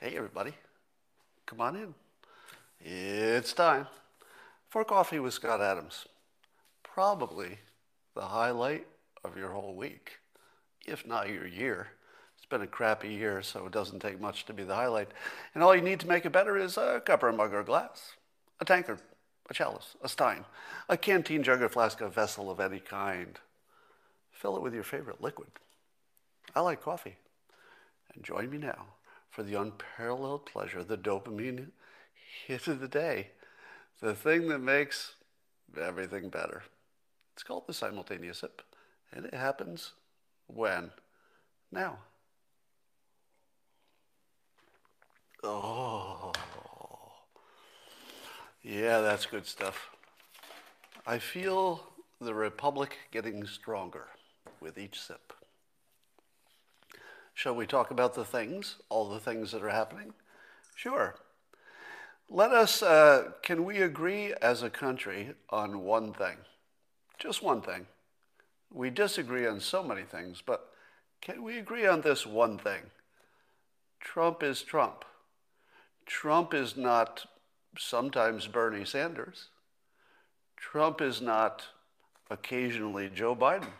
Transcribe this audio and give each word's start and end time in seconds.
Hey, 0.00 0.14
everybody. 0.14 0.52
Come 1.46 1.62
on 1.62 1.76
in. 1.76 1.94
It's 2.80 3.54
time 3.54 3.86
for 4.68 4.84
Coffee 4.84 5.20
with 5.20 5.32
Scott 5.32 5.62
Adams. 5.62 6.06
Probably 6.82 7.60
the 8.14 8.26
highlight 8.26 8.86
of 9.24 9.38
your 9.38 9.52
whole 9.52 9.74
week, 9.74 10.18
if 10.86 11.06
not 11.06 11.30
your 11.30 11.46
year. 11.46 11.88
It's 12.36 12.44
been 12.44 12.60
a 12.60 12.66
crappy 12.66 13.08
year, 13.08 13.40
so 13.40 13.64
it 13.64 13.72
doesn't 13.72 14.00
take 14.00 14.20
much 14.20 14.44
to 14.44 14.52
be 14.52 14.64
the 14.64 14.74
highlight. 14.74 15.08
And 15.54 15.64
all 15.64 15.74
you 15.74 15.80
need 15.80 16.00
to 16.00 16.06
make 16.06 16.26
it 16.26 16.32
better 16.32 16.58
is 16.58 16.76
a 16.76 17.00
cup 17.00 17.22
or 17.22 17.28
a 17.28 17.32
mug 17.32 17.54
or 17.54 17.60
a 17.60 17.64
glass, 17.64 18.12
a 18.60 18.66
tankard, 18.66 19.00
a 19.48 19.54
chalice, 19.54 19.96
a 20.02 20.08
stein, 20.08 20.44
a 20.88 20.96
canteen 20.96 21.42
jug 21.42 21.62
or 21.62 21.68
flask, 21.68 22.00
a 22.00 22.08
vessel 22.08 22.50
of 22.50 22.60
any 22.60 22.80
kind. 22.80 23.38
Fill 24.30 24.56
it 24.56 24.62
with 24.62 24.74
your 24.74 24.82
favorite 24.82 25.20
liquid. 25.20 25.48
I 26.54 26.60
like 26.60 26.82
coffee. 26.82 27.16
And 28.14 28.24
join 28.24 28.50
me 28.50 28.58
now 28.58 28.86
for 29.30 29.42
the 29.42 29.60
unparalleled 29.60 30.46
pleasure, 30.46 30.84
the 30.84 30.96
dopamine 30.96 31.70
hit 32.46 32.68
of 32.68 32.80
the 32.80 32.88
day, 32.88 33.28
the 34.00 34.14
thing 34.14 34.48
that 34.48 34.60
makes 34.60 35.14
everything 35.80 36.28
better. 36.28 36.62
It's 37.32 37.42
called 37.42 37.66
the 37.66 37.74
simultaneous 37.74 38.38
sip, 38.38 38.62
and 39.12 39.26
it 39.26 39.34
happens 39.34 39.92
when? 40.46 40.92
Now. 41.72 41.98
Oh, 45.42 46.32
yeah, 48.64 49.00
that's 49.00 49.26
good 49.26 49.46
stuff. 49.46 49.90
I 51.06 51.18
feel 51.18 51.82
the 52.20 52.34
republic 52.34 52.96
getting 53.12 53.46
stronger 53.46 54.06
with 54.60 54.78
each 54.78 54.98
sip. 54.98 55.34
Shall 57.34 57.54
we 57.54 57.66
talk 57.66 57.90
about 57.90 58.14
the 58.14 58.24
things, 58.24 58.76
all 58.88 59.10
the 59.10 59.20
things 59.20 59.52
that 59.52 59.62
are 59.62 59.68
happening? 59.68 60.14
Sure. 60.74 61.16
Let 62.30 62.52
us, 62.52 62.82
uh, 62.82 63.32
can 63.42 63.64
we 63.64 63.82
agree 63.82 64.32
as 64.40 64.62
a 64.62 64.70
country 64.70 65.34
on 65.50 65.80
one 65.80 66.14
thing? 66.14 66.38
Just 67.18 67.42
one 67.42 67.60
thing. 67.60 67.86
We 68.72 68.88
disagree 68.88 69.46
on 69.46 69.60
so 69.60 69.82
many 69.82 70.02
things, 70.02 70.42
but 70.44 70.70
can 71.20 71.42
we 71.42 71.58
agree 71.58 71.86
on 71.86 72.00
this 72.00 72.26
one 72.26 72.56
thing? 72.56 72.90
Trump 74.00 74.42
is 74.42 74.62
Trump. 74.62 75.04
Trump 76.06 76.54
is 76.54 76.76
not 76.76 77.26
sometimes 77.78 78.46
Bernie 78.46 78.84
Sanders. 78.84 79.48
Trump 80.56 81.00
is 81.00 81.20
not 81.20 81.66
occasionally 82.30 83.10
Joe 83.12 83.36
Biden. 83.36 83.72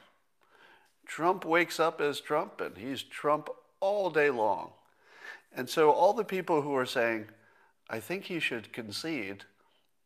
Trump 1.06 1.44
wakes 1.44 1.78
up 1.78 2.00
as 2.00 2.20
Trump 2.20 2.60
and 2.60 2.76
he's 2.76 3.02
Trump 3.02 3.48
all 3.80 4.10
day 4.10 4.30
long. 4.30 4.72
And 5.54 5.68
so, 5.68 5.90
all 5.90 6.12
the 6.12 6.24
people 6.24 6.62
who 6.62 6.74
are 6.74 6.86
saying, 6.86 7.26
I 7.88 8.00
think 8.00 8.24
he 8.24 8.40
should 8.40 8.72
concede 8.72 9.44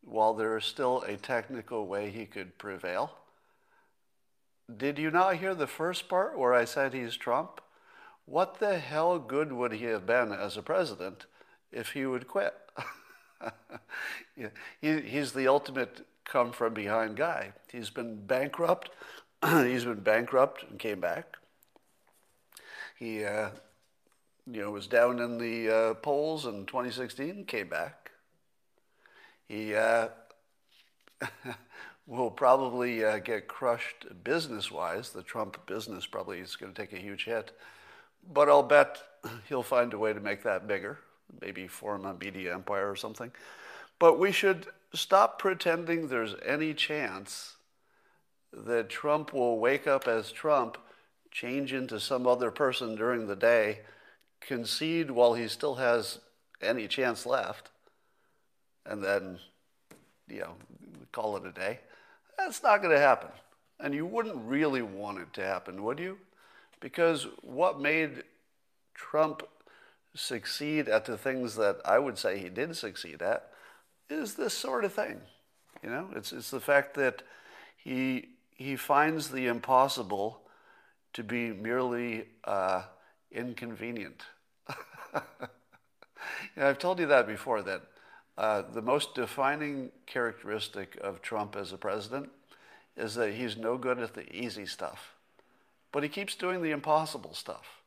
while 0.01 0.33
there 0.33 0.57
is 0.57 0.65
still 0.65 1.01
a 1.01 1.17
technical 1.17 1.87
way 1.87 2.09
he 2.09 2.25
could 2.25 2.57
prevail. 2.57 3.11
Did 4.75 4.99
you 4.99 5.09
not 5.09 5.37
hear 5.37 5.55
the 5.55 5.67
first 5.67 6.07
part 6.07 6.37
where 6.37 6.53
I 6.53 6.65
said 6.65 6.93
he's 6.93 7.17
Trump? 7.17 7.61
What 8.25 8.59
the 8.59 8.77
hell 8.77 9.17
good 9.17 9.51
would 9.51 9.73
he 9.73 9.85
have 9.85 10.05
been 10.05 10.31
as 10.31 10.55
a 10.55 10.61
president 10.61 11.25
if 11.71 11.93
he 11.93 12.05
would 12.05 12.27
quit? 12.27 12.53
yeah, 14.37 14.49
he, 14.81 15.01
he's 15.01 15.31
the 15.33 15.47
ultimate 15.47 16.05
come 16.25 16.51
from 16.51 16.73
behind 16.73 17.15
guy. 17.15 17.53
He's 17.71 17.89
been 17.89 18.25
bankrupt 18.25 18.91
he's 19.65 19.85
been 19.85 20.01
bankrupt 20.01 20.63
and 20.69 20.77
came 20.77 20.99
back. 20.99 21.37
He, 22.97 23.23
uh, 23.23 23.49
you 24.51 24.61
know, 24.61 24.71
was 24.71 24.87
down 24.87 25.19
in 25.19 25.37
the 25.37 25.69
uh, 25.69 25.93
polls 25.95 26.45
in 26.45 26.65
2016, 26.65 27.45
came 27.45 27.69
back. 27.69 28.11
He 29.47 29.73
uh, 29.73 30.09
will 32.07 32.31
probably 32.31 33.05
uh, 33.05 33.19
get 33.19 33.47
crushed 33.47 34.05
business-wise. 34.23 35.11
The 35.11 35.23
Trump 35.23 35.65
business 35.65 36.05
probably 36.05 36.39
is 36.39 36.57
going 36.57 36.73
to 36.73 36.81
take 36.81 36.91
a 36.91 37.01
huge 37.01 37.23
hit, 37.23 37.51
but 38.33 38.49
I'll 38.49 38.63
bet 38.63 38.97
he'll 39.47 39.63
find 39.63 39.93
a 39.93 39.97
way 39.97 40.11
to 40.11 40.19
make 40.19 40.43
that 40.43 40.67
bigger. 40.67 40.99
Maybe 41.41 41.67
form 41.67 42.05
a 42.05 42.13
media 42.13 42.53
empire 42.53 42.89
or 42.89 42.95
something. 42.95 43.31
But 43.99 44.17
we 44.17 44.31
should 44.31 44.67
stop 44.93 45.39
pretending 45.39 46.07
there's 46.07 46.35
any 46.45 46.73
chance 46.73 47.55
that 48.51 48.89
Trump 48.89 49.33
will 49.33 49.59
wake 49.59 49.87
up 49.87 50.07
as 50.07 50.31
Trump, 50.31 50.77
change 51.31 51.73
into 51.73 51.99
some 51.99 52.25
other 52.25 52.49
person 52.49 52.95
during 52.95 53.27
the 53.27 53.35
day, 53.35 53.81
concede 54.41 55.11
while 55.11 55.33
he 55.33 55.47
still 55.47 55.75
has 55.75 56.19
any 56.61 56.87
chance 56.87 57.25
left, 57.25 57.69
and 58.85 59.03
then, 59.03 59.37
you 60.27 60.39
know, 60.39 60.55
call 61.11 61.37
it 61.37 61.45
a 61.45 61.51
day. 61.51 61.79
That's 62.37 62.63
not 62.63 62.81
going 62.81 62.93
to 62.93 62.99
happen. 62.99 63.29
And 63.79 63.93
you 63.93 64.05
wouldn't 64.05 64.35
really 64.45 64.81
want 64.81 65.19
it 65.19 65.33
to 65.33 65.45
happen, 65.45 65.83
would 65.83 65.99
you? 65.99 66.17
Because 66.79 67.27
what 67.41 67.79
made 67.79 68.23
Trump 68.93 69.43
succeed 70.15 70.87
at 70.87 71.05
the 71.05 71.17
things 71.17 71.55
that 71.55 71.79
I 71.85 71.99
would 71.99 72.17
say 72.17 72.39
he 72.39 72.49
did 72.49 72.75
succeed 72.75 73.21
at 73.21 73.51
is 74.09 74.35
this 74.35 74.53
sort 74.53 74.83
of 74.83 74.93
thing. 74.93 75.21
You 75.83 75.89
know, 75.89 76.09
it's, 76.15 76.31
it's 76.31 76.49
the 76.49 76.59
fact 76.59 76.95
that 76.95 77.23
he 77.77 78.29
he 78.55 78.75
finds 78.75 79.29
the 79.29 79.47
impossible 79.47 80.41
to 81.13 81.23
be 81.23 81.53
merely 81.53 82.25
uh, 82.43 82.83
inconvenient. 83.31 84.23
you 85.13 85.21
know, 86.57 86.67
I've 86.67 86.77
told 86.77 86.99
you 86.99 87.05
that 87.07 87.25
before 87.25 87.61
that 87.61 87.83
uh, 88.37 88.63
the 88.73 88.81
most 88.81 89.15
defining 89.15 89.91
characteristic 90.05 90.97
of 91.01 91.21
Trump 91.21 91.55
as 91.55 91.71
a 91.71 91.77
president 91.77 92.29
is 92.97 93.15
that 93.15 93.33
he's 93.33 93.55
no 93.55 93.77
good 93.77 93.99
at 93.99 94.13
the 94.13 94.29
easy 94.33 94.65
stuff, 94.65 95.13
but 95.93 96.03
he 96.03 96.09
keeps 96.09 96.35
doing 96.35 96.61
the 96.61 96.71
impossible 96.71 97.33
stuff. 97.33 97.78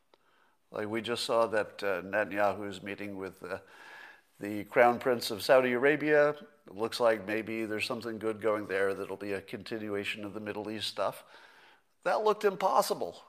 Like 0.73 0.89
we 0.89 1.03
just 1.03 1.25
saw 1.25 1.47
that 1.49 1.83
uh, 1.83 2.03
Netanyahu 2.03 2.69
is 2.69 2.83
meeting 2.83 3.17
with 3.17 3.35
uh, 3.43 3.59
the 4.41 4.65
Crown 4.65 4.99
Prince 4.99 5.31
of 5.31 5.43
Saudi 5.43 5.73
Arabia. 5.73 6.31
It 6.31 6.75
looks 6.75 6.99
like 6.99 7.27
maybe 7.27 7.65
there's 7.65 7.87
something 7.87 8.19
good 8.19 8.41
going 8.41 8.67
there 8.67 8.95
that'll 8.95 9.17
be 9.17 9.33
a 9.33 9.41
continuation 9.41 10.25
of 10.25 10.33
the 10.33 10.41
Middle 10.41 10.71
East 10.71 10.89
stuff. 10.89 11.25
That 12.05 12.25
looked 12.25 12.45
impossible. 12.45 13.23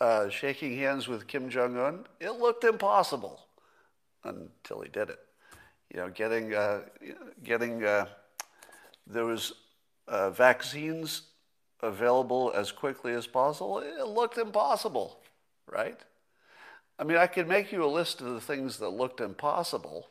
Uh, 0.00 0.28
shaking 0.28 0.78
hands 0.78 1.08
with 1.08 1.26
Kim 1.26 1.50
Jong 1.50 1.76
Un, 1.76 2.04
it 2.20 2.32
looked 2.32 2.64
impossible 2.64 3.46
until 4.22 4.80
he 4.80 4.88
did 4.88 5.10
it. 5.10 5.18
You 5.92 6.00
know, 6.00 6.08
getting 6.08 6.54
uh, 6.54 6.82
getting 7.42 7.84
uh, 7.84 8.06
those 9.06 9.52
uh, 10.08 10.30
vaccines 10.30 11.22
available 11.82 12.52
as 12.54 12.72
quickly 12.72 13.12
as 13.12 13.26
possible, 13.26 13.78
it 13.80 14.06
looked 14.06 14.38
impossible, 14.38 15.20
right? 15.70 15.98
I 16.98 17.04
mean, 17.04 17.16
I 17.16 17.26
could 17.26 17.48
make 17.48 17.72
you 17.72 17.84
a 17.84 17.86
list 17.86 18.20
of 18.20 18.28
the 18.28 18.40
things 18.40 18.78
that 18.78 18.90
looked 18.90 19.20
impossible 19.20 20.08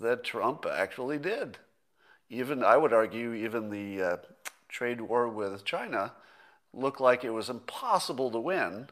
that 0.00 0.24
Trump 0.24 0.66
actually 0.70 1.18
did. 1.18 1.58
Even, 2.28 2.62
I 2.64 2.76
would 2.76 2.92
argue, 2.92 3.32
even 3.32 3.70
the 3.70 4.02
uh, 4.02 4.16
trade 4.68 5.00
war 5.00 5.28
with 5.28 5.64
China 5.64 6.12
looked 6.72 7.00
like 7.00 7.24
it 7.24 7.30
was 7.30 7.48
impossible 7.48 8.30
to 8.30 8.38
win. 8.38 8.88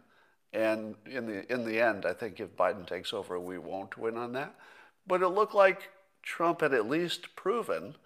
And 0.52 0.94
in 1.06 1.26
the, 1.26 1.52
in 1.52 1.64
the 1.64 1.80
end, 1.80 2.06
I 2.06 2.12
think 2.12 2.38
if 2.38 2.56
Biden 2.56 2.86
takes 2.86 3.12
over, 3.12 3.38
we 3.38 3.58
won't 3.58 3.98
win 3.98 4.16
on 4.16 4.32
that. 4.34 4.54
But 5.06 5.22
it 5.22 5.28
looked 5.28 5.54
like 5.54 5.90
Trump 6.22 6.60
had 6.60 6.72
at 6.72 6.88
least 6.88 7.34
proven 7.34 7.96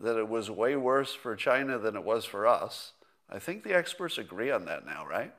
that 0.00 0.18
it 0.18 0.28
was 0.28 0.50
way 0.50 0.76
worse 0.76 1.14
for 1.14 1.36
China 1.36 1.78
than 1.78 1.96
it 1.96 2.04
was 2.04 2.24
for 2.24 2.46
us. 2.46 2.92
I 3.28 3.38
think 3.38 3.62
the 3.62 3.74
experts 3.74 4.18
agree 4.18 4.50
on 4.50 4.64
that 4.66 4.86
now, 4.86 5.06
right? 5.06 5.34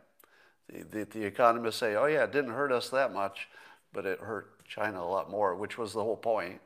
The, 0.70 1.06
the, 1.06 1.24
economists 1.24 1.78
say, 1.78 1.96
oh, 1.96 2.06
yeah, 2.06 2.24
it 2.24 2.32
didn't 2.32 2.52
hurt 2.52 2.72
us 2.72 2.90
that 2.90 3.14
much, 3.14 3.48
but 3.94 4.06
it 4.06 4.20
hurt 4.20 4.66
China 4.66 5.02
a 5.02 5.06
lot 5.06 5.30
more, 5.30 5.56
which 5.56 5.78
was 5.78 5.94
the 5.94 6.04
whole 6.04 6.18
point. 6.18 6.60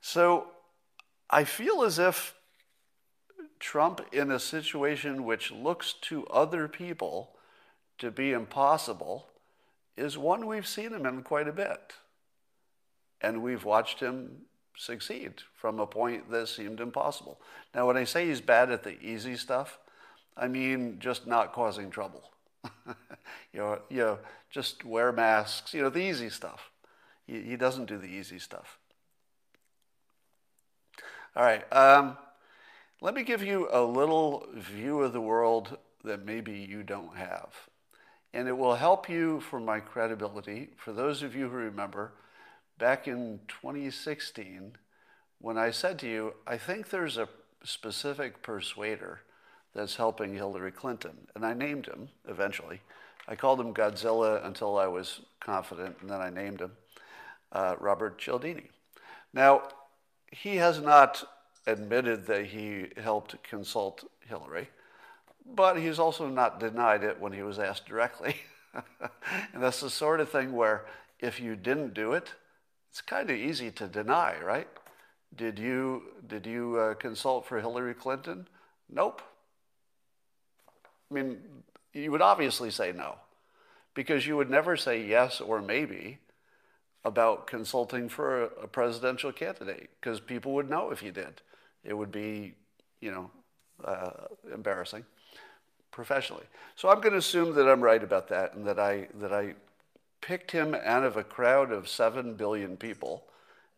So 0.00 0.48
I 1.30 1.44
feel 1.44 1.82
as 1.82 1.98
if 1.98 2.34
Trump, 3.60 4.00
in 4.12 4.30
a 4.30 4.40
situation 4.40 5.24
which 5.24 5.52
looks 5.52 5.92
to 6.02 6.26
other 6.26 6.66
people 6.66 7.30
to 7.98 8.10
be 8.10 8.32
impossible, 8.32 9.28
is 9.96 10.18
one 10.18 10.46
we've 10.46 10.66
seen 10.66 10.92
him 10.92 11.06
in 11.06 11.22
quite 11.22 11.46
a 11.46 11.52
bit. 11.52 11.92
And 13.20 13.42
we've 13.42 13.64
watched 13.64 14.00
him 14.00 14.42
succeed 14.76 15.34
from 15.54 15.78
a 15.78 15.86
point 15.86 16.28
that 16.30 16.48
seemed 16.48 16.80
impossible. 16.80 17.40
Now, 17.72 17.86
when 17.86 17.96
I 17.96 18.02
say 18.02 18.26
he's 18.26 18.40
bad 18.40 18.72
at 18.72 18.82
the 18.82 19.00
easy 19.00 19.36
stuff, 19.36 19.78
I 20.36 20.48
mean 20.48 20.96
just 20.98 21.26
not 21.26 21.52
causing 21.52 21.90
trouble. 21.90 22.32
you 22.86 23.60
know, 23.60 23.80
you 23.88 23.98
know, 23.98 24.18
just 24.50 24.84
wear 24.84 25.12
masks. 25.12 25.74
You 25.74 25.82
know, 25.82 25.90
the 25.90 26.00
easy 26.00 26.30
stuff. 26.30 26.70
He, 27.26 27.40
he 27.42 27.56
doesn't 27.56 27.86
do 27.86 27.98
the 27.98 28.06
easy 28.06 28.38
stuff. 28.38 28.78
All 31.34 31.42
right. 31.42 31.64
Um, 31.72 32.16
let 33.00 33.14
me 33.14 33.22
give 33.22 33.42
you 33.42 33.68
a 33.72 33.82
little 33.82 34.46
view 34.54 35.00
of 35.00 35.12
the 35.12 35.20
world 35.20 35.78
that 36.04 36.24
maybe 36.24 36.52
you 36.52 36.82
don't 36.82 37.16
have. 37.16 37.54
And 38.34 38.48
it 38.48 38.56
will 38.56 38.76
help 38.76 39.08
you 39.08 39.40
for 39.40 39.60
my 39.60 39.80
credibility. 39.80 40.70
For 40.76 40.92
those 40.92 41.22
of 41.22 41.34
you 41.34 41.48
who 41.48 41.56
remember, 41.56 42.12
back 42.78 43.06
in 43.08 43.40
2016, 43.48 44.76
when 45.38 45.58
I 45.58 45.70
said 45.70 45.98
to 46.00 46.08
you, 46.08 46.34
I 46.46 46.56
think 46.56 46.90
there's 46.90 47.18
a 47.18 47.28
specific 47.64 48.42
persuader 48.42 49.20
that's 49.74 49.96
helping 49.96 50.34
Hillary 50.34 50.72
Clinton. 50.72 51.16
And 51.34 51.44
I 51.44 51.54
named 51.54 51.86
him 51.86 52.08
eventually. 52.28 52.80
I 53.28 53.36
called 53.36 53.60
him 53.60 53.72
Godzilla 53.72 54.44
until 54.44 54.78
I 54.78 54.86
was 54.86 55.20
confident, 55.40 55.96
and 56.00 56.10
then 56.10 56.20
I 56.20 56.30
named 56.30 56.60
him 56.60 56.72
uh, 57.52 57.76
Robert 57.78 58.18
Cialdini. 58.18 58.68
Now, 59.32 59.62
he 60.30 60.56
has 60.56 60.80
not 60.80 61.24
admitted 61.66 62.26
that 62.26 62.46
he 62.46 62.88
helped 62.96 63.42
consult 63.42 64.04
Hillary, 64.26 64.68
but 65.46 65.78
he's 65.78 65.98
also 65.98 66.28
not 66.28 66.58
denied 66.58 67.04
it 67.04 67.20
when 67.20 67.32
he 67.32 67.42
was 67.42 67.58
asked 67.58 67.86
directly. 67.86 68.36
and 68.74 69.62
that's 69.62 69.80
the 69.80 69.90
sort 69.90 70.20
of 70.20 70.30
thing 70.30 70.52
where 70.52 70.86
if 71.20 71.40
you 71.40 71.54
didn't 71.54 71.94
do 71.94 72.12
it, 72.12 72.32
it's 72.90 73.00
kind 73.00 73.30
of 73.30 73.36
easy 73.36 73.70
to 73.70 73.86
deny, 73.86 74.36
right? 74.42 74.68
Did 75.34 75.58
you, 75.58 76.02
did 76.26 76.46
you 76.46 76.76
uh, 76.76 76.94
consult 76.94 77.46
for 77.46 77.60
Hillary 77.60 77.94
Clinton? 77.94 78.48
Nope. 78.90 79.22
I 81.12 81.14
mean, 81.14 81.38
you 81.92 82.10
would 82.10 82.22
obviously 82.22 82.70
say 82.70 82.92
no, 82.92 83.16
because 83.92 84.26
you 84.26 84.36
would 84.36 84.48
never 84.48 84.76
say 84.76 85.04
yes 85.04 85.40
or 85.40 85.60
maybe 85.60 86.18
about 87.04 87.46
consulting 87.46 88.08
for 88.08 88.44
a, 88.44 88.66
presidential 88.66 89.30
candidate, 89.30 89.90
because 90.00 90.20
people 90.20 90.54
would 90.54 90.70
know 90.70 90.90
if 90.90 91.02
you 91.02 91.12
did. 91.12 91.42
It 91.84 91.92
would 91.92 92.10
be, 92.10 92.54
you 93.00 93.10
know, 93.10 93.30
uh, 93.84 94.10
embarrassing 94.54 95.04
professionally. 95.90 96.44
So 96.76 96.88
I'm 96.88 97.00
going 97.00 97.12
to 97.12 97.18
assume 97.18 97.54
that 97.56 97.68
I'm 97.68 97.82
right 97.82 98.02
about 98.02 98.28
that, 98.28 98.54
and 98.54 98.66
that 98.66 98.78
I 98.78 99.08
that 99.20 99.32
I 99.32 99.54
picked 100.22 100.52
him 100.52 100.74
out 100.74 101.04
of 101.04 101.16
a 101.16 101.24
crowd 101.24 101.72
of 101.72 101.88
seven 101.88 102.34
billion 102.34 102.76
people 102.78 103.24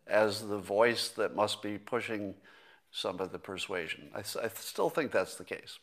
as 0.07 0.47
the 0.47 0.59
voice 0.59 1.09
that 1.09 1.35
must 1.35 1.61
be 1.61 1.77
pushing 1.77 2.35
some 2.91 3.19
of 3.19 3.33
the 3.33 3.39
persuasion. 3.39 4.09
I, 4.15 4.19
I 4.19 4.47
still 4.53 4.89
think 4.89 5.11
that's 5.11 5.35
the 5.35 5.43
case. 5.43 5.79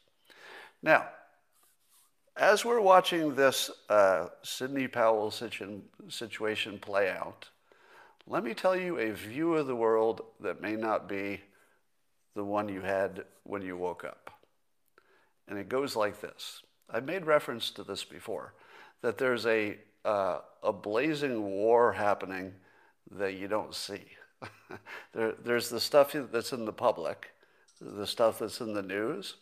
Now, 0.82 1.08
as 2.36 2.64
we're 2.64 2.80
watching 2.80 3.34
this 3.34 3.70
uh, 3.88 4.28
Sidney 4.42 4.88
Powell 4.88 5.30
situ- 5.30 5.82
situation 6.08 6.78
play 6.78 7.10
out, 7.10 7.48
let 8.26 8.44
me 8.44 8.54
tell 8.54 8.76
you 8.76 8.98
a 8.98 9.12
view 9.12 9.54
of 9.54 9.66
the 9.66 9.76
world 9.76 10.22
that 10.40 10.62
may 10.62 10.76
not 10.76 11.08
be 11.08 11.40
the 12.34 12.44
one 12.44 12.68
you 12.68 12.80
had 12.80 13.24
when 13.44 13.62
you 13.62 13.76
woke 13.76 14.04
up. 14.04 14.30
And 15.48 15.58
it 15.58 15.68
goes 15.68 15.96
like 15.96 16.20
this 16.20 16.62
I've 16.88 17.04
made 17.04 17.26
reference 17.26 17.70
to 17.72 17.82
this 17.82 18.04
before 18.04 18.54
that 19.02 19.18
there's 19.18 19.46
a, 19.46 19.76
uh, 20.04 20.38
a 20.62 20.72
blazing 20.72 21.42
war 21.42 21.92
happening 21.92 22.54
that 23.10 23.34
you 23.34 23.48
don't 23.48 23.74
see. 23.74 24.02
there, 25.12 25.34
there's 25.44 25.68
the 25.68 25.80
stuff 25.80 26.14
that's 26.30 26.52
in 26.52 26.64
the 26.64 26.72
public, 26.72 27.32
the 27.80 28.06
stuff 28.06 28.38
that's 28.38 28.60
in 28.60 28.74
the 28.74 28.82
news, 28.82 29.34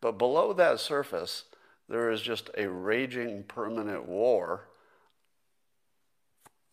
but 0.00 0.18
below 0.18 0.52
that 0.52 0.78
surface, 0.78 1.44
there 1.88 2.10
is 2.10 2.20
just 2.20 2.50
a 2.56 2.68
raging 2.68 3.44
permanent 3.44 4.06
war. 4.06 4.68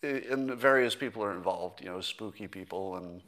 And 0.04 0.52
various 0.52 0.94
people 0.94 1.24
are 1.24 1.34
involved, 1.34 1.82
you 1.82 1.90
know, 1.90 2.02
spooky 2.02 2.48
people 2.48 2.98
and, 2.98 3.22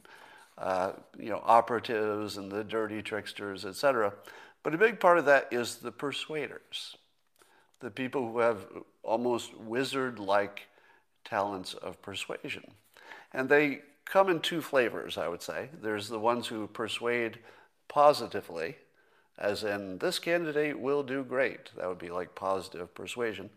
uh, 0.58 0.92
you 1.18 1.30
know, 1.30 1.42
operatives 1.44 2.36
and 2.36 2.52
the 2.52 2.62
dirty 2.62 3.02
tricksters, 3.02 3.64
etc. 3.64 4.12
But 4.62 4.74
a 4.74 4.78
big 4.78 5.00
part 5.00 5.18
of 5.18 5.24
that 5.24 5.48
is 5.50 5.76
the 5.76 5.90
persuaders, 5.90 6.96
the 7.80 7.90
people 7.90 8.30
who 8.30 8.38
have 8.38 8.66
almost 9.02 9.56
wizard 9.56 10.18
like 10.18 10.68
talents 11.24 11.74
of 11.74 12.00
persuasion. 12.02 12.64
And 13.32 13.48
they 13.48 13.80
come 14.04 14.28
in 14.28 14.40
two 14.40 14.62
flavors, 14.62 15.18
I 15.18 15.28
would 15.28 15.42
say. 15.42 15.70
There's 15.82 16.08
the 16.08 16.18
ones 16.18 16.46
who 16.46 16.66
persuade 16.66 17.38
positively, 17.88 18.76
as 19.38 19.62
in, 19.62 19.98
this 19.98 20.18
candidate 20.18 20.78
will 20.78 21.02
do 21.02 21.22
great. 21.22 21.70
That 21.76 21.88
would 21.88 21.98
be 21.98 22.10
like 22.10 22.34
positive 22.34 22.92
persuasion. 22.94 23.50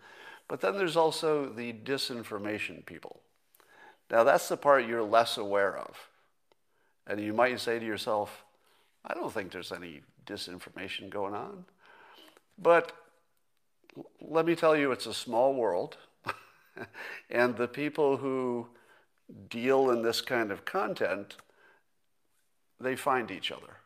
But 0.48 0.62
then 0.62 0.78
there's 0.78 0.98
also 0.98 1.50
the 1.50 1.74
disinformation 1.74 2.86
people. 2.86 3.22
Now, 4.10 4.24
that's 4.24 4.50
the 4.50 4.58
part 4.58 4.86
you're 4.86 5.02
less 5.02 5.38
aware 5.38 5.78
of. 5.78 6.08
And 7.08 7.20
you 7.20 7.34
might 7.34 7.60
say 7.60 7.80
to 7.80 7.86
yourself, 7.86 8.44
I 9.06 9.14
don't 9.14 9.34
think 9.34 9.52
there's 9.52 9.72
any 9.72 10.02
disinformation 10.26 11.10
going 11.10 11.34
on. 11.34 11.66
But 12.60 12.92
let 14.20 14.46
me 14.46 14.56
tell 14.56 14.76
you, 14.76 14.92
it's 14.92 15.08
a 15.08 15.14
small 15.14 15.56
world. 15.56 15.98
and 17.30 17.56
the 17.56 17.68
people 17.68 18.18
who 18.18 18.68
deal 19.50 19.90
in 19.90 20.04
this 20.04 20.22
kind 20.22 20.52
of 20.52 20.66
content, 20.66 21.38
they 22.80 22.96
find 22.96 23.32
each 23.32 23.52
other. 23.52 23.81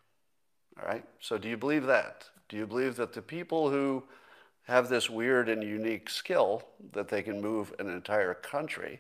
All 0.80 0.88
right? 0.88 1.04
So, 1.20 1.38
do 1.38 1.48
you 1.48 1.58
believe 1.58 1.86
that? 1.86 2.26
Do 2.50 2.58
you 2.58 2.68
believe 2.68 2.96
that 2.98 3.14
the 3.14 3.22
people 3.22 3.70
who 3.70 4.04
have 4.64 4.90
this 4.90 5.10
weird 5.10 5.50
and 5.50 5.64
unique 5.64 6.10
skill 6.10 6.64
that 6.94 7.08
they 7.08 7.22
can 7.22 7.42
move 7.42 7.74
an 7.80 7.90
entire 7.90 8.34
country, 8.34 9.00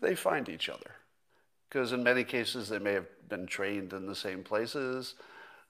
they 0.00 0.14
find 0.14 0.48
each 0.48 0.68
other? 0.68 0.96
Because 1.68 1.92
in 1.92 2.02
many 2.02 2.24
cases, 2.24 2.68
they 2.68 2.78
may 2.78 2.92
have 2.92 3.06
been 3.28 3.46
trained 3.46 3.92
in 3.92 4.06
the 4.06 4.14
same 4.14 4.44
places. 4.44 5.14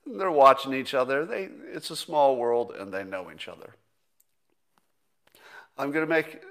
They're 0.06 0.30
watching 0.30 0.74
each 0.74 0.92
other. 0.92 1.24
They, 1.24 1.48
it's 1.72 1.90
a 1.90 1.96
small 1.96 2.36
world 2.36 2.72
and 2.78 2.92
they 2.92 3.04
know 3.04 3.30
each 3.32 3.48
other. 3.48 3.74
I'm 5.78 5.90
going 5.90 6.06
to 6.06 6.10
make 6.10 6.42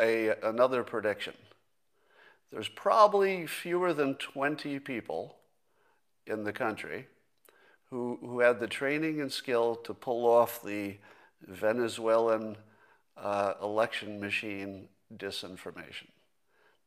a, 0.00 0.30
another 0.42 0.82
prediction. 0.82 1.34
There's 2.50 2.68
probably 2.68 3.46
fewer 3.46 3.92
than 3.92 4.14
20 4.14 4.78
people 4.78 5.36
in 6.26 6.44
the 6.44 6.52
country 6.52 7.06
who, 7.90 8.18
who 8.20 8.40
had 8.40 8.60
the 8.60 8.66
training 8.66 9.20
and 9.20 9.32
skill 9.32 9.76
to 9.76 9.94
pull 9.94 10.26
off 10.26 10.62
the 10.62 10.96
Venezuelan 11.46 12.56
uh, 13.16 13.54
election 13.62 14.20
machine 14.20 14.88
disinformation. 15.16 16.08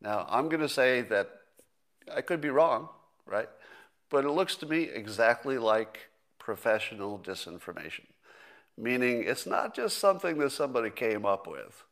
Now, 0.02 0.26
I'm 0.30 0.50
going 0.50 0.62
to 0.62 0.70
say 0.70 1.02
that 1.04 1.30
I 2.14 2.22
could 2.22 2.42
be 2.42 2.50
wrong, 2.50 2.90
right? 3.26 3.50
But 4.10 4.26
it 4.26 4.32
looks 4.32 4.56
to 4.58 4.66
me 4.66 4.84
exactly 4.84 5.58
like 5.58 6.10
professional 6.40 7.20
disinformation, 7.20 8.06
meaning 8.78 9.24
it's 9.24 9.46
not 9.46 9.76
just 9.76 9.98
something 9.98 10.38
that 10.40 10.52
somebody 10.52 10.90
came 10.90 11.26
up 11.26 11.48
with, 11.48 11.84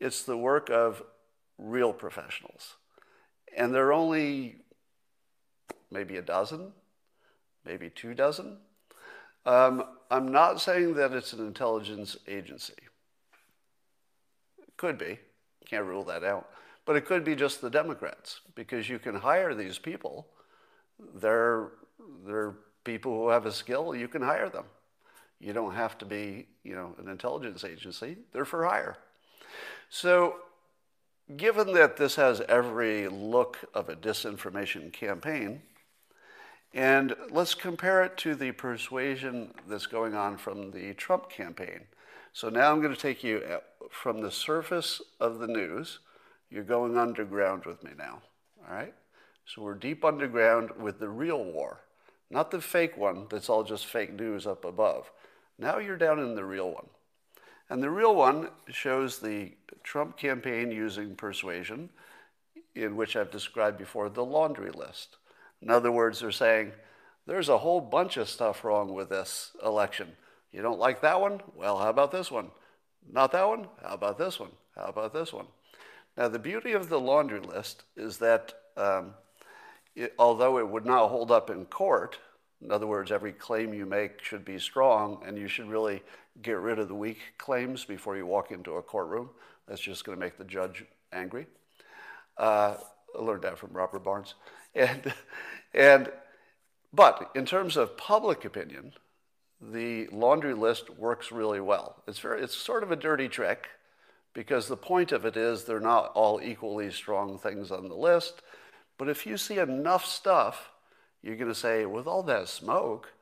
it's 0.00 0.22
the 0.24 0.36
work 0.36 0.70
of 0.70 1.02
real 1.58 1.92
professionals. 1.92 2.74
And 3.56 3.74
there 3.74 3.86
are 3.86 3.92
only 3.92 4.56
maybe 5.90 6.16
a 6.16 6.22
dozen, 6.22 6.72
maybe 7.64 7.90
two 7.90 8.14
dozen. 8.14 8.58
Um, 9.44 9.84
I'm 10.10 10.30
not 10.30 10.60
saying 10.60 10.94
that 10.94 11.12
it's 11.12 11.32
an 11.32 11.46
intelligence 11.46 12.16
agency. 12.28 12.74
It 14.58 14.76
could 14.76 14.98
be, 14.98 15.18
can't 15.66 15.84
rule 15.84 16.04
that 16.04 16.24
out. 16.24 16.48
But 16.84 16.96
it 16.96 17.06
could 17.06 17.24
be 17.24 17.34
just 17.36 17.60
the 17.60 17.70
Democrats, 17.70 18.40
because 18.54 18.88
you 18.88 18.98
can 18.98 19.14
hire 19.14 19.54
these 19.54 19.78
people. 19.78 20.26
They're, 21.14 21.70
they're 22.26 22.54
people 22.84 23.16
who 23.16 23.28
have 23.28 23.46
a 23.46 23.52
skill, 23.52 23.94
you 23.94 24.08
can 24.08 24.22
hire 24.22 24.48
them. 24.48 24.64
You 25.40 25.52
don't 25.52 25.74
have 25.74 25.98
to 25.98 26.04
be, 26.04 26.46
you 26.62 26.74
know, 26.74 26.94
an 26.98 27.08
intelligence 27.08 27.64
agency. 27.64 28.16
They're 28.32 28.44
for 28.44 28.64
hire. 28.64 28.96
So 29.90 30.36
given 31.36 31.72
that 31.74 31.96
this 31.96 32.16
has 32.16 32.40
every 32.42 33.08
look 33.08 33.58
of 33.74 33.88
a 33.88 33.96
disinformation 33.96 34.92
campaign, 34.92 35.62
and 36.74 37.14
let's 37.30 37.54
compare 37.54 38.02
it 38.02 38.16
to 38.18 38.34
the 38.34 38.52
persuasion 38.52 39.52
that's 39.68 39.86
going 39.86 40.14
on 40.14 40.36
from 40.36 40.70
the 40.70 40.94
Trump 40.94 41.28
campaign. 41.28 41.80
So 42.32 42.48
now 42.48 42.72
I'm 42.72 42.80
going 42.80 42.94
to 42.94 43.00
take 43.00 43.22
you 43.22 43.38
uh, 43.38 43.58
from 43.90 44.22
the 44.22 44.30
surface 44.30 45.02
of 45.20 45.38
the 45.38 45.46
news. 45.46 45.98
You're 46.50 46.64
going 46.64 46.96
underground 46.96 47.66
with 47.66 47.82
me 47.84 47.90
now. 47.96 48.22
All 48.66 48.74
right? 48.74 48.94
So 49.44 49.62
we're 49.62 49.74
deep 49.74 50.04
underground 50.04 50.70
with 50.80 50.98
the 50.98 51.08
real 51.08 51.44
war, 51.44 51.80
not 52.30 52.50
the 52.50 52.60
fake 52.60 52.96
one 52.96 53.26
that's 53.28 53.48
all 53.48 53.64
just 53.64 53.86
fake 53.86 54.14
news 54.14 54.46
up 54.46 54.64
above. 54.64 55.10
Now 55.58 55.78
you're 55.78 55.96
down 55.98 56.20
in 56.20 56.34
the 56.34 56.44
real 56.44 56.70
one. 56.70 56.86
And 57.68 57.82
the 57.82 57.90
real 57.90 58.14
one 58.14 58.48
shows 58.68 59.18
the 59.18 59.52
Trump 59.82 60.16
campaign 60.16 60.70
using 60.70 61.16
persuasion, 61.16 61.90
in 62.74 62.96
which 62.96 63.16
I've 63.16 63.30
described 63.30 63.78
before 63.78 64.08
the 64.08 64.24
laundry 64.24 64.70
list. 64.70 65.16
In 65.62 65.70
other 65.70 65.92
words, 65.92 66.20
they're 66.20 66.32
saying, 66.32 66.72
there's 67.26 67.48
a 67.48 67.58
whole 67.58 67.80
bunch 67.80 68.16
of 68.16 68.28
stuff 68.28 68.64
wrong 68.64 68.92
with 68.92 69.10
this 69.10 69.52
election. 69.64 70.08
You 70.52 70.60
don't 70.60 70.80
like 70.80 71.00
that 71.02 71.20
one? 71.20 71.40
Well, 71.54 71.78
how 71.78 71.88
about 71.88 72.10
this 72.10 72.30
one? 72.30 72.50
Not 73.10 73.32
that 73.32 73.48
one? 73.48 73.68
How 73.82 73.94
about 73.94 74.18
this 74.18 74.40
one? 74.40 74.50
How 74.76 74.84
about 74.84 75.12
this 75.12 75.32
one? 75.32 75.46
Now, 76.16 76.28
the 76.28 76.38
beauty 76.38 76.72
of 76.72 76.88
the 76.88 77.00
laundry 77.00 77.40
list 77.40 77.84
is 77.96 78.18
that 78.18 78.52
um, 78.76 79.14
it, 79.94 80.14
although 80.18 80.58
it 80.58 80.68
would 80.68 80.84
not 80.84 81.08
hold 81.08 81.30
up 81.30 81.48
in 81.48 81.64
court, 81.66 82.18
in 82.60 82.70
other 82.70 82.86
words, 82.86 83.10
every 83.10 83.32
claim 83.32 83.72
you 83.72 83.86
make 83.86 84.22
should 84.22 84.44
be 84.44 84.58
strong, 84.58 85.22
and 85.26 85.38
you 85.38 85.48
should 85.48 85.68
really 85.68 86.02
get 86.42 86.58
rid 86.58 86.78
of 86.78 86.88
the 86.88 86.94
weak 86.94 87.18
claims 87.38 87.84
before 87.84 88.16
you 88.16 88.26
walk 88.26 88.50
into 88.50 88.74
a 88.74 88.82
courtroom. 88.82 89.30
That's 89.66 89.80
just 89.80 90.04
going 90.04 90.16
to 90.16 90.24
make 90.24 90.38
the 90.38 90.44
judge 90.44 90.84
angry. 91.12 91.46
Uh, 92.36 92.76
I 93.16 93.22
learned 93.22 93.42
that 93.42 93.58
from 93.58 93.72
Robert 93.72 94.04
Barnes. 94.04 94.34
And, 94.74 95.12
and, 95.74 96.10
but 96.92 97.30
in 97.34 97.46
terms 97.46 97.76
of 97.76 97.96
public 97.96 98.44
opinion, 98.44 98.92
the 99.60 100.08
laundry 100.08 100.54
list 100.54 100.90
works 100.90 101.30
really 101.30 101.60
well. 101.60 102.02
It's, 102.06 102.18
very, 102.18 102.42
it's 102.42 102.56
sort 102.56 102.82
of 102.82 102.90
a 102.90 102.96
dirty 102.96 103.28
trick 103.28 103.68
because 104.34 104.66
the 104.66 104.76
point 104.76 105.12
of 105.12 105.24
it 105.24 105.36
is 105.36 105.64
they're 105.64 105.80
not 105.80 106.12
all 106.14 106.40
equally 106.42 106.90
strong 106.90 107.38
things 107.38 107.70
on 107.70 107.88
the 107.88 107.94
list. 107.94 108.42
But 108.98 109.08
if 109.08 109.26
you 109.26 109.36
see 109.36 109.58
enough 109.58 110.04
stuff, 110.04 110.70
you're 111.22 111.36
going 111.36 111.48
to 111.48 111.54
say, 111.54 111.86
with 111.86 112.06
all 112.06 112.22
that 112.24 112.48
smoke, 112.48 113.12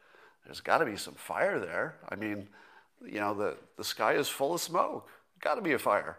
there's 0.44 0.60
got 0.60 0.78
to 0.78 0.86
be 0.86 0.96
some 0.96 1.14
fire 1.14 1.58
there. 1.58 1.96
I 2.08 2.16
mean, 2.16 2.48
you 3.04 3.20
know, 3.20 3.34
the, 3.34 3.56
the 3.76 3.84
sky 3.84 4.14
is 4.14 4.28
full 4.28 4.54
of 4.54 4.60
smoke. 4.60 5.08
Got 5.40 5.56
to 5.56 5.62
be 5.62 5.72
a 5.72 5.78
fire. 5.78 6.16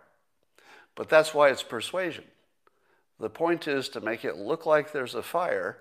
But 0.95 1.09
that's 1.09 1.33
why 1.33 1.49
it's 1.49 1.63
persuasion. 1.63 2.25
The 3.21 3.29
point 3.29 3.67
is 3.67 3.87
to 3.89 4.01
make 4.01 4.25
it 4.25 4.37
look 4.37 4.65
like 4.65 4.91
there's 4.91 5.13
a 5.13 5.21
fire, 5.21 5.77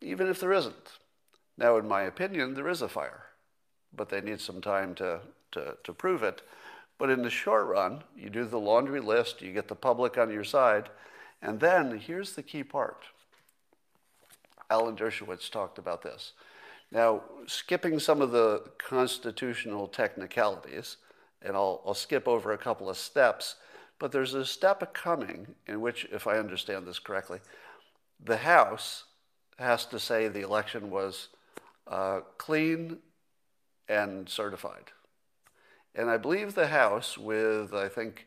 even 0.00 0.28
if 0.28 0.38
there 0.38 0.52
isn't. 0.52 0.98
Now, 1.58 1.78
in 1.78 1.88
my 1.88 2.02
opinion, 2.02 2.54
there 2.54 2.68
is 2.68 2.80
a 2.80 2.88
fire, 2.88 3.24
but 3.92 4.08
they 4.08 4.20
need 4.20 4.40
some 4.40 4.60
time 4.60 4.94
to, 4.94 5.18
to, 5.50 5.76
to 5.82 5.92
prove 5.92 6.22
it. 6.22 6.42
But 6.96 7.10
in 7.10 7.22
the 7.22 7.30
short 7.30 7.66
run, 7.66 8.04
you 8.16 8.30
do 8.30 8.44
the 8.44 8.60
laundry 8.60 9.00
list, 9.00 9.42
you 9.42 9.52
get 9.52 9.66
the 9.66 9.74
public 9.74 10.16
on 10.16 10.30
your 10.30 10.44
side, 10.44 10.90
and 11.42 11.58
then 11.58 11.98
here's 11.98 12.34
the 12.34 12.42
key 12.44 12.62
part. 12.62 13.02
Alan 14.70 14.94
Dershowitz 14.94 15.50
talked 15.50 15.76
about 15.76 16.02
this. 16.02 16.34
Now, 16.92 17.22
skipping 17.48 17.98
some 17.98 18.22
of 18.22 18.30
the 18.30 18.62
constitutional 18.78 19.88
technicalities, 19.88 20.98
and 21.42 21.56
I'll, 21.56 21.82
I'll 21.84 21.94
skip 21.94 22.28
over 22.28 22.52
a 22.52 22.58
couple 22.58 22.88
of 22.88 22.96
steps, 22.96 23.56
but 23.98 24.12
there's 24.12 24.34
a 24.34 24.44
step 24.44 24.94
coming 24.94 25.54
in 25.66 25.80
which, 25.80 26.06
if 26.12 26.26
I 26.26 26.38
understand 26.38 26.86
this 26.86 26.98
correctly, 26.98 27.40
the 28.22 28.38
House 28.38 29.04
has 29.58 29.86
to 29.86 29.98
say 29.98 30.28
the 30.28 30.42
election 30.42 30.90
was 30.90 31.28
uh, 31.86 32.20
clean 32.38 32.98
and 33.88 34.28
certified. 34.28 34.92
And 35.94 36.10
I 36.10 36.18
believe 36.18 36.54
the 36.54 36.66
House, 36.66 37.16
with 37.16 37.72
I 37.72 37.88
think 37.88 38.26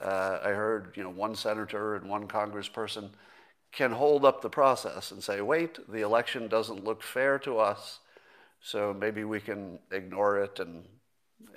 uh, 0.00 0.38
I 0.42 0.48
heard 0.48 0.92
you 0.96 1.04
know 1.04 1.10
one 1.10 1.34
senator 1.34 1.94
and 1.94 2.08
one 2.08 2.26
congressperson, 2.26 3.10
can 3.70 3.92
hold 3.92 4.24
up 4.24 4.40
the 4.40 4.50
process 4.50 5.12
and 5.12 5.22
say, 5.22 5.40
wait, 5.40 5.78
the 5.88 6.00
election 6.00 6.48
doesn't 6.48 6.84
look 6.84 7.02
fair 7.02 7.38
to 7.40 7.58
us, 7.58 8.00
so 8.60 8.94
maybe 8.98 9.24
we 9.24 9.40
can 9.40 9.78
ignore 9.92 10.38
it 10.38 10.58
and 10.58 10.84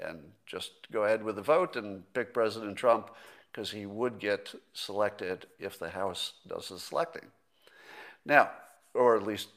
and 0.04 0.20
just 0.46 0.72
go 0.92 1.04
ahead 1.04 1.24
with 1.24 1.36
the 1.36 1.42
vote 1.42 1.76
and 1.76 2.12
pick 2.14 2.34
President 2.34 2.76
Trump 2.76 3.12
because 3.52 3.72
he 3.72 3.86
would 3.86 4.20
get 4.20 4.54
selected 4.74 5.46
if 5.60 5.78
the 5.78 5.90
House 5.90 6.34
does 6.48 6.70
the 6.70 6.80
selecting. 6.80 7.28
Now, 8.26 8.52
or 8.94 9.16
at 9.16 9.24
least 9.24 9.50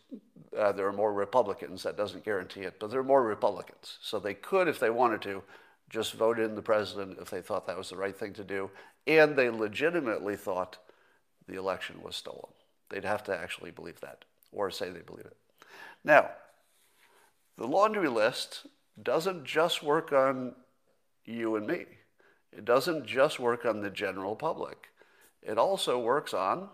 uh, 0.57 0.73
there 0.73 0.87
are 0.87 0.93
more 0.93 1.13
Republicans. 1.13 1.83
That 1.83 1.97
doesn't 1.97 2.25
guarantee 2.25 2.63
it, 2.63 2.79
but 2.79 2.91
there 2.91 3.01
are 3.01 3.05
more 3.05 3.23
Republicans. 3.23 3.99
So 4.01 4.19
they 4.19 4.35
could, 4.35 4.69
if 4.69 4.81
they 4.81 4.91
wanted 4.91 5.23
to, 5.23 5.43
just 5.91 6.15
vote 6.15 6.39
in 6.39 6.55
the 6.55 6.63
president 6.63 7.19
if 7.21 7.31
they 7.31 7.41
thought 7.41 7.67
that 7.67 7.77
was 7.77 7.91
the 7.91 7.97
right 7.97 8.17
thing 8.17 8.33
to 8.35 8.45
do, 8.45 8.71
and 9.07 9.37
they 9.37 9.51
legitimately 9.51 10.37
thought 10.37 10.79
the 11.47 11.59
election 11.59 12.03
was 12.03 12.17
stolen. 12.17 12.53
They'd 12.89 13.05
have 13.05 13.23
to 13.25 13.37
actually 13.37 13.71
believe 13.71 14.01
that, 14.01 14.25
or 14.51 14.71
say 14.71 14.91
they 14.91 15.01
believe 15.01 15.27
it. 15.27 15.37
Now, 16.03 16.31
the 17.57 17.67
laundry 17.67 18.09
list 18.09 18.67
doesn't 19.03 19.45
just 19.45 19.83
work 19.83 20.13
on 20.13 20.55
you 21.25 21.57
and 21.57 21.67
me. 21.67 21.85
It 22.53 22.65
doesn't 22.65 23.07
just 23.07 23.41
work 23.41 23.65
on 23.65 23.81
the 23.81 23.91
general 23.91 24.37
public. 24.37 24.89
It 25.43 25.59
also 25.59 25.99
works 25.99 26.33
on 26.33 26.69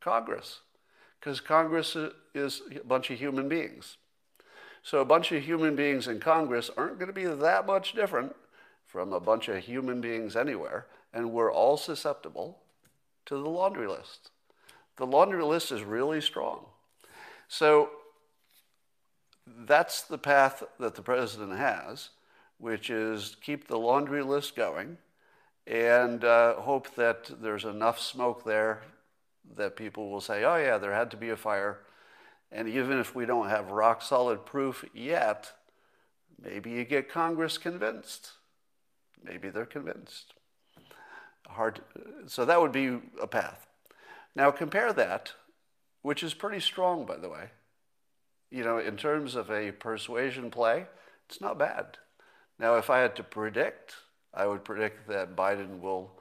Congress 0.00 0.60
because 1.18 1.40
Congress 1.40 1.96
is 2.34 2.62
a 2.74 2.84
bunch 2.84 3.10
of 3.10 3.18
human 3.18 3.48
beings. 3.48 3.96
So 4.82 5.00
a 5.00 5.04
bunch 5.04 5.32
of 5.32 5.42
human 5.42 5.76
beings 5.76 6.08
in 6.08 6.20
Congress 6.20 6.70
aren't 6.76 6.98
going 6.98 7.08
to 7.08 7.12
be 7.12 7.26
that 7.26 7.66
much 7.66 7.92
different 7.92 8.34
from 8.86 9.12
a 9.12 9.20
bunch 9.20 9.48
of 9.48 9.58
human 9.58 10.00
beings 10.00 10.36
anywhere, 10.36 10.86
and 11.12 11.32
we're 11.32 11.52
all 11.52 11.76
susceptible 11.76 12.58
to 13.26 13.34
the 13.34 13.48
laundry 13.48 13.86
list. 13.86 14.30
The 14.96 15.06
laundry 15.06 15.44
list 15.44 15.70
is 15.70 15.82
really 15.82 16.20
strong. 16.20 16.66
So 17.48 17.90
that's 19.66 20.02
the 20.02 20.18
path 20.18 20.62
that 20.78 20.94
the 20.94 21.02
president 21.02 21.56
has, 21.56 22.10
which 22.58 22.90
is 22.90 23.36
keep 23.40 23.68
the 23.68 23.78
laundry 23.78 24.22
list 24.22 24.56
going 24.56 24.98
and 25.66 26.24
uh, 26.24 26.54
hope 26.54 26.94
that 26.96 27.30
there's 27.40 27.64
enough 27.64 28.00
smoke 28.00 28.44
there 28.44 28.82
that 29.56 29.76
people 29.76 30.10
will 30.10 30.20
say, 30.20 30.44
oh, 30.44 30.56
yeah, 30.56 30.78
there 30.78 30.92
had 30.92 31.10
to 31.10 31.16
be 31.16 31.30
a 31.30 31.36
fire. 31.36 31.78
And 32.52 32.68
even 32.68 32.98
if 32.98 33.14
we 33.14 33.26
don't 33.26 33.48
have 33.48 33.70
rock 33.70 34.02
solid 34.02 34.44
proof 34.44 34.84
yet, 34.92 35.52
maybe 36.42 36.70
you 36.70 36.84
get 36.84 37.08
Congress 37.08 37.58
convinced. 37.58 38.32
Maybe 39.22 39.50
they're 39.50 39.66
convinced. 39.66 40.34
Hard. 41.46 41.80
So 42.26 42.44
that 42.44 42.60
would 42.60 42.72
be 42.72 42.98
a 43.20 43.26
path. 43.26 43.66
Now 44.34 44.50
compare 44.50 44.92
that, 44.92 45.32
which 46.02 46.22
is 46.22 46.34
pretty 46.34 46.60
strong, 46.60 47.04
by 47.04 47.16
the 47.16 47.28
way. 47.28 47.50
You 48.50 48.64
know, 48.64 48.78
in 48.78 48.96
terms 48.96 49.34
of 49.34 49.50
a 49.50 49.72
persuasion 49.72 50.50
play, 50.50 50.86
it's 51.28 51.40
not 51.40 51.58
bad. 51.58 51.98
Now, 52.58 52.76
if 52.76 52.90
I 52.90 52.98
had 52.98 53.16
to 53.16 53.22
predict, 53.22 53.94
I 54.34 54.46
would 54.46 54.64
predict 54.64 55.08
that 55.08 55.36
Biden 55.36 55.80
will 55.80 56.12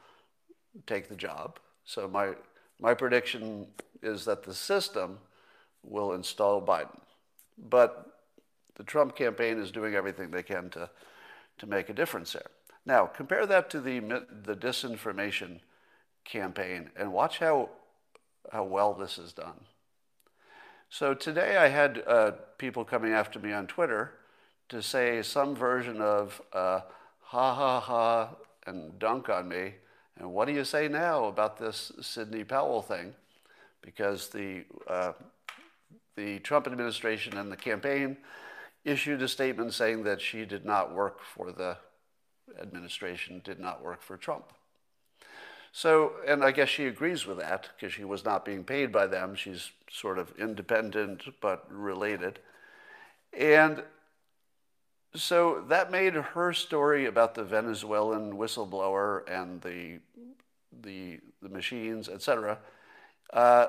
take 0.85 1.09
the 1.09 1.15
job. 1.15 1.59
So 1.85 2.07
my 2.07 2.33
my 2.79 2.93
prediction 2.93 3.67
is 4.01 4.25
that 4.25 4.43
the 4.43 4.53
system 4.53 5.19
will 5.83 6.13
install 6.13 6.65
Biden. 6.65 6.99
But 7.57 8.13
the 8.75 8.83
Trump 8.83 9.15
campaign 9.15 9.59
is 9.59 9.71
doing 9.71 9.95
everything 9.95 10.31
they 10.31 10.43
can 10.43 10.69
to, 10.71 10.89
to 11.57 11.67
make 11.67 11.89
a 11.89 11.93
difference 11.93 12.33
there. 12.33 12.49
Now, 12.85 13.05
compare 13.05 13.45
that 13.45 13.69
to 13.71 13.81
the, 13.81 13.99
the 13.99 14.55
disinformation 14.55 15.59
campaign 16.23 16.89
and 16.95 17.11
watch 17.11 17.39
how, 17.39 17.69
how 18.51 18.63
well 18.63 18.93
this 18.93 19.17
is 19.17 19.33
done. 19.33 19.59
So 20.89 21.13
today 21.13 21.57
I 21.57 21.67
had 21.67 22.03
uh, 22.07 22.31
people 22.57 22.83
coming 22.83 23.13
after 23.13 23.39
me 23.39 23.53
on 23.53 23.67
Twitter 23.67 24.13
to 24.69 24.81
say 24.81 25.21
some 25.21 25.55
version 25.55 26.01
of 26.01 26.41
uh, 26.51 26.81
ha 27.21 27.53
ha 27.53 27.79
ha 27.79 28.29
and 28.65 28.97
dunk 28.99 29.29
on 29.29 29.47
me 29.47 29.73
and 30.19 30.33
what 30.33 30.47
do 30.47 30.53
you 30.53 30.65
say 30.65 30.89
now 30.89 31.25
about 31.25 31.57
this 31.57 31.93
Sidney 32.01 32.43
Powell 32.43 32.81
thing? 32.81 33.13
Because 33.81 34.27
the, 34.27 34.65
uh, 34.85 35.13
the 36.17 36.39
Trump 36.39 36.67
administration 36.67 37.37
and 37.37 37.49
the 37.49 37.57
campaign 37.57 38.17
issued 38.83 39.21
a 39.21 39.29
statement 39.29 39.73
saying 39.73 40.03
that 40.03 40.19
she 40.19 40.43
did 40.43 40.65
not 40.65 40.93
work 40.93 41.21
for 41.23 41.53
the 41.53 41.77
administration, 42.61 43.41
did 43.45 43.59
not 43.59 43.81
work 43.81 44.01
for 44.01 44.17
Trump. 44.17 44.51
So, 45.71 46.13
and 46.27 46.43
I 46.43 46.51
guess 46.51 46.69
she 46.69 46.87
agrees 46.87 47.25
with 47.25 47.37
that 47.39 47.69
because 47.75 47.93
she 47.93 48.03
was 48.03 48.25
not 48.25 48.43
being 48.45 48.63
paid 48.63 48.91
by 48.91 49.07
them. 49.07 49.35
She's 49.35 49.71
sort 49.91 50.17
of 50.17 50.33
independent 50.37 51.23
but 51.41 51.65
related. 51.69 52.39
And 53.37 53.83
so 55.15 55.63
that 55.69 55.91
made 55.91 56.13
her 56.13 56.53
story 56.53 57.05
about 57.05 57.35
the 57.35 57.43
Venezuelan 57.43 58.33
whistleblower 58.33 59.29
and 59.29 59.61
the 59.61 59.99
the, 60.81 61.19
the 61.41 61.49
machines, 61.49 62.07
etc. 62.07 62.59
Uh, 63.33 63.67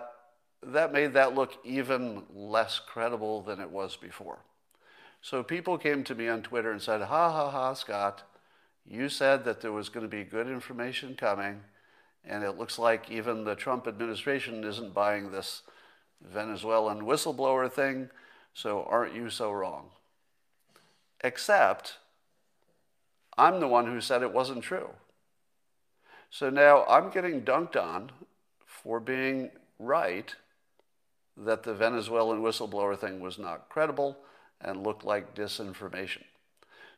that 0.62 0.92
made 0.92 1.14
that 1.14 1.34
look 1.34 1.58
even 1.64 2.22
less 2.32 2.78
credible 2.78 3.40
than 3.42 3.58
it 3.58 3.70
was 3.70 3.96
before. 3.96 4.38
So 5.22 5.42
people 5.42 5.78
came 5.78 6.04
to 6.04 6.14
me 6.14 6.28
on 6.28 6.42
Twitter 6.42 6.70
and 6.70 6.80
said, 6.80 7.00
"Ha 7.00 7.30
ha 7.32 7.50
ha, 7.50 7.74
Scott, 7.74 8.22
you 8.86 9.08
said 9.08 9.44
that 9.44 9.60
there 9.60 9.72
was 9.72 9.88
going 9.88 10.04
to 10.04 10.14
be 10.14 10.24
good 10.24 10.46
information 10.46 11.14
coming, 11.16 11.62
and 12.24 12.44
it 12.44 12.58
looks 12.58 12.78
like 12.78 13.10
even 13.10 13.44
the 13.44 13.54
Trump 13.54 13.86
administration 13.86 14.64
isn't 14.64 14.94
buying 14.94 15.30
this 15.30 15.62
Venezuelan 16.20 17.02
whistleblower 17.02 17.70
thing. 17.70 18.10
So 18.52 18.84
aren't 18.84 19.14
you 19.14 19.30
so 19.30 19.50
wrong?" 19.52 19.90
except 21.22 21.98
I'm 23.36 23.60
the 23.60 23.68
one 23.68 23.86
who 23.86 24.00
said 24.00 24.22
it 24.22 24.32
wasn't 24.32 24.62
true. 24.62 24.90
So 26.30 26.50
now 26.50 26.84
I'm 26.86 27.10
getting 27.10 27.42
dunked 27.42 27.76
on 27.76 28.12
for 28.66 29.00
being 29.00 29.50
right 29.78 30.34
that 31.36 31.62
the 31.62 31.74
Venezuelan 31.74 32.42
whistleblower 32.42 32.98
thing 32.98 33.20
was 33.20 33.38
not 33.38 33.68
credible 33.68 34.18
and 34.60 34.82
looked 34.82 35.04
like 35.04 35.34
disinformation. 35.34 36.24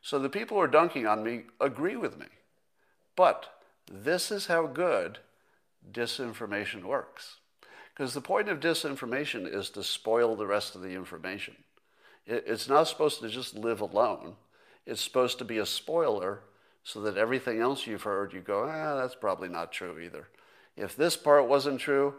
So 0.01 0.19
the 0.19 0.29
people 0.29 0.57
who 0.57 0.63
are 0.63 0.69
dunking 0.69 1.07
on 1.07 1.23
me 1.23 1.45
agree 1.61 1.97
with 1.97 2.19
me. 2.19 2.27
But 3.15 3.62
this 3.93 4.31
is 4.31 4.47
how 4.47 4.67
good 4.67 5.19
disinformation 5.93 6.85
works. 6.85 7.37
Because 7.95 8.15
the 8.15 8.23
point 8.23 8.49
of 8.49 8.59
disinformation 8.59 9.47
is 9.47 9.69
to 9.71 9.85
spoil 9.85 10.35
the 10.35 10.47
rest 10.47 10.75
of 10.75 10.81
the 10.81 10.95
information. 10.95 11.57
It's 12.27 12.69
not 12.69 12.89
supposed 12.89 13.21
to 13.21 13.29
just 13.29 13.55
live 13.55 13.83
alone. 13.83 14.37
It's 14.87 15.03
supposed 15.03 15.39
to 15.39 15.45
be 15.45 15.59
a 15.59 15.67
spoiler 15.67 16.41
so 16.83 17.03
that 17.03 17.19
everything 17.19 17.61
else 17.61 17.87
you've 17.87 18.03
heard, 18.03 18.33
you 18.33 18.41
go, 18.41 18.65
ah, 18.69 18.97
that's 18.97 19.15
probably 19.15 19.49
not 19.49 19.73
true 19.73 19.99
either. 19.99 20.29
If 20.77 20.97
this 20.97 21.17
part 21.17 21.47
wasn't 21.47 21.81
true, 21.81 22.15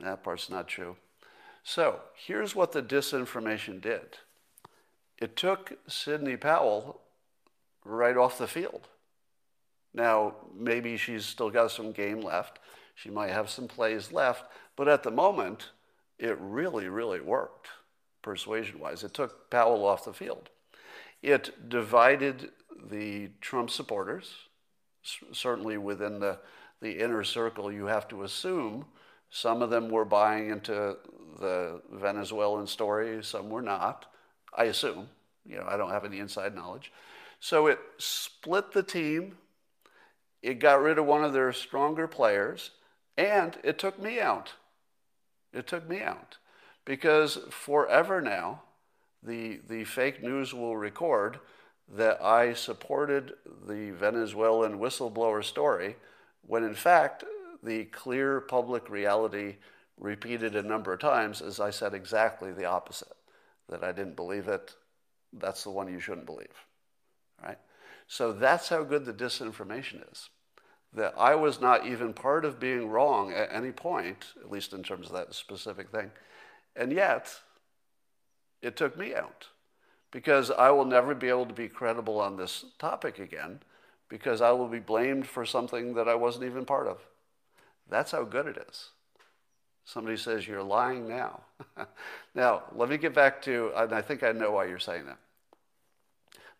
that 0.00 0.24
part's 0.24 0.50
not 0.50 0.66
true. 0.66 0.96
So 1.62 2.00
here's 2.14 2.56
what 2.56 2.72
the 2.72 2.82
disinformation 2.82 3.80
did 3.80 4.18
it 5.18 5.36
took 5.36 5.78
Sidney 5.86 6.36
Powell 6.36 7.00
right 7.84 8.16
off 8.16 8.38
the 8.38 8.46
field. 8.46 8.88
Now, 9.94 10.36
maybe 10.54 10.96
she's 10.96 11.24
still 11.24 11.50
got 11.50 11.70
some 11.70 11.92
game 11.92 12.20
left. 12.20 12.58
She 12.94 13.10
might 13.10 13.30
have 13.30 13.50
some 13.50 13.68
plays 13.68 14.12
left. 14.12 14.44
But 14.76 14.88
at 14.88 15.02
the 15.02 15.10
moment, 15.10 15.70
it 16.18 16.36
really, 16.40 16.88
really 16.88 17.20
worked 17.20 17.68
persuasion 18.22 18.78
wise. 18.80 19.02
It 19.04 19.14
took 19.14 19.50
Powell 19.50 19.84
off 19.84 20.04
the 20.04 20.12
field. 20.12 20.50
It 21.22 21.68
divided 21.68 22.50
the 22.90 23.30
Trump 23.40 23.70
supporters, 23.70 24.32
certainly 25.32 25.78
within 25.78 26.20
the, 26.20 26.38
the 26.80 26.98
inner 26.98 27.24
circle, 27.24 27.72
you 27.72 27.86
have 27.86 28.06
to 28.08 28.22
assume 28.22 28.84
some 29.30 29.62
of 29.62 29.70
them 29.70 29.88
were 29.88 30.04
buying 30.04 30.50
into 30.50 30.96
the 31.38 31.82
Venezuelan 31.92 32.66
story, 32.66 33.22
some 33.22 33.50
were 33.50 33.62
not. 33.62 34.06
I 34.56 34.64
assume. 34.64 35.08
You 35.44 35.56
know, 35.56 35.66
I 35.68 35.76
don't 35.76 35.90
have 35.90 36.04
any 36.04 36.18
inside 36.18 36.54
knowledge. 36.54 36.92
So 37.40 37.66
it 37.66 37.78
split 37.98 38.72
the 38.72 38.82
team. 38.82 39.36
It 40.42 40.60
got 40.60 40.80
rid 40.80 40.98
of 40.98 41.06
one 41.06 41.24
of 41.24 41.32
their 41.32 41.52
stronger 41.52 42.06
players, 42.06 42.70
and 43.16 43.56
it 43.64 43.78
took 43.78 44.00
me 44.00 44.20
out. 44.20 44.54
It 45.52 45.66
took 45.66 45.88
me 45.88 46.00
out. 46.00 46.38
Because 46.84 47.38
forever 47.50 48.20
now, 48.20 48.62
the, 49.22 49.60
the 49.68 49.84
fake 49.84 50.22
news 50.22 50.54
will 50.54 50.76
record 50.76 51.40
that 51.94 52.22
I 52.22 52.52
supported 52.54 53.32
the 53.66 53.90
Venezuelan 53.90 54.78
whistleblower 54.78 55.42
story, 55.42 55.96
when 56.46 56.64
in 56.64 56.74
fact, 56.74 57.24
the 57.62 57.86
clear 57.86 58.40
public 58.40 58.88
reality 58.88 59.56
repeated 59.98 60.54
a 60.54 60.62
number 60.62 60.92
of 60.92 61.00
times 61.00 61.40
is 61.40 61.58
I 61.58 61.70
said 61.70 61.94
exactly 61.94 62.52
the 62.52 62.66
opposite 62.66 63.16
that 63.68 63.82
I 63.82 63.92
didn't 63.92 64.16
believe 64.16 64.48
it. 64.48 64.74
That's 65.32 65.64
the 65.64 65.70
one 65.70 65.92
you 65.92 66.00
shouldn't 66.00 66.26
believe. 66.26 66.64
Right? 67.42 67.58
So 68.08 68.32
that's 68.32 68.70
how 68.70 68.82
good 68.82 69.04
the 69.04 69.12
disinformation 69.12 70.10
is. 70.10 70.30
That 70.94 71.14
I 71.18 71.34
was 71.34 71.60
not 71.60 71.86
even 71.86 72.14
part 72.14 72.46
of 72.46 72.58
being 72.58 72.88
wrong 72.88 73.30
at 73.32 73.52
any 73.52 73.70
point, 73.70 74.32
at 74.40 74.50
least 74.50 74.72
in 74.72 74.82
terms 74.82 75.08
of 75.08 75.12
that 75.12 75.34
specific 75.34 75.90
thing. 75.90 76.10
And 76.74 76.90
yet, 76.90 77.38
it 78.62 78.76
took 78.76 78.96
me 78.96 79.14
out 79.14 79.48
because 80.10 80.50
I 80.50 80.70
will 80.70 80.86
never 80.86 81.14
be 81.14 81.28
able 81.28 81.44
to 81.46 81.54
be 81.54 81.68
credible 81.68 82.18
on 82.18 82.36
this 82.36 82.64
topic 82.78 83.18
again 83.18 83.60
because 84.08 84.40
I 84.40 84.52
will 84.52 84.68
be 84.68 84.78
blamed 84.78 85.26
for 85.26 85.44
something 85.44 85.92
that 85.94 86.08
I 86.08 86.14
wasn't 86.14 86.46
even 86.46 86.64
part 86.64 86.86
of. 86.86 86.98
That's 87.90 88.12
how 88.12 88.24
good 88.24 88.46
it 88.46 88.66
is. 88.68 88.90
Somebody 89.84 90.16
says, 90.16 90.48
You're 90.48 90.62
lying 90.62 91.06
now. 91.06 91.42
now, 92.34 92.62
let 92.74 92.88
me 92.88 92.96
get 92.96 93.14
back 93.14 93.42
to, 93.42 93.70
and 93.76 93.92
I 93.92 94.00
think 94.00 94.22
I 94.22 94.32
know 94.32 94.52
why 94.52 94.64
you're 94.64 94.78
saying 94.78 95.04
that. 95.06 95.18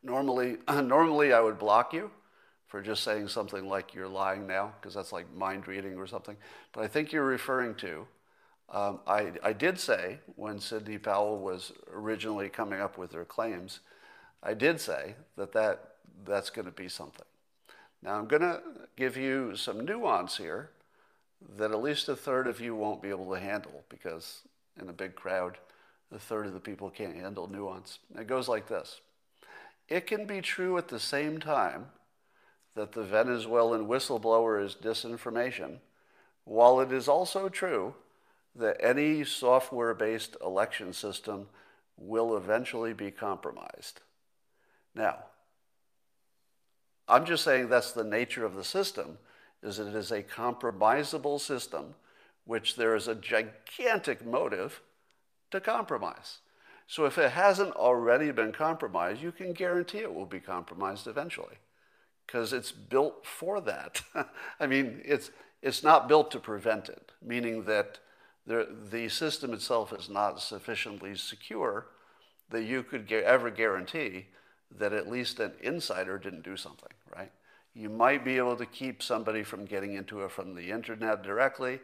Normally, 0.02 0.58
normally 0.68 1.32
I 1.32 1.40
would 1.40 1.58
block 1.58 1.92
you 1.92 2.10
for 2.66 2.82
just 2.82 3.02
saying 3.02 3.28
something 3.28 3.66
like 3.68 3.94
you're 3.94 4.08
lying 4.08 4.46
now, 4.46 4.74
because 4.78 4.94
that's 4.94 5.12
like 5.12 5.32
mind 5.34 5.66
reading 5.66 5.96
or 5.96 6.06
something. 6.06 6.36
But 6.72 6.84
I 6.84 6.88
think 6.88 7.12
you're 7.12 7.24
referring 7.24 7.74
to 7.76 8.06
um, 8.70 9.00
I, 9.06 9.32
I 9.42 9.52
did 9.52 9.78
say 9.78 10.18
when 10.36 10.60
Sidney 10.60 10.98
Powell 10.98 11.38
was 11.38 11.72
originally 11.92 12.48
coming 12.48 12.80
up 12.80 12.98
with 12.98 13.12
her 13.12 13.24
claims, 13.24 13.80
I 14.42 14.54
did 14.54 14.80
say 14.80 15.14
that, 15.36 15.52
that 15.52 15.94
that's 16.26 16.50
going 16.50 16.66
to 16.66 16.72
be 16.72 16.88
something. 16.88 17.24
Now, 18.02 18.16
I'm 18.16 18.26
going 18.26 18.42
to 18.42 18.60
give 18.96 19.16
you 19.16 19.56
some 19.56 19.84
nuance 19.84 20.36
here 20.36 20.70
that 21.56 21.70
at 21.70 21.82
least 21.82 22.08
a 22.08 22.16
third 22.16 22.46
of 22.46 22.60
you 22.60 22.74
won't 22.74 23.00
be 23.00 23.08
able 23.08 23.32
to 23.32 23.40
handle 23.40 23.84
because 23.88 24.42
in 24.80 24.88
a 24.88 24.92
big 24.92 25.14
crowd, 25.14 25.56
a 26.14 26.18
third 26.18 26.46
of 26.46 26.52
the 26.52 26.60
people 26.60 26.90
can't 26.90 27.16
handle 27.16 27.48
nuance. 27.48 28.00
It 28.18 28.26
goes 28.26 28.48
like 28.48 28.68
this 28.68 29.00
It 29.88 30.06
can 30.06 30.26
be 30.26 30.40
true 30.40 30.76
at 30.76 30.88
the 30.88 31.00
same 31.00 31.40
time 31.40 31.86
that 32.74 32.92
the 32.92 33.02
Venezuelan 33.02 33.88
whistleblower 33.88 34.64
is 34.64 34.74
disinformation, 34.74 35.78
while 36.44 36.80
it 36.80 36.92
is 36.92 37.08
also 37.08 37.48
true 37.48 37.94
that 38.54 38.76
any 38.80 39.24
software 39.24 39.94
based 39.94 40.36
election 40.42 40.92
system 40.92 41.48
will 41.96 42.36
eventually 42.36 42.92
be 42.92 43.10
compromised. 43.10 44.00
Now, 44.94 45.24
I'm 47.08 47.24
just 47.24 47.44
saying 47.44 47.68
that's 47.68 47.92
the 47.92 48.04
nature 48.04 48.44
of 48.44 48.54
the 48.54 48.64
system 48.64 49.18
is 49.62 49.78
that 49.78 49.88
it 49.88 49.94
is 49.94 50.10
a 50.10 50.22
compromisable 50.22 51.40
system 51.40 51.94
which 52.44 52.76
there 52.76 52.94
is 52.94 53.08
a 53.08 53.14
gigantic 53.14 54.24
motive 54.24 54.80
to 55.50 55.60
compromise. 55.60 56.38
So 56.88 57.04
if 57.04 57.18
it 57.18 57.32
hasn't 57.32 57.76
already 57.76 58.30
been 58.30 58.50
compromised, 58.50 59.22
you 59.22 59.30
can 59.30 59.52
guarantee 59.52 59.98
it 59.98 60.14
will 60.14 60.26
be 60.26 60.40
compromised 60.40 61.06
eventually 61.06 61.56
because 62.26 62.54
it's 62.54 62.72
built 62.72 63.26
for 63.26 63.60
that. 63.60 64.00
I 64.60 64.66
mean, 64.66 65.02
it's, 65.04 65.30
it's 65.62 65.82
not 65.82 66.08
built 66.08 66.30
to 66.30 66.40
prevent 66.40 66.88
it, 66.88 67.12
meaning 67.22 67.64
that 67.64 67.98
the, 68.46 68.68
the 68.90 69.10
system 69.10 69.52
itself 69.52 69.92
is 69.92 70.08
not 70.08 70.40
sufficiently 70.40 71.14
secure 71.14 71.86
that 72.48 72.62
you 72.62 72.82
could 72.82 73.12
ever 73.12 73.50
guarantee 73.50 74.26
that 74.78 74.94
at 74.94 75.10
least 75.10 75.40
an 75.40 75.52
insider 75.60 76.18
didn't 76.18 76.42
do 76.42 76.56
something, 76.56 76.92
right? 77.14 77.32
You 77.74 77.90
might 77.90 78.24
be 78.24 78.38
able 78.38 78.56
to 78.56 78.66
keep 78.66 79.02
somebody 79.02 79.42
from 79.42 79.66
getting 79.66 79.92
into 79.92 80.24
it 80.24 80.30
from 80.30 80.54
the 80.54 80.70
internet 80.70 81.22
directly, 81.22 81.80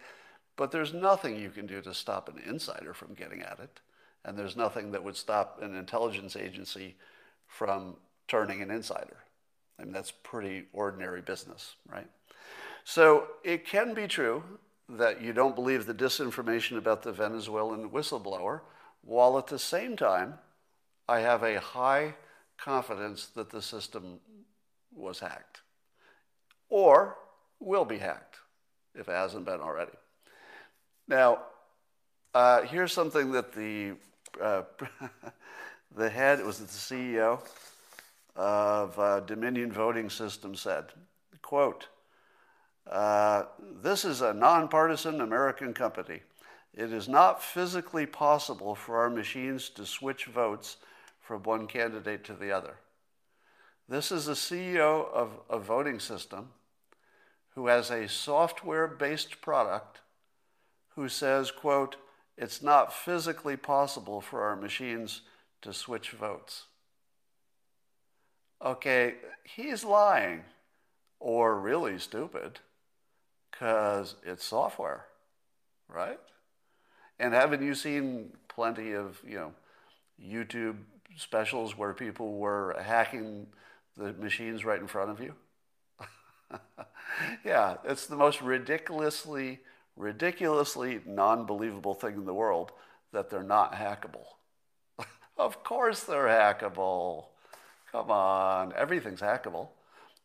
but 0.57 0.71
there's 0.71 0.95
nothing 0.95 1.39
you 1.39 1.51
can 1.51 1.67
do 1.67 1.83
to 1.83 1.93
stop 1.93 2.31
an 2.31 2.41
insider 2.47 2.95
from 2.95 3.13
getting 3.13 3.43
at 3.43 3.59
it. 3.59 3.81
And 4.25 4.39
there's 4.39 4.57
nothing 4.57 4.93
that 4.93 5.05
would 5.05 5.17
stop 5.17 5.61
an 5.63 5.77
intelligence 5.77 6.37
agency 6.37 6.97
from 7.47 7.97
turning 8.27 8.63
an 8.63 8.71
insider. 8.71 9.19
I 9.79 9.85
mean, 9.85 9.93
that's 9.93 10.11
pretty 10.11 10.65
ordinary 10.73 11.21
business, 11.21 11.75
right? 11.91 12.07
So 12.85 13.29
it 13.43 13.67
can 13.67 13.95
be 13.95 14.07
true 14.07 14.43
that 14.89 15.21
you 15.23 15.33
don't 15.33 15.55
believe 15.55 15.87
the 15.87 15.95
disinformation 15.95 16.77
about 16.77 17.03
the 17.03 17.13
Venezuelan 17.13 17.91
whistleblower, 17.91 18.61
while 19.03 19.39
at 19.39 19.47
the 19.47 19.59
same 19.59 19.97
time, 19.97 20.35
I 21.09 21.21
have 21.21 21.43
a 21.43 21.61
high 21.61 22.15
confidence 22.57 23.27
that 23.35 23.51
the 23.51 23.61
system 23.61 24.21
was 24.95 25.21
hacked 25.21 25.61
or 26.69 27.17
will 27.61 27.85
be 27.85 27.99
hacked 27.99 28.37
if 28.95 29.09
it 29.09 29.13
hasn't 29.13 29.45
been 29.45 29.61
already. 29.61 29.93
Now, 31.09 31.43
uh, 32.33 32.63
here's 32.63 32.93
something 32.93 33.33
that 33.33 33.53
the 33.53 33.95
uh, 34.41 34.63
the 35.97 36.11
head 36.11 36.41
it 36.41 36.47
was 36.47 36.59
the 36.59 36.67
CEO 36.67 37.41
of 38.37 38.99
uh, 38.99 39.21
Dominion 39.21 39.73
Voting 39.73 40.11
System 40.11 40.55
said, 40.55 40.87
"quote." 41.43 41.89
Uh, 42.91 43.45
this 43.83 44.05
is 44.05 44.21
a 44.21 44.35
nonpartisan 44.35 45.23
American 45.23 45.73
company. 45.73 46.21
It 46.75 46.93
is 46.93 47.09
not 47.09 47.43
physically 47.43 48.05
possible 48.05 48.75
for 48.75 48.99
our 48.99 49.09
machines 49.09 49.71
to 49.71 49.87
switch 49.87 50.27
votes 50.27 50.77
from 51.21 51.43
one 51.45 51.67
candidate 51.67 52.25
to 52.25 52.35
the 52.35 52.53
other. 52.53 52.75
This 53.89 54.11
is 54.11 54.29
a 54.29 54.33
CEO 54.33 55.11
of 55.11 55.41
a 55.49 55.59
voting 55.59 56.01
system 56.01 56.51
who 57.55 57.69
has 57.69 57.91
a 57.91 58.09
software 58.09 58.89
based 58.89 59.41
product 59.41 60.01
who 60.97 61.09
says, 61.09 61.51
quote, 61.51 61.97
it's 62.37 62.63
not 62.63 62.93
physically 62.93 63.57
possible 63.57 64.21
for 64.21 64.43
our 64.43 64.57
machines 64.57 65.23
to 65.63 65.73
switch 65.73 66.11
votes. 66.11 66.65
Okay, 68.63 69.15
he's 69.45 69.85
lying 69.85 70.43
or 71.21 71.59
really 71.59 71.99
stupid 71.99 72.61
because 73.51 74.17
it's 74.25 74.45
software, 74.45 75.07
right? 75.89 76.19
And 77.19 77.33
haven't 77.33 77.63
you 77.63 77.75
seen 77.75 78.33
plenty 78.49 78.93
of, 78.93 79.21
you 79.27 79.37
know, 79.37 79.53
YouTube 80.21 80.77
specials 81.17 81.77
where 81.77 81.95
people 81.95 82.35
were 82.35 82.77
hacking 82.83 83.47
the 83.97 84.13
machines 84.15 84.65
right 84.65 84.81
in 84.81 84.87
front 84.89 85.11
of 85.11 85.21
you? 85.21 85.35
yeah, 87.45 87.77
it's 87.85 88.07
the 88.07 88.17
most 88.17 88.41
ridiculously, 88.43 89.61
ridiculously 89.97 91.01
non 91.07 91.47
believable 91.47 91.95
thing 91.95 92.15
in 92.15 92.25
the 92.25 92.35
world 92.35 92.73
that 93.13 93.31
they're 93.31 93.43
not 93.43 93.75
hackable. 93.75 94.27
of 95.39 95.63
course 95.63 96.05
they're 96.05 96.27
hackable. 96.27 97.27
Come 97.93 98.11
on, 98.11 98.73
everything's 98.77 99.21
hackable. 99.21 99.69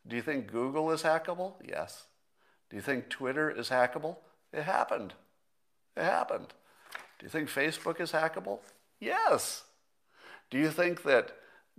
Do 0.06 0.16
you 0.16 0.22
think 0.22 0.50
Google 0.50 0.90
is 0.90 1.02
hackable? 1.02 1.54
Yes. 1.66 2.04
Do 2.68 2.76
you 2.76 2.82
think 2.82 3.08
Twitter 3.08 3.50
is 3.50 3.68
hackable? 3.68 4.16
It 4.52 4.62
happened. 4.62 5.14
It 5.96 6.02
happened. 6.04 6.48
Do 7.18 7.26
you 7.26 7.30
think 7.30 7.48
Facebook 7.48 8.00
is 8.00 8.12
hackable? 8.12 8.60
Yes. 8.98 9.64
Do 10.50 10.58
you 10.58 10.70
think 10.70 11.02
that 11.04 11.32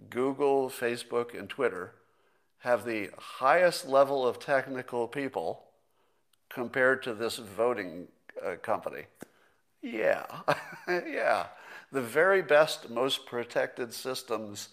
Google, 0.10 0.70
Facebook, 0.70 1.38
and 1.38 1.50
Twitter 1.50 1.94
have 2.60 2.86
the 2.86 3.10
highest 3.18 3.88
level 3.88 4.26
of 4.26 4.40
technical 4.40 5.08
people 5.08 5.64
compared 6.54 7.02
to 7.04 7.14
this 7.14 7.38
voting 7.38 8.08
uh, 8.46 8.56
company? 8.62 9.06
Yeah, 9.82 10.26
yeah. 10.88 11.48
The 11.92 12.02
very 12.02 12.42
best, 12.42 12.90
most 12.90 13.26
protected 13.26 13.94
systems 13.94 14.70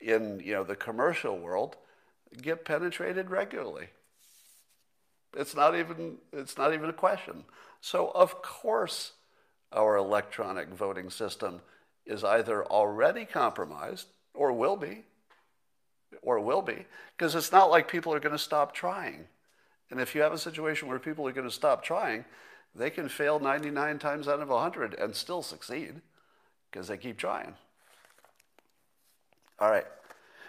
in 0.00 0.40
you 0.44 0.52
know 0.52 0.64
the 0.64 0.76
commercial 0.76 1.38
world 1.38 1.76
get 2.42 2.64
penetrated 2.64 3.30
regularly. 3.30 3.88
It's 5.36 5.54
not 5.54 5.76
even 5.76 6.16
it's 6.32 6.56
not 6.56 6.74
even 6.74 6.88
a 6.88 6.94
question. 6.94 7.44
So 7.80 8.10
of 8.14 8.42
course 8.42 9.12
our 9.72 9.96
electronic 9.96 10.68
voting 10.68 11.10
system 11.10 11.60
is 12.06 12.24
either 12.24 12.64
already 12.64 13.24
compromised 13.24 14.06
or 14.34 14.52
will 14.52 14.76
be 14.76 15.04
or 16.22 16.40
will 16.40 16.62
be 16.62 16.86
because 17.16 17.34
it's 17.34 17.52
not 17.52 17.70
like 17.70 17.88
people 17.88 18.14
are 18.14 18.20
going 18.20 18.32
to 18.32 18.38
stop 18.38 18.74
trying. 18.74 19.26
And 19.90 20.00
if 20.00 20.14
you 20.14 20.22
have 20.22 20.32
a 20.32 20.38
situation 20.38 20.88
where 20.88 20.98
people 20.98 21.26
are 21.28 21.32
going 21.32 21.46
to 21.46 21.54
stop 21.54 21.84
trying, 21.84 22.24
they 22.74 22.90
can 22.90 23.08
fail 23.08 23.38
99 23.38 23.98
times 23.98 24.28
out 24.28 24.40
of 24.40 24.48
100 24.48 24.94
and 24.94 25.14
still 25.14 25.42
succeed 25.42 26.00
because 26.70 26.88
they 26.88 26.96
keep 26.96 27.16
trying. 27.16 27.54
All 29.58 29.70
right. 29.70 29.86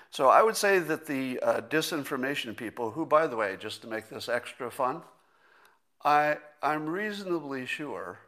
So 0.09 0.27
I 0.29 0.41
would 0.41 0.57
say 0.57 0.79
that 0.79 1.05
the 1.05 1.39
uh, 1.41 1.61
disinformation 1.61 2.55
people, 2.55 2.91
who, 2.91 3.05
by 3.05 3.27
the 3.27 3.35
way, 3.35 3.55
just 3.59 3.81
to 3.81 3.87
make 3.87 4.09
this 4.09 4.29
extra 4.29 4.71
fun, 4.71 5.01
I, 6.03 6.37
I'm 6.61 6.87
reasonably 6.87 7.65
sure 7.65 8.19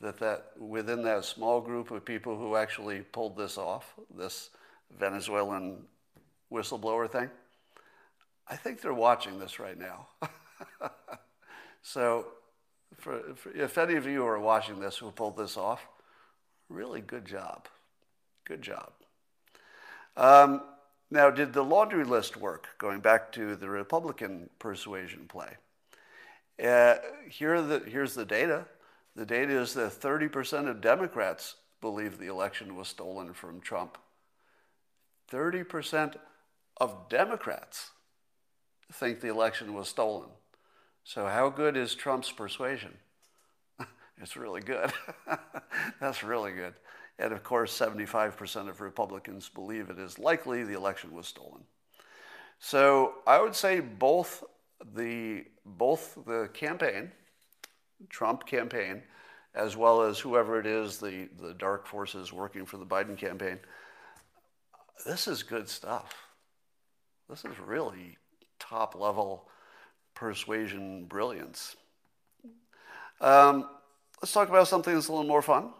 that, 0.00 0.18
that 0.18 0.52
within 0.58 1.02
that 1.02 1.24
small 1.24 1.60
group 1.60 1.90
of 1.90 2.04
people 2.04 2.36
who 2.36 2.56
actually 2.56 3.00
pulled 3.00 3.36
this 3.36 3.58
off, 3.58 3.94
this 4.16 4.50
Venezuelan 4.98 5.84
whistleblower 6.52 7.10
thing, 7.10 7.30
I 8.48 8.56
think 8.56 8.80
they're 8.80 8.94
watching 8.94 9.38
this 9.38 9.58
right 9.58 9.78
now. 9.78 10.08
so, 11.82 12.26
for, 12.96 13.34
for, 13.34 13.50
if 13.52 13.78
any 13.78 13.94
of 13.94 14.06
you 14.06 14.24
are 14.26 14.38
watching 14.38 14.80
this 14.80 14.96
who 14.96 15.10
pulled 15.10 15.36
this 15.36 15.56
off, 15.56 15.86
really 16.68 17.00
good 17.00 17.24
job. 17.24 17.68
Good 18.44 18.62
job. 18.62 18.92
Um, 20.16 20.62
now, 21.10 21.30
did 21.30 21.52
the 21.52 21.62
laundry 21.62 22.04
list 22.04 22.36
work? 22.36 22.68
Going 22.78 23.00
back 23.00 23.32
to 23.32 23.54
the 23.56 23.68
Republican 23.68 24.48
persuasion 24.58 25.26
play. 25.28 25.56
Uh, 26.62 26.96
here 27.28 27.60
the, 27.60 27.80
here's 27.80 28.14
the 28.14 28.24
data. 28.24 28.66
The 29.14 29.26
data 29.26 29.52
is 29.60 29.74
that 29.74 29.92
30% 29.92 30.68
of 30.68 30.80
Democrats 30.80 31.56
believe 31.80 32.18
the 32.18 32.28
election 32.28 32.76
was 32.76 32.88
stolen 32.88 33.34
from 33.34 33.60
Trump. 33.60 33.98
30% 35.30 36.16
of 36.78 37.08
Democrats 37.08 37.90
think 38.92 39.20
the 39.20 39.28
election 39.28 39.74
was 39.74 39.88
stolen. 39.88 40.28
So, 41.04 41.26
how 41.26 41.48
good 41.48 41.76
is 41.76 41.94
Trump's 41.94 42.30
persuasion? 42.30 42.96
it's 44.20 44.36
really 44.36 44.60
good. 44.60 44.92
That's 46.00 46.22
really 46.22 46.52
good. 46.52 46.74
And 47.18 47.32
of 47.32 47.42
course, 47.42 47.76
75% 47.78 48.68
of 48.68 48.80
Republicans 48.80 49.48
believe 49.48 49.90
it 49.90 49.98
is 49.98 50.18
likely 50.18 50.64
the 50.64 50.76
election 50.76 51.14
was 51.14 51.26
stolen. 51.26 51.62
So 52.58 53.14
I 53.26 53.40
would 53.40 53.54
say 53.54 53.80
both 53.80 54.44
the, 54.94 55.44
both 55.66 56.16
the 56.26 56.48
campaign, 56.54 57.10
Trump 58.08 58.46
campaign, 58.46 59.02
as 59.54 59.76
well 59.76 60.02
as 60.02 60.18
whoever 60.18 60.58
it 60.58 60.66
is, 60.66 60.98
the, 60.98 61.28
the 61.40 61.54
dark 61.54 61.86
forces 61.86 62.32
working 62.32 62.64
for 62.64 62.78
the 62.78 62.86
Biden 62.86 63.16
campaign, 63.16 63.58
this 65.04 65.26
is 65.26 65.42
good 65.42 65.68
stuff. 65.68 66.14
This 67.28 67.44
is 67.44 67.58
really 67.58 68.16
top 68.62 68.94
level 68.94 69.48
persuasion 70.14 71.04
brilliance. 71.04 71.76
Um, 73.20 73.68
let's 74.20 74.32
talk 74.32 74.48
about 74.48 74.68
something 74.68 74.94
that's 74.94 75.08
a 75.08 75.12
little 75.12 75.26
more 75.26 75.42
fun. 75.42 75.70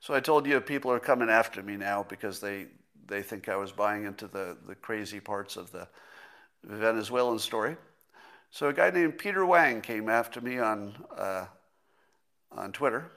So 0.00 0.14
I 0.14 0.20
told 0.20 0.46
you 0.46 0.60
people 0.60 0.90
are 0.90 1.00
coming 1.00 1.28
after 1.28 1.62
me 1.62 1.76
now 1.76 2.06
because 2.08 2.40
they, 2.40 2.66
they 3.06 3.22
think 3.22 3.48
I 3.48 3.56
was 3.56 3.70
buying 3.70 4.04
into 4.04 4.26
the, 4.26 4.56
the 4.66 4.74
crazy 4.74 5.20
parts 5.20 5.56
of 5.56 5.70
the 5.72 5.86
Venezuelan 6.64 7.38
story. 7.38 7.76
So 8.50 8.68
a 8.68 8.72
guy 8.72 8.90
named 8.90 9.18
Peter 9.18 9.44
Wang 9.44 9.82
came 9.82 10.08
after 10.08 10.40
me 10.40 10.58
on, 10.58 10.94
uh, 11.16 11.46
on 12.50 12.72
Twitter, 12.72 13.10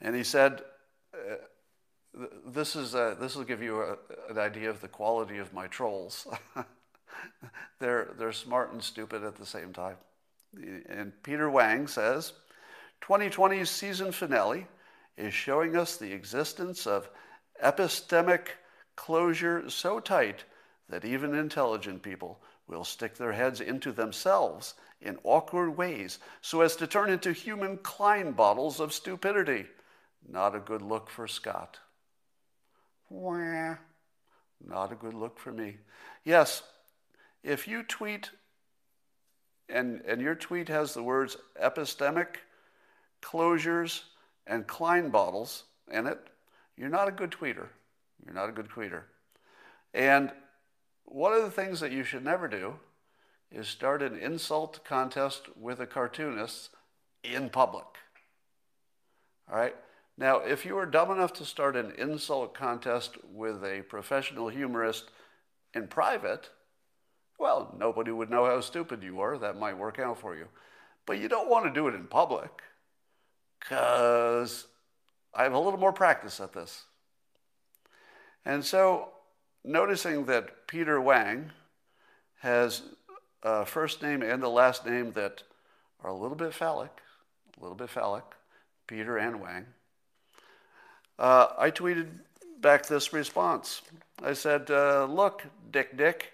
and 0.00 0.16
he 0.16 0.24
said, 0.24 0.62
uh, 1.14 1.36
this, 2.46 2.74
is, 2.74 2.94
uh, 2.94 3.14
this 3.20 3.36
will 3.36 3.44
give 3.44 3.62
you 3.62 3.82
a, 3.82 3.96
an 4.30 4.38
idea 4.38 4.70
of 4.70 4.80
the 4.80 4.88
quality 4.88 5.38
of 5.38 5.52
my 5.52 5.66
trolls. 5.66 6.26
they're, 7.78 8.10
they're 8.18 8.32
smart 8.32 8.72
and 8.72 8.82
stupid 8.82 9.24
at 9.24 9.36
the 9.36 9.46
same 9.46 9.72
time. 9.72 9.96
And 10.88 11.12
Peter 11.22 11.50
Wang 11.50 11.86
says, 11.86 12.32
2020's 13.02 13.70
season 13.70 14.12
finale 14.12 14.66
is 15.16 15.34
showing 15.34 15.76
us 15.76 15.96
the 15.96 16.12
existence 16.12 16.86
of 16.86 17.08
epistemic 17.62 18.48
closure 18.96 19.68
so 19.68 19.98
tight 20.00 20.44
that 20.88 21.04
even 21.04 21.34
intelligent 21.34 22.02
people 22.02 22.40
will 22.66 22.84
stick 22.84 23.16
their 23.16 23.32
heads 23.32 23.60
into 23.60 23.92
themselves 23.92 24.74
in 25.00 25.18
awkward 25.24 25.76
ways 25.76 26.18
so 26.40 26.60
as 26.60 26.76
to 26.76 26.86
turn 26.86 27.10
into 27.10 27.32
human 27.32 27.76
Klein 27.78 28.32
bottles 28.32 28.80
of 28.80 28.92
stupidity. 28.92 29.66
Not 30.28 30.54
a 30.54 30.60
good 30.60 30.82
look 30.82 31.10
for 31.10 31.26
Scott. 31.26 31.78
Wah. 33.08 33.76
Not 34.64 34.92
a 34.92 34.96
good 34.96 35.14
look 35.14 35.38
for 35.38 35.52
me. 35.52 35.76
Yes, 36.24 36.62
if 37.42 37.66
you 37.66 37.82
tweet 37.82 38.30
and, 39.68 40.02
and 40.06 40.20
your 40.20 40.34
tweet 40.34 40.68
has 40.68 40.94
the 40.94 41.02
words 41.02 41.36
epistemic, 41.60 42.36
closures, 43.22 44.02
and 44.46 44.66
Klein 44.66 45.08
bottles 45.10 45.64
in 45.90 46.06
it, 46.06 46.18
you're 46.76 46.88
not 46.88 47.08
a 47.08 47.12
good 47.12 47.30
tweeter. 47.30 47.68
You're 48.24 48.34
not 48.34 48.48
a 48.48 48.52
good 48.52 48.68
tweeter. 48.68 49.02
And 49.94 50.30
one 51.04 51.32
of 51.32 51.42
the 51.42 51.50
things 51.50 51.80
that 51.80 51.92
you 51.92 52.04
should 52.04 52.24
never 52.24 52.48
do 52.48 52.74
is 53.50 53.68
start 53.68 54.02
an 54.02 54.16
insult 54.16 54.84
contest 54.84 55.42
with 55.56 55.80
a 55.80 55.86
cartoonist 55.86 56.70
in 57.22 57.50
public. 57.50 57.84
All 59.50 59.58
right? 59.58 59.76
Now, 60.16 60.38
if 60.38 60.64
you 60.64 60.76
are 60.78 60.86
dumb 60.86 61.10
enough 61.10 61.32
to 61.34 61.44
start 61.44 61.76
an 61.76 61.92
insult 61.98 62.54
contest 62.54 63.16
with 63.32 63.64
a 63.64 63.82
professional 63.82 64.48
humorist 64.48 65.10
in 65.74 65.88
private, 65.88 66.50
well, 67.42 67.74
nobody 67.76 68.12
would 68.12 68.30
know 68.30 68.46
how 68.46 68.60
stupid 68.60 69.02
you 69.02 69.20
are. 69.20 69.36
That 69.36 69.58
might 69.58 69.76
work 69.76 69.98
out 69.98 70.20
for 70.20 70.36
you. 70.36 70.46
But 71.06 71.18
you 71.18 71.28
don't 71.28 71.50
want 71.50 71.64
to 71.64 71.72
do 71.72 71.88
it 71.88 71.94
in 71.94 72.06
public 72.06 72.62
because 73.58 74.68
I 75.34 75.42
have 75.42 75.52
a 75.52 75.58
little 75.58 75.80
more 75.80 75.92
practice 75.92 76.40
at 76.40 76.52
this. 76.52 76.84
And 78.44 78.64
so, 78.64 79.08
noticing 79.64 80.26
that 80.26 80.68
Peter 80.68 81.00
Wang 81.00 81.50
has 82.42 82.82
a 83.42 83.66
first 83.66 84.02
name 84.02 84.22
and 84.22 84.40
a 84.44 84.48
last 84.48 84.86
name 84.86 85.10
that 85.12 85.42
are 86.04 86.10
a 86.10 86.16
little 86.16 86.36
bit 86.36 86.54
phallic, 86.54 86.92
a 87.58 87.60
little 87.60 87.76
bit 87.76 87.90
phallic, 87.90 88.24
Peter 88.86 89.16
and 89.18 89.40
Wang, 89.40 89.66
uh, 91.18 91.48
I 91.58 91.72
tweeted 91.72 92.06
back 92.60 92.86
this 92.86 93.12
response. 93.12 93.82
I 94.22 94.32
said, 94.32 94.70
uh, 94.70 95.06
Look, 95.06 95.44
Dick 95.72 95.96
Dick, 95.96 96.32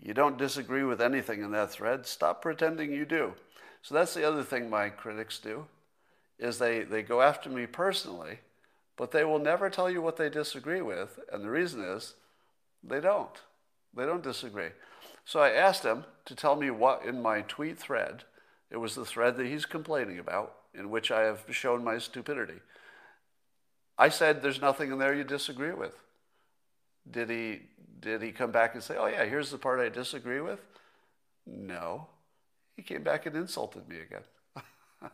you 0.00 0.14
don't 0.14 0.38
disagree 0.38 0.82
with 0.82 1.00
anything 1.00 1.42
in 1.42 1.50
that 1.52 1.70
thread. 1.70 2.06
Stop 2.06 2.42
pretending 2.42 2.92
you 2.92 3.04
do. 3.04 3.34
So 3.82 3.94
that's 3.94 4.14
the 4.14 4.26
other 4.26 4.42
thing 4.42 4.68
my 4.68 4.88
critics 4.88 5.38
do 5.38 5.66
is 6.38 6.58
they, 6.58 6.82
they 6.82 7.02
go 7.02 7.22
after 7.22 7.48
me 7.48 7.66
personally, 7.66 8.40
but 8.96 9.10
they 9.10 9.24
will 9.24 9.38
never 9.38 9.70
tell 9.70 9.90
you 9.90 10.02
what 10.02 10.16
they 10.16 10.28
disagree 10.28 10.82
with. 10.82 11.18
And 11.32 11.42
the 11.42 11.50
reason 11.50 11.82
is 11.82 12.14
they 12.82 13.00
don't. 13.00 13.40
They 13.94 14.04
don't 14.04 14.22
disagree. 14.22 14.70
So 15.24 15.40
I 15.40 15.50
asked 15.50 15.84
him 15.84 16.04
to 16.26 16.34
tell 16.34 16.56
me 16.56 16.70
what 16.70 17.04
in 17.04 17.22
my 17.22 17.40
tweet 17.42 17.78
thread, 17.78 18.24
it 18.70 18.76
was 18.76 18.94
the 18.94 19.04
thread 19.04 19.36
that 19.36 19.46
he's 19.46 19.64
complaining 19.64 20.18
about, 20.18 20.54
in 20.74 20.90
which 20.90 21.10
I 21.10 21.22
have 21.22 21.44
shown 21.50 21.82
my 21.82 21.98
stupidity. 21.98 22.60
I 23.98 24.08
said, 24.10 24.42
There's 24.42 24.60
nothing 24.60 24.92
in 24.92 24.98
there 24.98 25.14
you 25.14 25.24
disagree 25.24 25.72
with. 25.72 25.96
Did 27.10 27.30
he, 27.30 27.60
did 28.00 28.22
he 28.22 28.32
come 28.32 28.50
back 28.50 28.74
and 28.74 28.82
say, 28.82 28.96
Oh, 28.98 29.06
yeah, 29.06 29.24
here's 29.24 29.50
the 29.50 29.58
part 29.58 29.80
I 29.80 29.88
disagree 29.88 30.40
with? 30.40 30.60
No. 31.46 32.08
He 32.76 32.82
came 32.82 33.02
back 33.02 33.26
and 33.26 33.36
insulted 33.36 33.88
me 33.88 33.96
again. 34.00 34.22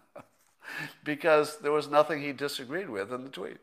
because 1.04 1.58
there 1.58 1.72
was 1.72 1.88
nothing 1.88 2.20
he 2.20 2.32
disagreed 2.32 2.88
with 2.88 3.12
in 3.12 3.24
the 3.24 3.30
tweet. 3.30 3.58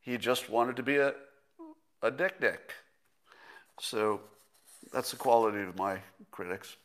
He 0.00 0.18
just 0.18 0.48
wanted 0.48 0.76
to 0.76 0.82
be 0.82 0.96
a, 0.96 1.14
a 2.02 2.10
dick 2.10 2.40
dick. 2.40 2.72
So 3.80 4.20
that's 4.92 5.10
the 5.10 5.16
quality 5.16 5.62
of 5.62 5.76
my 5.76 5.98
critics. 6.30 6.76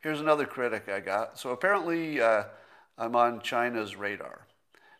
Here's 0.00 0.20
another 0.20 0.44
critic 0.44 0.88
I 0.88 1.00
got. 1.00 1.38
So 1.38 1.50
apparently, 1.50 2.20
uh, 2.20 2.44
I'm 2.98 3.16
on 3.16 3.40
China's 3.40 3.96
radar. 3.96 4.46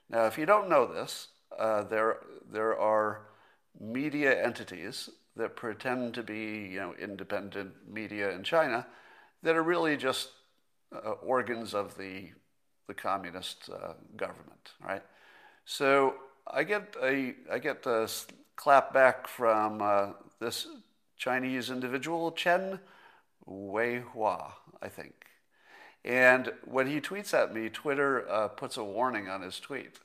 Now, 0.08 0.26
if 0.26 0.38
you 0.38 0.46
don't 0.46 0.68
know 0.68 0.86
this, 0.86 1.28
uh, 1.58 1.82
there, 1.84 2.18
there 2.50 2.78
are 2.78 3.22
media 3.80 4.42
entities 4.42 5.10
that 5.36 5.56
pretend 5.56 6.14
to 6.14 6.22
be 6.22 6.68
you 6.72 6.80
know, 6.80 6.94
independent 6.98 7.72
media 7.88 8.30
in 8.30 8.42
China 8.42 8.86
that 9.42 9.56
are 9.56 9.62
really 9.62 9.96
just 9.96 10.30
uh, 10.94 11.10
organs 11.22 11.74
of 11.74 11.96
the, 11.98 12.30
the 12.88 12.94
communist 12.94 13.68
uh, 13.70 13.92
government, 14.16 14.72
right? 14.82 15.02
So 15.64 16.14
I 16.46 16.64
get 16.64 16.94
a, 17.02 17.34
I 17.52 17.58
get 17.58 17.84
a 17.86 18.08
clap 18.56 18.92
back 18.94 19.28
from 19.28 19.82
uh, 19.82 20.12
this 20.40 20.66
Chinese 21.16 21.70
individual, 21.70 22.32
Chen 22.32 22.80
Weihua, 23.48 24.52
I 24.82 24.88
think. 24.88 25.14
And 26.04 26.52
when 26.64 26.86
he 26.86 27.00
tweets 27.00 27.34
at 27.34 27.52
me, 27.52 27.68
Twitter 27.68 28.30
uh, 28.30 28.48
puts 28.48 28.76
a 28.76 28.84
warning 28.84 29.28
on 29.28 29.42
his 29.42 29.58
tweet. 29.58 29.98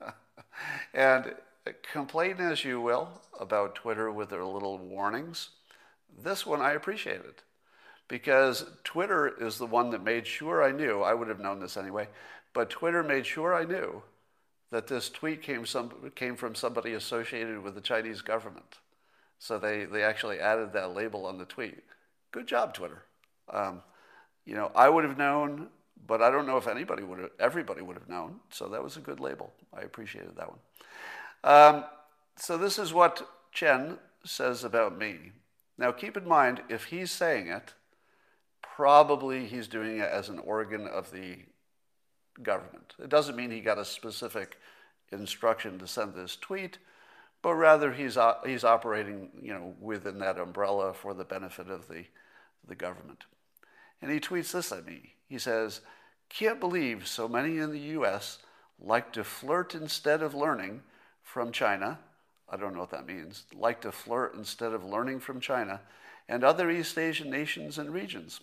and 0.94 1.34
complain 1.72 2.36
as 2.40 2.64
you 2.64 2.80
will 2.80 3.22
about 3.40 3.74
Twitter 3.74 4.10
with 4.10 4.30
their 4.30 4.44
little 4.44 4.78
warnings, 4.78 5.50
this 6.16 6.44
one 6.44 6.60
I 6.60 6.72
appreciated 6.72 7.42
because 8.08 8.66
Twitter 8.84 9.32
is 9.42 9.58
the 9.58 9.66
one 9.66 9.90
that 9.90 10.04
made 10.04 10.26
sure 10.26 10.62
I 10.62 10.72
knew, 10.72 11.02
I 11.02 11.14
would 11.14 11.28
have 11.28 11.40
known 11.40 11.60
this 11.60 11.76
anyway, 11.76 12.08
but 12.52 12.70
Twitter 12.70 13.02
made 13.02 13.26
sure 13.26 13.54
I 13.54 13.64
knew 13.64 14.02
that 14.70 14.86
this 14.86 15.08
tweet 15.08 15.42
came, 15.42 15.64
some, 15.64 15.90
came 16.14 16.36
from 16.36 16.54
somebody 16.54 16.92
associated 16.92 17.62
with 17.62 17.74
the 17.74 17.80
Chinese 17.80 18.22
government. 18.22 18.78
So 19.38 19.58
they, 19.58 19.84
they 19.84 20.02
actually 20.02 20.40
added 20.40 20.72
that 20.72 20.94
label 20.94 21.26
on 21.26 21.38
the 21.38 21.44
tweet. 21.44 21.82
Good 22.32 22.46
job, 22.46 22.74
Twitter. 22.74 23.02
Um, 23.52 23.82
you 24.44 24.54
know, 24.54 24.70
I 24.74 24.88
would 24.88 25.04
have 25.04 25.18
known, 25.18 25.68
but 26.06 26.22
I 26.22 26.30
don't 26.30 26.46
know 26.46 26.56
if 26.56 26.66
anybody 26.66 27.02
would 27.02 27.20
have, 27.20 27.30
everybody 27.38 27.82
would 27.82 27.96
have 27.96 28.08
known. 28.08 28.40
So 28.50 28.68
that 28.68 28.82
was 28.82 28.96
a 28.96 29.00
good 29.00 29.20
label. 29.20 29.52
I 29.72 29.82
appreciated 29.82 30.36
that 30.36 30.48
one. 30.48 30.58
Um, 31.44 31.84
so 32.36 32.56
this 32.56 32.78
is 32.78 32.92
what 32.92 33.28
Chen 33.52 33.98
says 34.24 34.64
about 34.64 34.98
me. 34.98 35.32
Now 35.76 35.92
keep 35.92 36.16
in 36.16 36.26
mind, 36.26 36.62
if 36.70 36.84
he's 36.84 37.12
saying 37.12 37.48
it, 37.48 37.74
probably 38.62 39.46
he's 39.46 39.68
doing 39.68 39.98
it 39.98 40.08
as 40.10 40.30
an 40.30 40.38
organ 40.38 40.86
of 40.86 41.12
the 41.12 41.36
government. 42.42 42.94
It 42.98 43.10
doesn't 43.10 43.36
mean 43.36 43.50
he 43.50 43.60
got 43.60 43.78
a 43.78 43.84
specific 43.84 44.58
instruction 45.12 45.78
to 45.78 45.86
send 45.86 46.14
this 46.14 46.34
tweet, 46.34 46.78
but 47.42 47.54
rather 47.54 47.92
he's, 47.92 48.16
uh, 48.16 48.36
he's 48.44 48.64
operating 48.64 49.28
you 49.40 49.52
know, 49.52 49.74
within 49.78 50.18
that 50.20 50.38
umbrella 50.38 50.94
for 50.94 51.12
the 51.12 51.24
benefit 51.24 51.68
of 51.68 51.88
the, 51.88 52.04
the 52.66 52.74
government. 52.74 53.24
And 54.00 54.10
he 54.10 54.18
tweets 54.18 54.52
this 54.52 54.72
at 54.72 54.86
me. 54.86 55.12
He 55.28 55.38
says, 55.38 55.82
Can't 56.30 56.58
believe 56.58 57.06
so 57.06 57.28
many 57.28 57.58
in 57.58 57.70
the 57.70 57.98
US 57.98 58.38
like 58.80 59.12
to 59.12 59.24
flirt 59.24 59.74
instead 59.74 60.22
of 60.22 60.34
learning 60.34 60.82
from 61.24 61.50
China. 61.50 61.98
I 62.48 62.56
don't 62.56 62.74
know 62.74 62.80
what 62.80 62.90
that 62.90 63.06
means. 63.06 63.44
Like 63.52 63.80
to 63.80 63.90
flirt 63.90 64.34
instead 64.34 64.72
of 64.72 64.84
learning 64.84 65.18
from 65.18 65.40
China 65.40 65.80
and 66.28 66.44
other 66.44 66.70
East 66.70 66.96
Asian 66.96 67.28
nations 67.28 67.78
and 67.78 67.92
regions. 67.92 68.40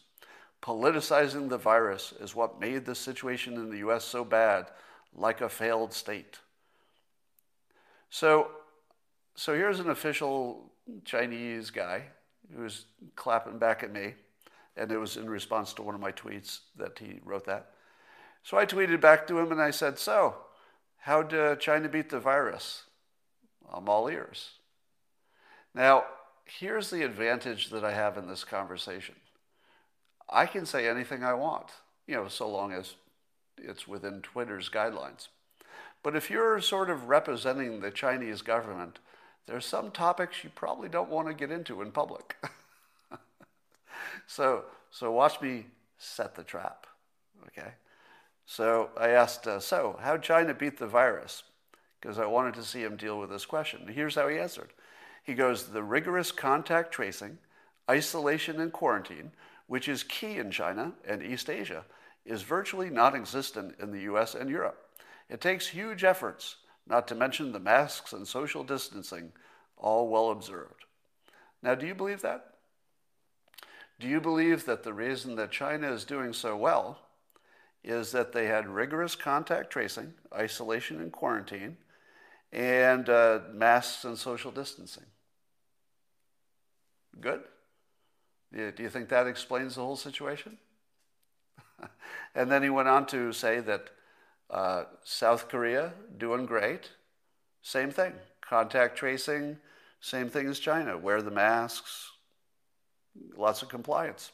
Politicizing 0.62 1.48
the 1.48 1.58
virus 1.58 2.13
is 2.20 2.36
what 2.36 2.60
made 2.60 2.86
the 2.86 2.96
situation 2.96 3.54
in 3.54 3.70
the 3.70 3.78
US 3.78 4.04
so 4.04 4.26
bad, 4.26 4.67
like 5.15 5.39
a 5.39 5.48
failed 5.48 5.94
state. 5.94 6.39
So, 8.10 8.52
so 9.36 9.56
here's 9.56 9.80
an 9.80 9.89
official 9.89 10.72
Chinese 11.06 11.70
guy 11.70 12.04
who's 12.54 12.86
clapping 13.15 13.58
back 13.58 13.82
at 13.82 13.94
me 13.94 14.15
and 14.76 14.91
it 14.91 14.98
was 14.98 15.17
in 15.17 15.30
response 15.30 15.74
to 15.74 15.82
one 15.82 15.96
of 15.96 16.02
my 16.02 16.12
tweets 16.12 16.60
that 16.78 17.00
he 17.00 17.20
wrote 17.24 17.46
that. 17.46 17.72
So 18.44 18.58
I 18.58 18.65
tweeted 18.65 19.02
back 19.02 19.28
to 19.28 19.38
him 19.38 19.52
and 19.52 19.62
I 19.62 19.72
said, 19.72 20.00
So, 20.00 20.36
how'd 21.02 21.34
uh, 21.34 21.56
China 21.58 21.90
beat 21.90 22.10
the 22.10 22.20
virus? 22.20 22.84
I'm 23.72 23.88
all 23.88 24.08
ears. 24.08 24.52
Now, 25.74 26.06
here's 26.46 26.90
the 26.90 27.04
advantage 27.04 27.70
that 27.70 27.84
I 27.84 27.94
have 27.94 28.18
in 28.18 28.28
this 28.28 28.44
conversation 28.44 29.16
I 30.30 30.46
can 30.46 30.66
say 30.66 30.88
anything 30.88 31.24
I 31.24 31.34
want, 31.34 31.68
you 32.08 32.16
know, 32.16 32.28
so 32.28 32.50
long 32.50 32.72
as 32.72 32.96
it's 33.58 33.88
within 33.88 34.22
Twitter's 34.22 34.70
guidelines. 34.70 35.28
But 36.04 36.16
if 36.16 36.30
you're 36.30 36.60
sort 36.62 36.90
of 36.90 37.10
representing 37.10 37.80
the 37.80 37.92
Chinese 37.92 38.42
government, 38.42 39.00
there's 39.46 39.66
some 39.66 39.92
topics 39.92 40.44
you 40.44 40.50
probably 40.56 40.90
don't 40.90 41.10
want 41.10 41.28
to 41.28 41.34
get 41.34 41.52
into 41.52 41.82
in 41.82 41.92
public. 41.92 42.38
So, 44.32 44.64
so 44.92 45.12
watch 45.12 45.42
me 45.42 45.66
set 45.98 46.36
the 46.36 46.44
trap. 46.44 46.88
Okay. 47.48 47.72
So 48.52 48.90
I 48.98 49.12
asked, 49.12 49.48
uh, 49.48 49.62
so 49.62 49.98
how'd 50.02 50.24
China 50.24 50.54
beat 50.54 50.78
the 50.78 50.86
virus? 50.86 51.44
Because 52.02 52.20
I 52.20 52.26
wanted 52.26 52.54
to 52.56 52.66
see 52.66 52.84
him 52.84 52.98
deal 52.98 53.18
with 53.18 53.30
this 53.30 53.46
question. 53.46 53.88
Here's 53.88 54.16
how 54.16 54.28
he 54.28 54.38
answered. 54.38 54.74
He 55.24 55.36
goes, 55.36 55.68
the 55.68 55.82
rigorous 55.82 56.34
contact 56.34 56.92
tracing, 56.92 57.38
isolation 57.90 58.60
and 58.60 58.74
quarantine, 58.74 59.32
which 59.68 59.88
is 59.88 60.04
key 60.04 60.38
in 60.38 60.52
China 60.52 60.92
and 61.08 61.24
East 61.24 61.50
Asia, 61.50 61.86
is 62.26 62.42
virtually 62.42 62.90
non 62.90 63.16
existent 63.16 63.76
in 63.80 63.90
the 63.90 64.02
US 64.02 64.36
and 64.36 64.50
Europe. 64.50 64.86
It 65.30 65.40
takes 65.40 65.68
huge 65.68 66.04
efforts, 66.04 66.58
not 66.86 67.08
to 67.08 67.16
mention 67.16 67.54
the 67.54 67.60
masks 67.62 68.12
and 68.12 68.28
social 68.28 68.66
distancing, 68.66 69.32
all 69.78 70.10
well 70.10 70.30
observed. 70.30 70.84
Now, 71.64 71.76
do 71.76 71.88
you 71.88 71.96
believe 71.96 72.22
that? 72.24 72.56
Do 73.98 74.10
you 74.10 74.20
believe 74.20 74.66
that 74.66 74.84
the 74.84 74.94
reason 74.94 75.36
that 75.36 75.52
China 75.52 75.90
is 75.90 76.04
doing 76.04 76.34
so 76.34 76.58
well 76.58 77.00
is 77.84 78.12
that 78.12 78.32
they 78.32 78.46
had 78.48 78.67
rigorous 78.67 79.15
contact 79.15 79.72
tracing, 79.72 80.13
isolation 80.34 81.02
and 81.02 81.12
quarantine, 81.12 81.78
and 82.52 83.10
uh, 83.10 83.39
masks 83.54 84.06
and 84.06 84.17
social 84.17 84.52
distancing? 84.52 85.06
Good? 87.20 87.41
Do 88.54 88.74
you 88.80 88.89
think 88.89 89.10
that 89.10 89.28
explains 89.28 89.76
the 89.76 89.82
whole 89.82 89.96
situation? 89.96 90.58
and 92.36 92.52
then 92.52 92.63
he 92.63 92.70
went 92.70 92.89
on 92.89 93.06
to 93.08 93.32
say 93.32 93.60
that 93.62 93.89
uh, 94.50 94.84
South 95.04 95.48
Korea 95.48 95.94
doing 96.17 96.46
great, 96.46 96.89
same 97.62 97.91
thing. 97.91 98.13
Contact 98.41 98.98
tracing, 98.98 99.58
same 100.02 100.30
thing 100.30 100.48
as 100.48 100.60
China. 100.60 100.98
Wear 100.98 101.22
the 101.22 101.32
masks, 101.32 102.12
lots 103.38 103.62
of 103.62 103.70
compliance. 103.70 104.32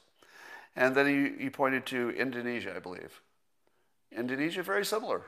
And 0.76 0.96
then 0.96 1.08
he, 1.38 1.44
he 1.44 1.50
pointed 1.50 1.86
to 1.88 2.10
Indonesia, 2.12 2.74
I 2.76 2.80
believe. 2.80 3.22
Indonesia, 4.12 4.64
very 4.64 4.86
similar, 4.86 5.22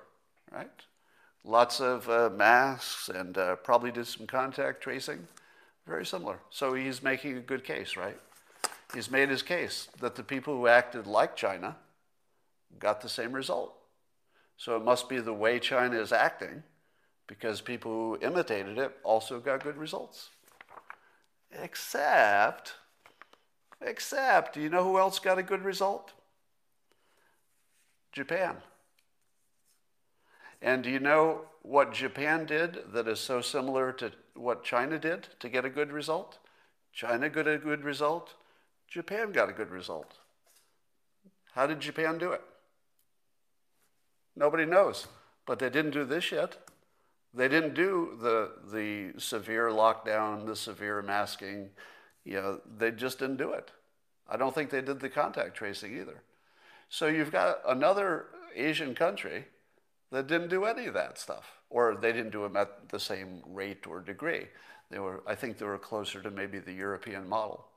right? 0.52 0.70
Lots 1.44 1.80
of 1.80 2.10
uh, 2.10 2.30
masks 2.36 3.10
and 3.10 3.38
uh, 3.38 3.56
probably 3.58 3.92
did 3.92 4.08
some 4.08 4.28
contact 4.28 4.82
tracing. 4.82 5.28
Very 5.88 6.06
similar. 6.06 6.40
So 6.50 6.74
he's 6.74 7.02
making 7.02 7.38
a 7.38 7.42
good 7.42 7.64
case, 7.64 7.98
right? 7.98 8.18
He's 8.94 9.10
made 9.10 9.30
his 9.30 9.42
case 9.42 9.88
that 10.00 10.16
the 10.16 10.24
people 10.24 10.56
who 10.56 10.68
acted 10.68 11.08
like 11.08 11.36
China 11.36 11.76
got 12.78 13.02
the 13.02 13.10
same 13.10 13.32
result. 13.32 13.74
So 14.58 14.76
it 14.76 14.84
must 14.84 15.08
be 15.10 15.20
the 15.20 15.34
way 15.34 15.60
China 15.60 16.00
is 16.00 16.12
acting 16.12 16.64
because 17.28 17.62
people 17.62 17.92
who 17.92 18.18
imitated 18.22 18.78
it 18.78 18.98
also 19.04 19.40
got 19.40 19.64
good 19.64 19.78
results. 19.78 20.30
Except 21.52 22.74
Except, 23.82 24.54
do 24.54 24.62
you 24.62 24.70
know 24.70 24.84
who 24.84 25.00
else 25.00 25.20
got 25.20 25.40
a 25.40 25.44
good 25.44 25.64
result? 25.64 26.12
Japan. 28.12 28.58
And 30.62 30.84
do 30.84 30.90
you 30.90 31.00
know 31.00 31.46
what 31.62 31.94
Japan 31.94 32.46
did 32.46 32.94
that 32.94 33.08
is 33.08 33.20
so 33.20 33.42
similar 33.42 33.92
to 33.94 34.12
what 34.36 34.64
China 34.64 35.00
did 35.00 35.28
to 35.40 35.50
get 35.50 35.66
a 35.66 35.70
good 35.70 35.92
result? 35.92 36.40
China 36.92 37.30
got 37.30 37.48
a 37.48 37.58
good 37.58 37.84
result. 37.84 38.34
Japan 38.88 39.32
got 39.32 39.50
a 39.50 39.54
good 39.54 39.70
result. 39.70 40.14
How 41.54 41.68
did 41.68 41.80
Japan 41.80 42.18
do 42.18 42.32
it? 42.32 42.42
Nobody 44.36 44.66
knows. 44.66 45.08
But 45.46 45.60
they 45.60 45.70
didn't 45.70 45.92
do 45.92 46.06
this 46.06 46.32
yet. 46.32 46.58
They 47.34 47.48
didn't 47.48 47.74
do 47.74 48.18
the, 48.20 48.52
the 48.72 49.20
severe 49.20 49.70
lockdown, 49.70 50.46
the 50.46 50.56
severe 50.56 51.02
masking, 51.02 51.70
you 52.26 52.36
know, 52.36 52.62
they 52.78 52.92
just 52.92 53.20
didn't 53.20 53.38
do 53.38 53.52
it. 53.52 53.72
I 54.28 54.38
don't 54.38 54.54
think 54.54 54.70
they 54.70 54.82
did 54.82 55.00
the 55.00 55.10
contact 55.10 55.56
tracing 55.56 55.98
either. 55.98 56.22
So 56.90 57.08
you've 57.08 57.32
got 57.32 57.60
another 57.68 58.26
Asian 58.56 58.96
country 58.96 59.46
that 60.12 60.28
didn't 60.28 60.50
do 60.50 60.66
any 60.66 60.88
of 60.88 60.96
that 60.96 61.20
stuff, 61.20 61.60
or 61.70 61.96
they 61.96 62.12
didn't 62.12 62.32
do 62.32 62.42
them 62.42 62.58
at 62.58 62.90
the 62.90 63.00
same 63.00 63.42
rate 63.46 63.86
or 63.88 64.00
degree. 64.00 64.48
They 64.90 64.98
were, 64.98 65.22
I 65.28 65.36
think, 65.36 65.58
they 65.58 65.66
were 65.66 65.78
closer 65.78 66.22
to 66.22 66.32
maybe 66.32 66.58
the 66.58 66.74
European 66.74 67.30
model. 67.30 67.68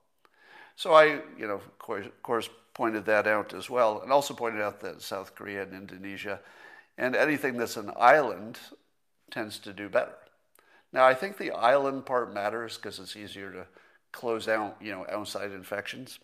So 0.76 0.94
I, 0.94 1.20
you 1.38 1.46
know, 1.46 1.54
of 1.54 1.78
course, 1.78 2.06
of 2.06 2.22
course, 2.22 2.48
pointed 2.72 3.04
that 3.04 3.26
out 3.26 3.52
as 3.52 3.68
well, 3.68 4.00
and 4.00 4.10
also 4.10 4.32
pointed 4.32 4.62
out 4.62 4.80
that 4.80 5.02
South 5.02 5.34
Korea 5.34 5.62
and 5.62 5.74
Indonesia, 5.74 6.40
and 6.96 7.14
anything 7.14 7.58
that's 7.58 7.76
an 7.76 7.92
island, 7.98 8.58
tends 9.30 9.58
to 9.58 9.74
do 9.74 9.90
better. 9.90 10.16
Now 10.92 11.04
I 11.04 11.12
think 11.12 11.36
the 11.36 11.50
island 11.50 12.06
part 12.06 12.32
matters 12.32 12.76
because 12.76 12.98
it's 12.98 13.16
easier 13.16 13.50
to 13.52 13.66
close 14.10 14.48
out, 14.48 14.76
you 14.80 14.92
know, 14.92 15.06
outside 15.10 15.52
infections. 15.52 16.18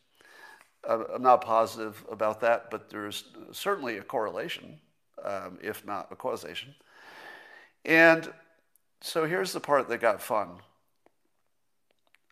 I'm 0.86 1.22
not 1.22 1.40
positive 1.40 2.04
about 2.10 2.40
that, 2.40 2.70
but 2.70 2.90
there's 2.90 3.24
certainly 3.52 3.98
a 3.98 4.02
correlation. 4.02 4.80
um, 5.24 5.58
if 5.62 5.84
not 5.86 6.08
a 6.10 6.16
causation. 6.16 6.74
And 7.84 8.32
so 9.00 9.24
here's 9.24 9.52
the 9.52 9.60
part 9.60 9.88
that 9.88 10.00
got 10.00 10.20
fun. 10.20 10.48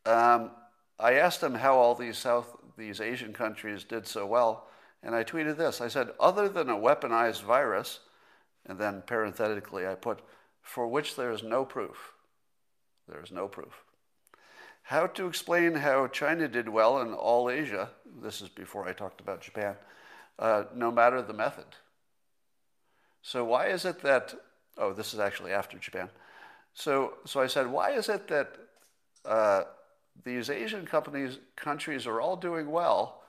Um, 0.04 0.50
I 0.98 1.14
asked 1.14 1.42
him 1.42 1.54
how 1.54 1.76
all 1.76 1.94
these 1.94 2.18
South, 2.18 2.56
these 2.76 3.00
Asian 3.00 3.32
countries 3.32 3.85
did 3.85 4.06
so 4.06 4.26
well, 4.26 4.68
and 5.02 5.14
I 5.14 5.24
tweeted 5.24 5.56
this. 5.56 5.80
I 5.80 5.88
said, 5.88 6.11
other 6.20 6.48
than 6.48 6.68
a 6.68 6.76
weaponized 6.76 7.42
virus, 7.42 8.00
and 8.66 8.78
then 8.78 9.02
parenthetically 9.06 9.87
I 9.87 9.94
put, 9.94 10.20
for 10.62 10.87
which 10.88 11.16
there 11.16 11.30
is 11.30 11.42
no 11.42 11.64
proof. 11.64 12.12
There 13.09 13.22
is 13.22 13.30
no 13.30 13.46
proof. 13.46 13.82
How 14.87 15.09
to 15.09 15.27
explain 15.27 15.75
how 15.75 16.07
China 16.07 16.46
did 16.46 16.68
well 16.68 17.01
in 17.01 17.12
all 17.12 17.51
Asia, 17.51 17.90
this 18.22 18.40
is 18.40 18.49
before 18.49 18.88
I 18.88 18.92
talked 18.92 19.20
about 19.20 19.40
Japan, 19.40 19.75
uh, 20.38 20.62
no 20.77 20.92
matter 20.92 21.20
the 21.22 21.33
method. 21.33 21.64
So, 23.20 23.44
why 23.44 23.66
is 23.66 23.85
it 23.85 24.01
that, 24.03 24.33
oh, 24.79 24.92
this 24.92 25.12
is 25.12 25.18
actually 25.18 25.51
after 25.51 25.77
Japan. 25.77 26.09
So, 26.72 27.14
so 27.25 27.40
I 27.40 27.49
said, 27.49 27.66
why 27.66 27.94
is 27.94 28.09
it 28.09 28.29
that 28.29 28.57
uh, 29.25 29.64
these 30.22 30.51
Asian 30.51 30.87
companies, 30.87 31.40
countries 31.57 32.07
are 32.07 32.20
all 32.20 32.37
doing 32.37 32.70
well, 32.70 33.22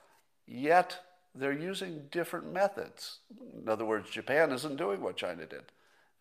yet 0.46 1.00
they're 1.34 1.52
using 1.52 2.04
different 2.12 2.54
methods? 2.54 3.18
In 3.60 3.68
other 3.68 3.86
words, 3.86 4.12
Japan 4.12 4.52
isn't 4.52 4.76
doing 4.78 5.02
what 5.02 5.18
China 5.18 5.48
did, 5.48 5.72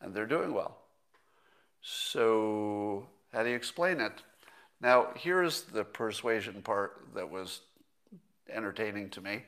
and 0.00 0.14
they're 0.14 0.24
doing 0.24 0.54
well. 0.54 0.78
So, 1.82 3.06
how 3.34 3.42
do 3.42 3.50
you 3.50 3.56
explain 3.56 4.00
it? 4.00 4.22
Now, 4.80 5.08
here's 5.14 5.62
the 5.62 5.84
persuasion 5.84 6.62
part 6.62 7.06
that 7.14 7.30
was 7.30 7.60
entertaining 8.52 9.10
to 9.10 9.20
me. 9.20 9.42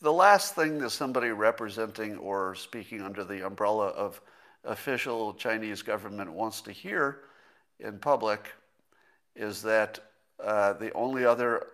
The 0.00 0.12
last 0.12 0.54
thing 0.54 0.78
that 0.78 0.90
somebody 0.90 1.28
representing 1.30 2.18
or 2.18 2.54
speaking 2.54 3.00
under 3.00 3.24
the 3.24 3.46
umbrella 3.46 3.88
of 3.88 4.20
official 4.64 5.32
Chinese 5.34 5.82
government 5.82 6.30
wants 6.32 6.60
to 6.62 6.72
hear 6.72 7.20
in 7.80 7.98
public 7.98 8.52
is 9.34 9.62
that 9.62 9.98
uh, 10.42 10.74
the 10.74 10.92
only 10.92 11.24
other 11.24 11.66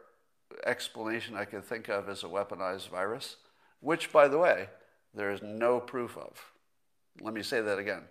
explanation 0.65 1.35
I 1.35 1.45
can 1.45 1.63
think 1.63 1.89
of 1.89 2.09
is 2.09 2.23
a 2.23 2.29
weaponized 2.29 2.89
virus, 2.89 3.37
which, 3.81 4.13
by 4.13 4.29
the 4.29 4.39
way, 4.39 4.69
there 5.15 5.33
is 5.33 5.43
no 5.43 5.81
proof 5.81 6.17
of. 6.17 6.41
Let 7.21 7.35
me 7.35 7.43
say 7.43 7.61
that 7.61 7.79
again. 7.79 8.03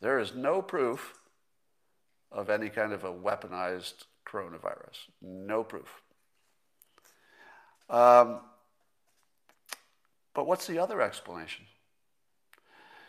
There 0.00 0.18
is 0.18 0.34
no 0.34 0.62
proof 0.62 1.14
of 2.32 2.50
any 2.50 2.68
kind 2.68 2.92
of 2.92 3.04
a 3.04 3.12
weaponized 3.12 4.04
coronavirus. 4.30 5.08
No 5.20 5.64
proof. 5.64 6.02
Um, 7.88 8.40
but 10.34 10.46
what's 10.46 10.66
the 10.66 10.78
other 10.78 11.00
explanation? 11.02 11.66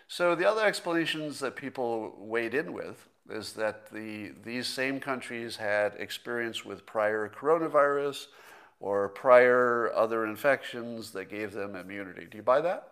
So 0.07 0.35
the 0.35 0.49
other 0.49 0.65
explanations 0.65 1.39
that 1.39 1.55
people 1.55 2.15
weighed 2.17 2.53
in 2.53 2.73
with 2.73 3.07
is 3.29 3.53
that 3.53 3.91
the, 3.91 4.33
these 4.43 4.67
same 4.67 4.99
countries 4.99 5.55
had 5.55 5.93
experience 5.97 6.65
with 6.65 6.85
prior 6.85 7.29
coronavirus 7.29 8.27
or 8.79 9.07
prior 9.07 9.91
other 9.93 10.25
infections 10.25 11.11
that 11.11 11.29
gave 11.29 11.53
them 11.53 11.75
immunity. 11.75 12.25
Do 12.29 12.37
you 12.37 12.43
buy 12.43 12.61
that? 12.61 12.91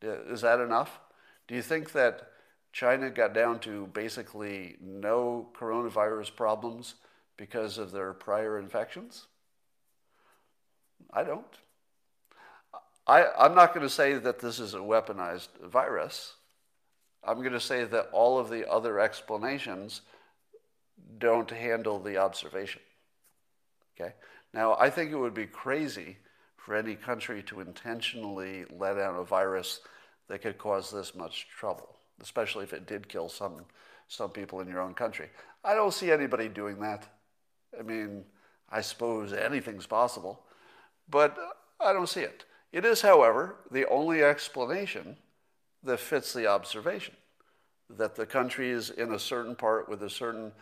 Is 0.00 0.40
that 0.40 0.58
enough? 0.58 0.98
Do 1.46 1.54
you 1.54 1.62
think 1.62 1.92
that 1.92 2.28
China 2.72 3.10
got 3.10 3.34
down 3.34 3.60
to 3.60 3.86
basically 3.88 4.76
no 4.80 5.50
coronavirus 5.54 6.34
problems 6.34 6.94
because 7.36 7.78
of 7.78 7.92
their 7.92 8.12
prior 8.12 8.58
infections? 8.58 9.26
I 11.12 11.24
don't. 11.24 11.44
I, 13.06 13.26
I'm 13.38 13.54
not 13.54 13.74
going 13.74 13.86
to 13.86 13.92
say 13.92 14.14
that 14.14 14.38
this 14.38 14.60
is 14.60 14.74
a 14.74 14.78
weaponized 14.78 15.48
virus. 15.64 16.34
I'm 17.24 17.38
going 17.38 17.52
to 17.52 17.60
say 17.60 17.84
that 17.84 18.08
all 18.12 18.38
of 18.38 18.48
the 18.48 18.68
other 18.70 19.00
explanations 19.00 20.02
don't 21.18 21.50
handle 21.50 21.98
the 21.98 22.16
observation. 22.18 22.82
Okay? 23.94 24.14
Now, 24.54 24.76
I 24.78 24.90
think 24.90 25.10
it 25.10 25.16
would 25.16 25.34
be 25.34 25.46
crazy 25.46 26.18
for 26.56 26.74
any 26.76 26.94
country 26.94 27.42
to 27.44 27.60
intentionally 27.60 28.64
let 28.70 28.98
out 28.98 29.18
a 29.18 29.24
virus 29.24 29.80
that 30.28 30.42
could 30.42 30.58
cause 30.58 30.90
this 30.90 31.14
much 31.14 31.48
trouble, 31.48 31.96
especially 32.20 32.64
if 32.64 32.72
it 32.72 32.86
did 32.86 33.08
kill 33.08 33.28
some, 33.28 33.64
some 34.08 34.30
people 34.30 34.60
in 34.60 34.68
your 34.68 34.80
own 34.80 34.94
country. 34.94 35.28
I 35.64 35.74
don't 35.74 35.92
see 35.92 36.10
anybody 36.10 36.48
doing 36.48 36.80
that. 36.80 37.06
I 37.78 37.82
mean, 37.82 38.24
I 38.70 38.80
suppose 38.80 39.32
anything's 39.32 39.86
possible, 39.86 40.42
but 41.08 41.36
I 41.80 41.92
don't 41.92 42.08
see 42.08 42.20
it. 42.20 42.44
It 42.72 42.84
is, 42.84 43.02
however, 43.02 43.56
the 43.70 43.86
only 43.88 44.22
explanation 44.22 45.16
that 45.82 46.00
fits 46.00 46.32
the 46.32 46.46
observation 46.46 47.14
that 47.90 48.14
the 48.14 48.26
country 48.26 48.70
is 48.70 48.90
in 48.90 49.12
a 49.12 49.18
certain 49.18 49.54
part 49.54 49.88
with 49.88 50.02
a 50.02 50.10
certain 50.10 50.52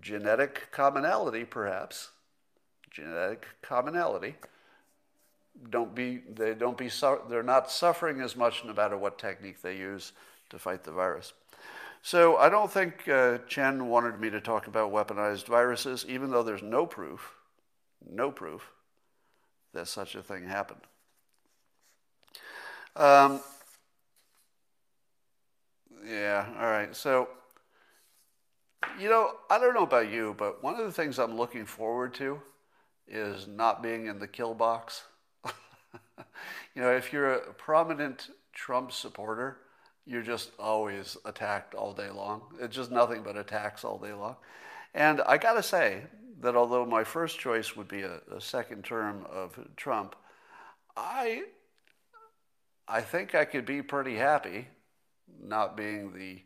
genetic 0.00 0.68
commonality, 0.70 1.44
perhaps, 1.44 2.10
genetic 2.90 3.46
commonality, 3.62 4.36
don't 5.70 5.94
be, 5.94 6.22
they 6.34 6.54
don't 6.54 6.78
be, 6.78 6.88
they're 7.28 7.42
not 7.42 7.70
suffering 7.70 8.20
as 8.20 8.36
much 8.36 8.64
no 8.64 8.72
matter 8.72 8.96
what 8.96 9.18
technique 9.18 9.60
they 9.62 9.76
use 9.76 10.12
to 10.50 10.58
fight 10.58 10.84
the 10.84 10.92
virus. 10.92 11.32
So 12.02 12.36
I 12.36 12.48
don't 12.48 12.70
think 12.70 13.08
uh, 13.08 13.38
Chen 13.46 13.88
wanted 13.88 14.20
me 14.20 14.28
to 14.30 14.40
talk 14.40 14.66
about 14.66 14.92
weaponized 14.92 15.46
viruses, 15.46 16.04
even 16.08 16.30
though 16.32 16.42
there's 16.42 16.62
no 16.62 16.84
proof, 16.84 17.32
no 18.04 18.32
proof 18.32 18.72
that 19.72 19.86
such 19.86 20.16
a 20.16 20.22
thing 20.22 20.46
happened. 20.46 20.80
Um, 22.96 23.40
yeah, 26.04 26.46
all 26.58 26.66
right. 26.66 26.94
So, 26.94 27.28
you 28.98 29.08
know, 29.08 29.36
I 29.48 29.58
don't 29.58 29.74
know 29.74 29.84
about 29.84 30.10
you, 30.10 30.34
but 30.36 30.62
one 30.62 30.74
of 30.74 30.84
the 30.84 30.92
things 30.92 31.18
I'm 31.18 31.36
looking 31.36 31.64
forward 31.64 32.14
to 32.14 32.40
is 33.06 33.46
not 33.46 33.82
being 33.82 34.06
in 34.06 34.18
the 34.18 34.26
kill 34.28 34.54
box. 34.54 35.04
you 35.46 36.82
know, 36.82 36.90
if 36.90 37.12
you're 37.12 37.32
a 37.32 37.52
prominent 37.54 38.30
Trump 38.52 38.92
supporter, 38.92 39.58
you're 40.06 40.22
just 40.22 40.50
always 40.58 41.16
attacked 41.24 41.74
all 41.74 41.92
day 41.92 42.10
long. 42.10 42.42
It's 42.60 42.74
just 42.74 42.90
nothing 42.90 43.22
but 43.22 43.36
attacks 43.36 43.84
all 43.84 43.98
day 43.98 44.12
long. 44.12 44.36
And 44.94 45.20
I 45.22 45.38
got 45.38 45.54
to 45.54 45.62
say 45.62 46.02
that 46.40 46.56
although 46.56 46.84
my 46.84 47.04
first 47.04 47.38
choice 47.38 47.76
would 47.76 47.88
be 47.88 48.02
a, 48.02 48.20
a 48.34 48.40
second 48.40 48.84
term 48.84 49.26
of 49.30 49.58
Trump, 49.76 50.16
I 50.96 51.44
I 52.88 53.00
think 53.00 53.34
I 53.34 53.44
could 53.44 53.64
be 53.64 53.80
pretty 53.80 54.16
happy 54.16 54.66
not 55.40 55.76
being 55.76 56.12
the, 56.12 56.42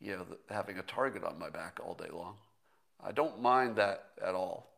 you 0.00 0.16
know, 0.16 0.24
the, 0.24 0.54
having 0.54 0.78
a 0.78 0.82
target 0.82 1.24
on 1.24 1.38
my 1.38 1.48
back 1.48 1.78
all 1.82 1.94
day 1.94 2.10
long. 2.12 2.36
I 3.02 3.12
don't 3.12 3.40
mind 3.40 3.76
that 3.76 4.04
at 4.22 4.34
all. 4.34 4.70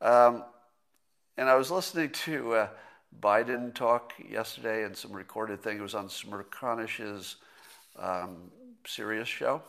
Um, 0.00 0.44
and 1.36 1.48
I 1.48 1.54
was 1.54 1.70
listening 1.70 2.10
to 2.10 2.54
uh, 2.54 2.68
Biden 3.20 3.74
talk 3.74 4.12
yesterday 4.28 4.84
and 4.84 4.96
some 4.96 5.12
recorded 5.12 5.62
thing. 5.62 5.78
It 5.78 5.82
was 5.82 5.94
on 5.94 6.08
Smerconish's 6.08 7.36
um, 7.98 8.50
Sirius 8.86 9.28
show. 9.28 9.62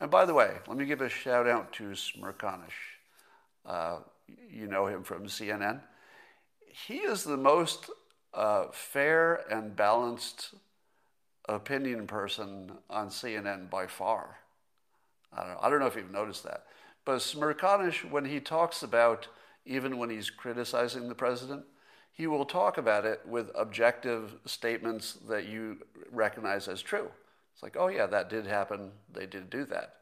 And 0.00 0.10
by 0.10 0.24
the 0.24 0.34
way, 0.34 0.56
let 0.66 0.76
me 0.76 0.84
give 0.84 1.00
a 1.00 1.08
shout 1.08 1.46
out 1.46 1.72
to 1.74 1.84
Smerconish. 1.90 2.96
Uh, 3.64 3.98
you 4.50 4.66
know 4.66 4.86
him 4.86 5.02
from 5.02 5.26
CNN. 5.26 5.80
He 6.66 6.98
is 6.98 7.24
the 7.24 7.36
most 7.36 7.90
uh, 8.34 8.66
fair 8.72 9.42
and 9.50 9.74
balanced 9.74 10.54
opinion 11.48 12.06
person 12.06 12.72
on 12.90 13.08
CNN 13.08 13.70
by 13.70 13.86
far. 13.86 14.36
I 15.32 15.46
don't, 15.46 15.58
I 15.62 15.70
don't 15.70 15.80
know 15.80 15.86
if 15.86 15.96
you've 15.96 16.10
noticed 16.10 16.44
that. 16.44 16.64
But 17.04 17.18
Smerconish, 17.18 18.08
when 18.10 18.24
he 18.24 18.40
talks 18.40 18.82
about, 18.82 19.28
even 19.64 19.98
when 19.98 20.10
he's 20.10 20.28
criticizing 20.28 21.08
the 21.08 21.14
president, 21.14 21.64
he 22.12 22.26
will 22.26 22.44
talk 22.44 22.78
about 22.78 23.04
it 23.04 23.20
with 23.26 23.50
objective 23.54 24.34
statements 24.44 25.18
that 25.28 25.46
you 25.46 25.78
recognize 26.10 26.66
as 26.68 26.82
true. 26.82 27.08
It's 27.56 27.62
like, 27.62 27.76
oh, 27.78 27.88
yeah, 27.88 28.04
that 28.04 28.28
did 28.28 28.46
happen. 28.46 28.90
They 29.10 29.24
did 29.24 29.48
do 29.48 29.64
that. 29.64 29.94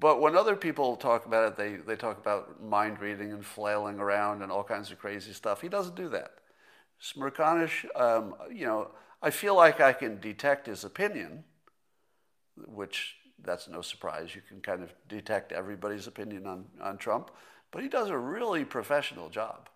But 0.00 0.18
when 0.18 0.34
other 0.34 0.56
people 0.56 0.96
talk 0.96 1.26
about 1.26 1.46
it, 1.46 1.56
they, 1.58 1.76
they 1.76 1.94
talk 1.94 2.16
about 2.16 2.62
mind 2.62 3.00
reading 3.00 3.32
and 3.32 3.44
flailing 3.44 4.00
around 4.00 4.40
and 4.40 4.50
all 4.50 4.64
kinds 4.64 4.90
of 4.90 4.98
crazy 4.98 5.34
stuff. 5.34 5.60
He 5.60 5.68
doesn't 5.68 5.94
do 5.94 6.08
that. 6.08 6.32
Smerconish, 7.02 7.84
um, 7.94 8.34
you 8.50 8.64
know, 8.64 8.92
I 9.20 9.28
feel 9.28 9.54
like 9.54 9.82
I 9.82 9.92
can 9.92 10.20
detect 10.20 10.66
his 10.66 10.84
opinion, 10.84 11.44
which 12.66 13.16
that's 13.44 13.68
no 13.68 13.82
surprise. 13.82 14.34
You 14.34 14.40
can 14.48 14.62
kind 14.62 14.82
of 14.82 14.90
detect 15.06 15.52
everybody's 15.52 16.06
opinion 16.06 16.46
on, 16.46 16.64
on 16.80 16.96
Trump, 16.96 17.30
but 17.72 17.82
he 17.82 17.90
does 17.90 18.08
a 18.08 18.16
really 18.16 18.64
professional 18.64 19.28
job. 19.28 19.68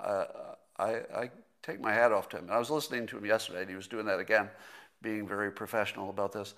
Uh, 0.00 0.26
I, 0.78 0.90
I 1.14 1.30
take 1.62 1.80
my 1.80 1.92
hat 1.92 2.12
off 2.12 2.28
to 2.30 2.38
him. 2.38 2.48
I 2.50 2.58
was 2.58 2.70
listening 2.70 3.06
to 3.08 3.18
him 3.18 3.26
yesterday, 3.26 3.62
and 3.62 3.70
he 3.70 3.76
was 3.76 3.88
doing 3.88 4.06
that 4.06 4.20
again, 4.20 4.48
being 5.04 5.28
very 5.28 5.52
professional 5.52 6.10
about 6.10 6.32
this. 6.32 6.54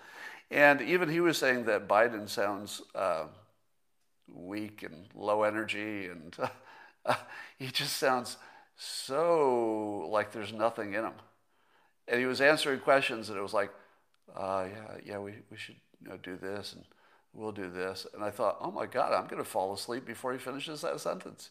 And 0.50 0.80
even 0.80 1.10
he 1.10 1.20
was 1.20 1.36
saying 1.36 1.64
that 1.66 1.88
Biden 1.88 2.28
sounds 2.28 2.80
uh, 2.94 3.24
weak 4.32 4.82
and 4.82 5.08
low 5.14 5.42
energy, 5.42 6.06
and 6.06 6.34
uh, 7.04 7.14
he 7.58 7.66
just 7.66 7.96
sounds 7.98 8.38
so 8.76 10.08
like 10.10 10.32
there's 10.32 10.52
nothing 10.52 10.94
in 10.94 11.04
him. 11.04 11.14
And 12.08 12.20
he 12.20 12.26
was 12.26 12.40
answering 12.40 12.80
questions, 12.80 13.28
and 13.28 13.36
it 13.36 13.42
was 13.42 13.52
like, 13.52 13.72
uh, 14.34 14.66
yeah, 14.72 14.96
yeah, 15.04 15.18
we, 15.18 15.34
we 15.50 15.56
should 15.56 15.76
you 16.02 16.08
know, 16.08 16.16
do 16.16 16.36
this 16.36 16.72
and 16.72 16.84
we'll 17.32 17.52
do 17.52 17.70
this. 17.70 18.06
And 18.14 18.24
I 18.24 18.30
thought, 18.30 18.58
oh 18.60 18.70
my 18.70 18.86
God, 18.86 19.12
I'm 19.12 19.26
going 19.26 19.42
to 19.42 19.48
fall 19.48 19.72
asleep 19.72 20.06
before 20.06 20.32
he 20.32 20.38
finishes 20.38 20.80
that 20.80 21.00
sentence. 21.00 21.50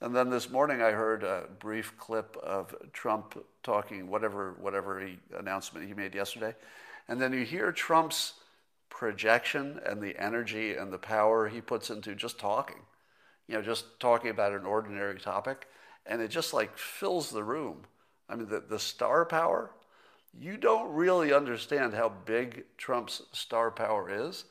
And 0.00 0.14
then 0.14 0.28
this 0.28 0.50
morning 0.50 0.82
I 0.82 0.90
heard 0.90 1.22
a 1.24 1.44
brief 1.58 1.96
clip 1.98 2.36
of 2.42 2.74
Trump 2.92 3.42
talking 3.62 4.08
whatever 4.08 4.54
whatever 4.60 5.00
he, 5.00 5.18
announcement 5.38 5.86
he 5.86 5.94
made 5.94 6.14
yesterday. 6.14 6.54
And 7.08 7.20
then 7.20 7.32
you 7.32 7.44
hear 7.44 7.72
Trump's 7.72 8.34
projection 8.90 9.80
and 9.86 10.02
the 10.02 10.16
energy 10.22 10.74
and 10.74 10.92
the 10.92 10.98
power 10.98 11.48
he 11.48 11.60
puts 11.62 11.88
into 11.88 12.14
just 12.14 12.38
talking. 12.38 12.82
You 13.48 13.54
know, 13.54 13.62
just 13.62 13.98
talking 13.98 14.30
about 14.30 14.52
an 14.52 14.66
ordinary 14.66 15.18
topic. 15.18 15.66
And 16.04 16.20
it 16.20 16.28
just 16.28 16.52
like 16.52 16.76
fills 16.76 17.30
the 17.30 17.44
room. 17.44 17.86
I 18.28 18.36
mean, 18.36 18.48
the, 18.48 18.60
the 18.60 18.78
star 18.78 19.24
power, 19.24 19.70
you 20.38 20.58
don't 20.58 20.92
really 20.92 21.32
understand 21.32 21.94
how 21.94 22.10
big 22.26 22.64
Trump's 22.76 23.22
star 23.32 23.70
power 23.70 24.10
is 24.10 24.44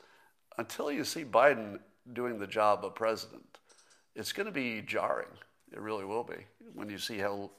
until 0.58 0.90
you 0.90 1.04
see 1.04 1.24
Biden 1.24 1.78
doing 2.12 2.38
the 2.38 2.46
job 2.46 2.84
of 2.84 2.94
president. 2.94 3.58
It's 4.16 4.32
going 4.32 4.46
to 4.46 4.52
be 4.52 4.80
jarring. 4.80 5.28
It 5.72 5.80
really 5.80 6.06
will 6.06 6.24
be 6.24 6.46
when 6.72 6.88
you 6.88 6.96
see 6.96 7.18
how, 7.18 7.50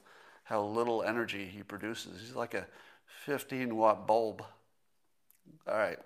how 0.42 0.64
little 0.64 1.04
energy 1.04 1.46
he 1.46 1.62
produces. 1.62 2.20
He's 2.20 2.34
like 2.34 2.54
a 2.54 2.66
15 3.24 3.76
watt 3.76 4.08
bulb. 4.08 4.42
All 5.68 5.78
right. 5.78 5.98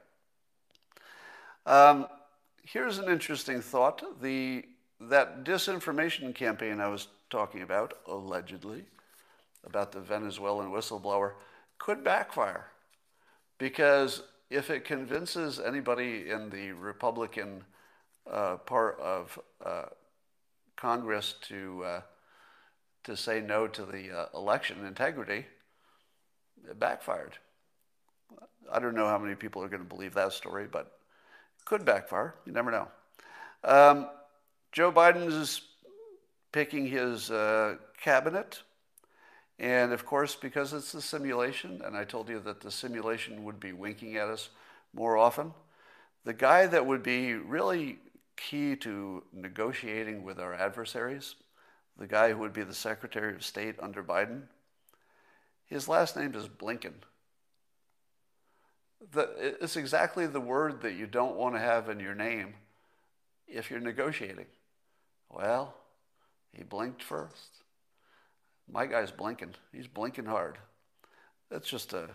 Um, 1.64 2.06
here's 2.62 2.98
an 2.98 3.08
interesting 3.08 3.62
thought. 3.62 4.02
The, 4.20 4.64
that 5.00 5.42
disinformation 5.42 6.34
campaign 6.34 6.80
I 6.80 6.88
was 6.88 7.08
talking 7.30 7.62
about, 7.62 7.94
allegedly, 8.06 8.84
about 9.64 9.90
the 9.90 10.00
Venezuelan 10.00 10.70
whistleblower, 10.70 11.32
could 11.78 12.04
backfire. 12.04 12.66
Because 13.56 14.22
if 14.50 14.68
it 14.68 14.84
convinces 14.84 15.58
anybody 15.58 16.28
in 16.28 16.50
the 16.50 16.72
Republican 16.72 17.64
uh, 18.30 18.56
part 18.56 19.00
of 19.00 19.38
uh, 19.64 19.84
Congress 20.76 21.34
to, 21.48 21.84
uh, 21.84 22.00
to 23.04 23.16
say 23.16 23.40
no 23.40 23.66
to 23.68 23.84
the 23.84 24.10
uh, 24.10 24.26
election 24.34 24.84
integrity, 24.86 25.46
it 26.68 26.78
backfired. 26.78 27.38
I 28.72 28.78
don't 28.78 28.94
know 28.94 29.08
how 29.08 29.18
many 29.18 29.34
people 29.34 29.62
are 29.62 29.68
going 29.68 29.82
to 29.82 29.88
believe 29.88 30.14
that 30.14 30.32
story, 30.32 30.66
but 30.70 30.92
could 31.64 31.84
backfire. 31.84 32.34
You 32.46 32.52
never 32.52 32.70
know. 32.70 32.88
Um, 33.64 34.08
Joe 34.72 34.90
Biden 34.90 35.26
is 35.26 35.62
picking 36.52 36.86
his 36.86 37.30
uh, 37.30 37.76
cabinet. 38.00 38.62
And 39.58 39.92
of 39.92 40.04
course, 40.04 40.34
because 40.34 40.72
it's 40.72 40.94
a 40.94 41.02
simulation, 41.02 41.82
and 41.84 41.96
I 41.96 42.04
told 42.04 42.28
you 42.28 42.40
that 42.40 42.60
the 42.60 42.70
simulation 42.70 43.44
would 43.44 43.60
be 43.60 43.72
winking 43.72 44.16
at 44.16 44.28
us 44.28 44.50
more 44.92 45.16
often, 45.16 45.52
the 46.24 46.32
guy 46.32 46.66
that 46.66 46.86
would 46.86 47.02
be 47.02 47.34
really 47.34 47.98
key 48.48 48.76
to 48.76 49.22
negotiating 49.32 50.22
with 50.22 50.40
our 50.40 50.54
adversaries, 50.54 51.36
the 51.98 52.06
guy 52.06 52.30
who 52.30 52.38
would 52.38 52.52
be 52.52 52.64
the 52.64 52.74
Secretary 52.74 53.34
of 53.34 53.44
State 53.44 53.76
under 53.80 54.02
Biden, 54.02 54.42
his 55.66 55.88
last 55.88 56.16
name 56.16 56.34
is 56.34 56.48
Blinken. 56.48 56.94
The, 59.12 59.56
it's 59.62 59.76
exactly 59.76 60.26
the 60.26 60.40
word 60.40 60.82
that 60.82 60.94
you 60.94 61.06
don't 61.06 61.36
want 61.36 61.54
to 61.54 61.60
have 61.60 61.88
in 61.88 62.00
your 62.00 62.14
name 62.14 62.54
if 63.48 63.70
you're 63.70 63.80
negotiating. 63.80 64.46
Well, 65.30 65.74
he 66.52 66.62
blinked 66.62 67.02
first. 67.02 67.62
My 68.70 68.86
guy's 68.86 69.10
blinking. 69.10 69.54
He's 69.72 69.86
blinking 69.86 70.26
hard. 70.26 70.58
That's 71.50 71.68
just 71.68 71.92
a 71.92 72.08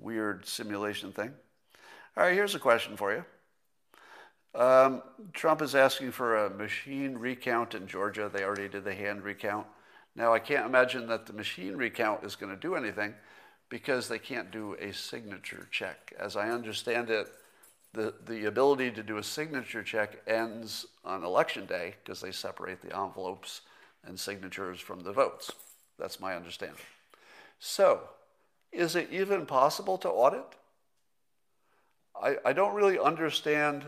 weird 0.00 0.46
simulation 0.46 1.12
thing. 1.12 1.32
All 2.16 2.24
right, 2.24 2.34
here's 2.34 2.54
a 2.54 2.60
question 2.60 2.96
for 2.96 3.12
you. 3.12 3.24
Um, 4.54 5.02
Trump 5.32 5.62
is 5.62 5.74
asking 5.74 6.12
for 6.12 6.46
a 6.46 6.50
machine 6.50 7.18
recount 7.18 7.74
in 7.74 7.86
Georgia. 7.86 8.30
They 8.32 8.44
already 8.44 8.68
did 8.68 8.84
the 8.84 8.94
hand 8.94 9.22
recount. 9.22 9.66
Now, 10.14 10.32
I 10.32 10.38
can't 10.38 10.66
imagine 10.66 11.08
that 11.08 11.26
the 11.26 11.32
machine 11.32 11.76
recount 11.76 12.22
is 12.22 12.36
going 12.36 12.54
to 12.54 12.60
do 12.60 12.76
anything 12.76 13.14
because 13.68 14.06
they 14.06 14.18
can't 14.18 14.52
do 14.52 14.74
a 14.74 14.92
signature 14.92 15.66
check. 15.72 16.12
As 16.18 16.36
I 16.36 16.50
understand 16.50 17.10
it, 17.10 17.26
the, 17.92 18.14
the 18.26 18.44
ability 18.44 18.92
to 18.92 19.02
do 19.02 19.18
a 19.18 19.22
signature 19.22 19.82
check 19.82 20.22
ends 20.26 20.86
on 21.04 21.24
election 21.24 21.66
day 21.66 21.94
because 22.02 22.20
they 22.20 22.30
separate 22.30 22.80
the 22.80 22.96
envelopes 22.96 23.62
and 24.04 24.18
signatures 24.18 24.78
from 24.78 25.02
the 25.02 25.12
votes. 25.12 25.50
That's 25.98 26.20
my 26.20 26.36
understanding. 26.36 26.76
So, 27.58 28.00
is 28.72 28.94
it 28.94 29.08
even 29.10 29.46
possible 29.46 29.98
to 29.98 30.08
audit? 30.08 30.44
I, 32.20 32.36
I 32.44 32.52
don't 32.52 32.74
really 32.74 32.98
understand 32.98 33.84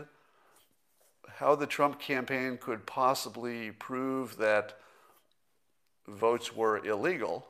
how 1.39 1.53
the 1.53 1.67
Trump 1.67 1.99
campaign 1.99 2.57
could 2.59 2.85
possibly 2.87 3.69
prove 3.71 4.37
that 4.37 4.79
votes 6.07 6.55
were 6.55 6.83
illegal 6.83 7.45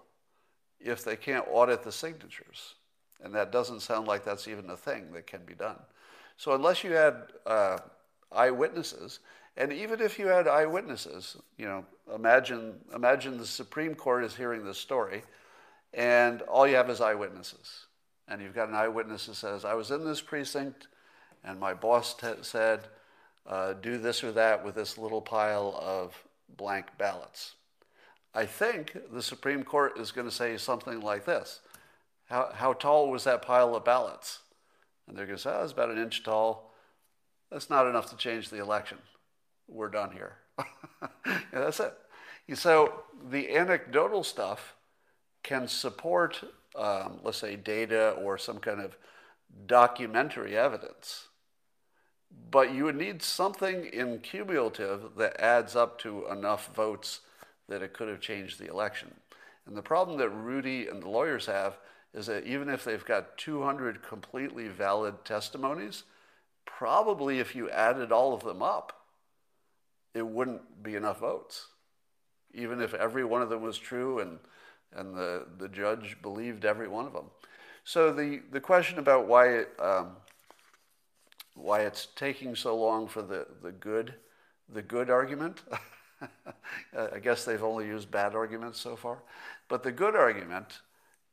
if 0.80 1.06
they 1.06 1.16
can't 1.16 1.46
audit 1.50 1.84
the 1.84 1.92
signatures. 1.92 2.76
And 3.24 3.34
that 3.34 3.52
doesn't 3.52 3.80
sound 3.80 4.06
like 4.06 4.26
that's 4.26 4.48
even 4.48 4.70
a 4.70 4.76
thing 4.76 5.14
that 5.14 5.26
can 5.26 5.46
be 5.46 5.54
done. 5.54 5.80
So, 6.36 6.54
unless 6.54 6.84
you 6.84 6.92
had 6.92 7.16
uh, 7.46 7.78
eyewitnesses, 8.32 9.20
and 9.56 9.72
even 9.72 10.02
if 10.02 10.20
you 10.20 10.28
had 10.28 10.48
eyewitnesses, 10.50 11.38
you 11.58 11.66
know, 11.66 11.86
imagine, 12.14 12.76
imagine 12.94 13.38
the 13.38 13.46
Supreme 13.46 13.96
Court 13.96 14.24
is 14.24 14.36
hearing 14.36 14.66
this 14.66 14.78
story, 14.78 15.24
and 15.94 16.42
all 16.44 16.68
you 16.68 16.76
have 16.76 16.90
is 16.90 17.00
eyewitnesses. 17.00 17.86
And 18.28 18.42
you've 18.42 18.54
got 18.54 18.68
an 18.68 18.76
eyewitness 18.76 19.26
who 19.26 19.34
says, 19.34 19.64
I 19.64 19.74
was 19.76 19.92
in 19.92 20.06
this 20.06 20.22
precinct, 20.22 20.88
and 21.44 21.58
my 21.58 21.74
boss 21.74 22.14
t- 22.14 22.28
said, 22.42 22.82
uh, 23.48 23.74
do 23.74 23.98
this 23.98 24.24
or 24.24 24.32
that 24.34 24.64
with 24.64 24.76
this 24.76 24.98
little 24.98 25.22
pile 25.22 25.78
of 25.82 26.24
blank 26.56 26.88
ballots. 26.98 27.56
I 28.34 28.46
think 28.46 28.98
the 29.12 29.22
Supreme 29.22 29.64
Court 29.64 29.98
is 29.98 30.12
going 30.12 30.28
to 30.28 30.34
say 30.34 30.58
something 30.58 31.00
like 31.00 31.26
this 31.26 31.62
How, 32.26 32.52
how 32.54 32.74
tall 32.74 33.10
was 33.10 33.24
that 33.24 33.42
pile 33.42 33.76
of 33.76 33.86
ballots? 33.86 34.40
And 35.08 35.18
they're 35.18 35.26
going 35.26 35.38
to 35.38 35.42
say, 35.42 35.52
oh, 35.54 35.64
it's 35.64 35.72
about 35.72 35.90
an 35.90 35.98
inch 35.98 36.24
tall. 36.24 36.74
That's 37.50 37.70
not 37.70 37.88
enough 37.88 38.10
to 38.10 38.18
change 38.18 38.50
the 38.50 38.62
election 38.62 38.98
we're 39.68 39.90
done 39.90 40.12
here. 40.12 40.36
yeah, 41.26 41.40
that's 41.54 41.80
it. 41.80 41.94
So 42.54 43.04
the 43.30 43.56
anecdotal 43.56 44.24
stuff 44.24 44.76
can 45.44 45.68
support, 45.68 46.44
um, 46.76 47.20
let's 47.24 47.38
say, 47.38 47.56
data 47.56 48.12
or 48.12 48.38
some 48.38 48.60
kind 48.60 48.82
of 48.82 48.98
documentary 49.66 50.58
evidence. 50.58 51.28
But 52.50 52.74
you 52.74 52.86
would 52.86 52.96
need 52.96 53.22
something 53.22 53.86
in 53.86 54.20
cumulative 54.20 55.16
that 55.18 55.40
adds 55.40 55.76
up 55.76 56.00
to 56.00 56.28
enough 56.28 56.74
votes 56.74 57.22
that 57.68 57.82
it 57.82 57.94
could 57.94 58.08
have 58.08 58.22
changed 58.22 58.60
the 58.60 58.70
election. 58.70 59.14
And 59.66 59.76
the 59.76 59.82
problem 59.82 60.18
that 60.18 60.30
Rudy 60.30 60.88
and 60.88 61.04
the 61.04 61.10
lawyers 61.10 61.46
have 61.48 61.78
is 62.14 62.28
that 62.28 62.46
even 62.46 62.70
if 62.70 62.84
they've 62.84 63.04
got 63.04 63.38
200 63.38 64.02
completely 64.02 64.70
valid 64.70 65.26
testimonies, 65.26 66.04
probably 66.66 67.40
if 67.40 67.56
you 67.56 67.70
added 67.70 68.12
all 68.12 68.34
of 68.34 68.44
them 68.44 68.64
up, 68.64 68.94
it 70.14 70.26
wouldn't 70.26 70.82
be 70.82 70.96
enough 70.96 71.20
votes. 71.20 71.68
Even 72.54 72.82
if 72.82 72.94
every 72.94 73.24
one 73.24 73.42
of 73.42 73.50
them 73.50 73.62
was 73.62 73.78
true 73.78 74.20
and, 74.20 74.40
and 74.96 75.16
the, 75.16 75.46
the 75.58 75.68
judge 75.68 76.18
believed 76.22 76.66
every 76.66 76.88
one 76.88 77.06
of 77.06 77.14
them. 77.14 77.30
So 77.84 78.12
the, 78.12 78.42
the 78.52 78.62
question 78.62 79.00
about 79.00 79.28
why, 79.28 79.48
it, 79.50 79.70
um, 79.80 80.18
why 81.58 81.82
it's 81.82 82.08
taking 82.16 82.56
so 82.56 82.76
long 82.76 83.08
for 83.08 83.22
the, 83.22 83.48
the 83.62 83.72
good, 83.72 84.14
the 84.74 84.82
good 84.82 85.10
argument, 85.10 85.62
I 86.98 87.20
guess 87.20 87.46
they've 87.46 87.64
only 87.64 87.88
used 87.88 88.12
bad 88.12 88.36
arguments 88.36 88.80
so 88.80 88.96
far. 88.96 89.20
But 89.68 89.84
the 89.84 89.92
good 89.92 90.16
argument 90.16 90.80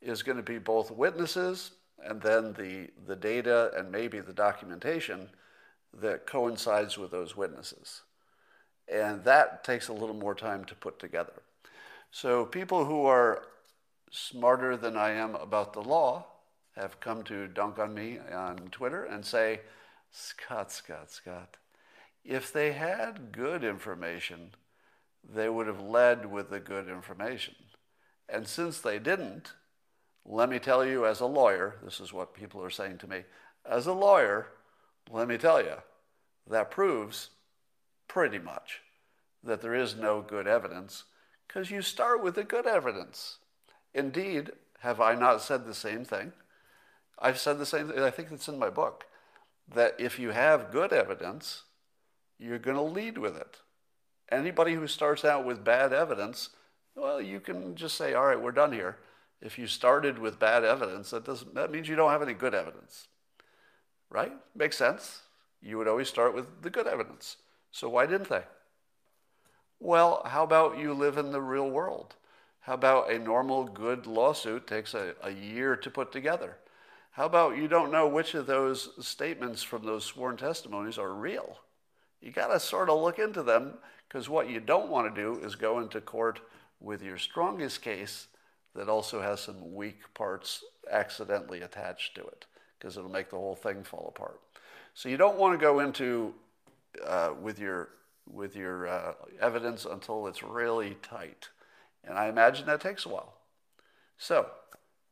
is 0.00 0.22
going 0.22 0.36
to 0.36 0.42
be 0.42 0.58
both 0.58 0.90
witnesses 0.90 1.72
and 2.02 2.20
then 2.20 2.52
the, 2.54 2.90
the 3.06 3.16
data 3.16 3.70
and 3.76 3.90
maybe 3.90 4.20
the 4.20 4.32
documentation 4.32 5.28
that 6.00 6.26
coincides 6.26 6.98
with 6.98 7.10
those 7.10 7.36
witnesses. 7.36 8.02
And 8.88 9.24
that 9.24 9.64
takes 9.64 9.88
a 9.88 9.92
little 9.92 10.14
more 10.14 10.34
time 10.34 10.64
to 10.66 10.74
put 10.74 10.98
together. 10.98 11.42
So 12.10 12.44
people 12.44 12.84
who 12.84 13.06
are 13.06 13.44
smarter 14.10 14.76
than 14.76 14.96
I 14.96 15.10
am 15.12 15.34
about 15.34 15.72
the 15.72 15.82
law 15.82 16.26
have 16.76 17.00
come 17.00 17.22
to 17.24 17.46
dunk 17.48 17.78
on 17.78 17.94
me 17.94 18.18
on 18.32 18.56
Twitter 18.70 19.04
and 19.04 19.24
say, 19.24 19.60
Scott, 20.16 20.70
Scott, 20.70 21.10
Scott, 21.10 21.56
if 22.24 22.52
they 22.52 22.70
had 22.70 23.32
good 23.32 23.64
information, 23.64 24.52
they 25.28 25.48
would 25.48 25.66
have 25.66 25.80
led 25.80 26.30
with 26.30 26.50
the 26.50 26.60
good 26.60 26.88
information. 26.88 27.56
And 28.28 28.46
since 28.46 28.80
they 28.80 29.00
didn't, 29.00 29.54
let 30.24 30.48
me 30.48 30.60
tell 30.60 30.86
you 30.86 31.04
as 31.04 31.18
a 31.18 31.26
lawyer, 31.26 31.78
this 31.82 31.98
is 31.98 32.12
what 32.12 32.32
people 32.32 32.62
are 32.62 32.70
saying 32.70 32.98
to 32.98 33.10
me, 33.10 33.24
as 33.68 33.88
a 33.88 33.92
lawyer, 33.92 34.46
let 35.10 35.26
me 35.26 35.36
tell 35.36 35.60
you, 35.60 35.78
that 36.48 36.70
proves 36.70 37.30
pretty 38.06 38.38
much 38.38 38.82
that 39.42 39.62
there 39.62 39.74
is 39.74 39.96
no 39.96 40.22
good 40.22 40.46
evidence 40.46 41.04
because 41.48 41.72
you 41.72 41.82
start 41.82 42.22
with 42.22 42.36
the 42.36 42.44
good 42.44 42.68
evidence. 42.68 43.38
Indeed, 43.92 44.52
have 44.78 45.00
I 45.00 45.16
not 45.16 45.42
said 45.42 45.66
the 45.66 45.74
same 45.74 46.04
thing? 46.04 46.32
I've 47.18 47.38
said 47.38 47.58
the 47.58 47.66
same 47.66 47.88
thing. 47.88 47.98
I 47.98 48.10
think 48.10 48.30
it's 48.30 48.48
in 48.48 48.60
my 48.60 48.70
book 48.70 49.06
that 49.72 49.94
if 49.98 50.18
you 50.18 50.30
have 50.30 50.70
good 50.70 50.92
evidence, 50.92 51.64
you're 52.38 52.58
going 52.58 52.76
to 52.76 52.82
lead 52.82 53.18
with 53.18 53.36
it. 53.36 53.58
Anybody 54.30 54.74
who 54.74 54.86
starts 54.86 55.24
out 55.24 55.44
with 55.44 55.64
bad 55.64 55.92
evidence, 55.92 56.50
well, 56.94 57.20
you 57.20 57.40
can 57.40 57.74
just 57.74 57.96
say, 57.96 58.14
all 58.14 58.26
right, 58.26 58.40
we're 58.40 58.52
done 58.52 58.72
here. 58.72 58.98
If 59.40 59.58
you 59.58 59.66
started 59.66 60.18
with 60.18 60.38
bad 60.38 60.64
evidence, 60.64 61.10
that, 61.10 61.24
doesn't, 61.24 61.54
that 61.54 61.70
means 61.70 61.88
you 61.88 61.96
don't 61.96 62.10
have 62.10 62.22
any 62.22 62.32
good 62.32 62.54
evidence. 62.54 63.08
Right? 64.10 64.32
Makes 64.54 64.76
sense. 64.76 65.22
You 65.60 65.78
would 65.78 65.88
always 65.88 66.08
start 66.08 66.34
with 66.34 66.62
the 66.62 66.70
good 66.70 66.86
evidence. 66.86 67.36
So 67.70 67.88
why 67.88 68.06
didn't 68.06 68.28
they? 68.28 68.44
Well, 69.80 70.22
how 70.24 70.44
about 70.44 70.78
you 70.78 70.94
live 70.94 71.18
in 71.18 71.32
the 71.32 71.40
real 71.40 71.68
world? 71.68 72.14
How 72.60 72.74
about 72.74 73.10
a 73.10 73.18
normal 73.18 73.64
good 73.64 74.06
lawsuit 74.06 74.66
takes 74.66 74.94
a, 74.94 75.14
a 75.22 75.30
year 75.30 75.76
to 75.76 75.90
put 75.90 76.12
together? 76.12 76.56
How 77.14 77.26
about 77.26 77.56
you 77.56 77.68
don't 77.68 77.92
know 77.92 78.08
which 78.08 78.34
of 78.34 78.46
those 78.46 78.88
statements 79.06 79.62
from 79.62 79.86
those 79.86 80.04
sworn 80.04 80.36
testimonies 80.36 80.98
are 80.98 81.14
real? 81.14 81.58
You 82.20 82.32
got 82.32 82.48
to 82.48 82.58
sort 82.58 82.90
of 82.90 83.00
look 83.00 83.20
into 83.20 83.44
them 83.44 83.74
because 84.08 84.28
what 84.28 84.50
you 84.50 84.58
don't 84.58 84.90
want 84.90 85.14
to 85.14 85.22
do 85.22 85.38
is 85.38 85.54
go 85.54 85.78
into 85.78 86.00
court 86.00 86.40
with 86.80 87.04
your 87.04 87.16
strongest 87.16 87.82
case 87.82 88.26
that 88.74 88.88
also 88.88 89.20
has 89.20 89.38
some 89.38 89.76
weak 89.76 90.00
parts 90.14 90.64
accidentally 90.90 91.62
attached 91.62 92.16
to 92.16 92.26
it 92.26 92.46
because 92.76 92.96
it'll 92.96 93.08
make 93.08 93.30
the 93.30 93.36
whole 93.36 93.54
thing 93.54 93.84
fall 93.84 94.12
apart. 94.14 94.40
So 94.92 95.08
you 95.08 95.16
don't 95.16 95.38
want 95.38 95.56
to 95.56 95.64
go 95.64 95.78
into 95.78 96.34
uh, 97.06 97.30
with 97.40 97.60
your 97.60 97.90
with 98.28 98.56
your 98.56 98.88
uh, 98.88 99.12
evidence 99.40 99.84
until 99.84 100.26
it's 100.26 100.42
really 100.42 100.96
tight, 101.00 101.48
and 102.02 102.18
I 102.18 102.26
imagine 102.26 102.66
that 102.66 102.80
takes 102.80 103.06
a 103.06 103.10
while. 103.10 103.34
So 104.18 104.46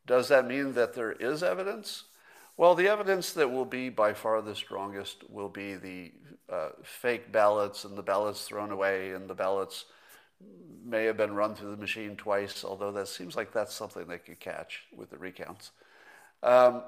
does 0.07 0.29
that 0.29 0.47
mean 0.47 0.75
that 0.75 0.95
there 0.95 1.13
is 1.13 1.43
evidence? 1.43 2.05
Well, 2.57 2.75
the 2.75 2.89
evidence 2.89 3.33
that 3.33 3.51
will 3.51 3.65
be 3.65 3.89
by 3.89 4.13
far 4.13 4.43
the 4.43 4.55
strongest 4.55 5.29
will 5.31 5.49
be 5.49 5.75
the 5.75 6.13
uh, 6.51 6.69
fake 6.83 7.33
ballots 7.33 7.85
and 7.85 7.97
the 7.97 8.03
ballots 8.03 8.45
thrown 8.45 8.71
away 8.71 9.13
and 9.13 9.29
the 9.29 9.35
ballots 9.35 9.87
may 10.85 11.05
have 11.05 11.17
been 11.17 11.35
run 11.35 11.55
through 11.55 11.71
the 11.71 11.77
machine 11.77 12.17
twice, 12.17 12.65
although 12.65 12.93
that 12.93 13.09
seems 13.09 13.37
like 13.37 13.53
that's 13.53 13.75
something 13.75 14.07
they 14.07 14.19
could 14.19 14.41
catch 14.41 14.83
with 14.97 15.11
the 15.11 15.19
recounts. 15.19 15.71
Um, 16.43 16.83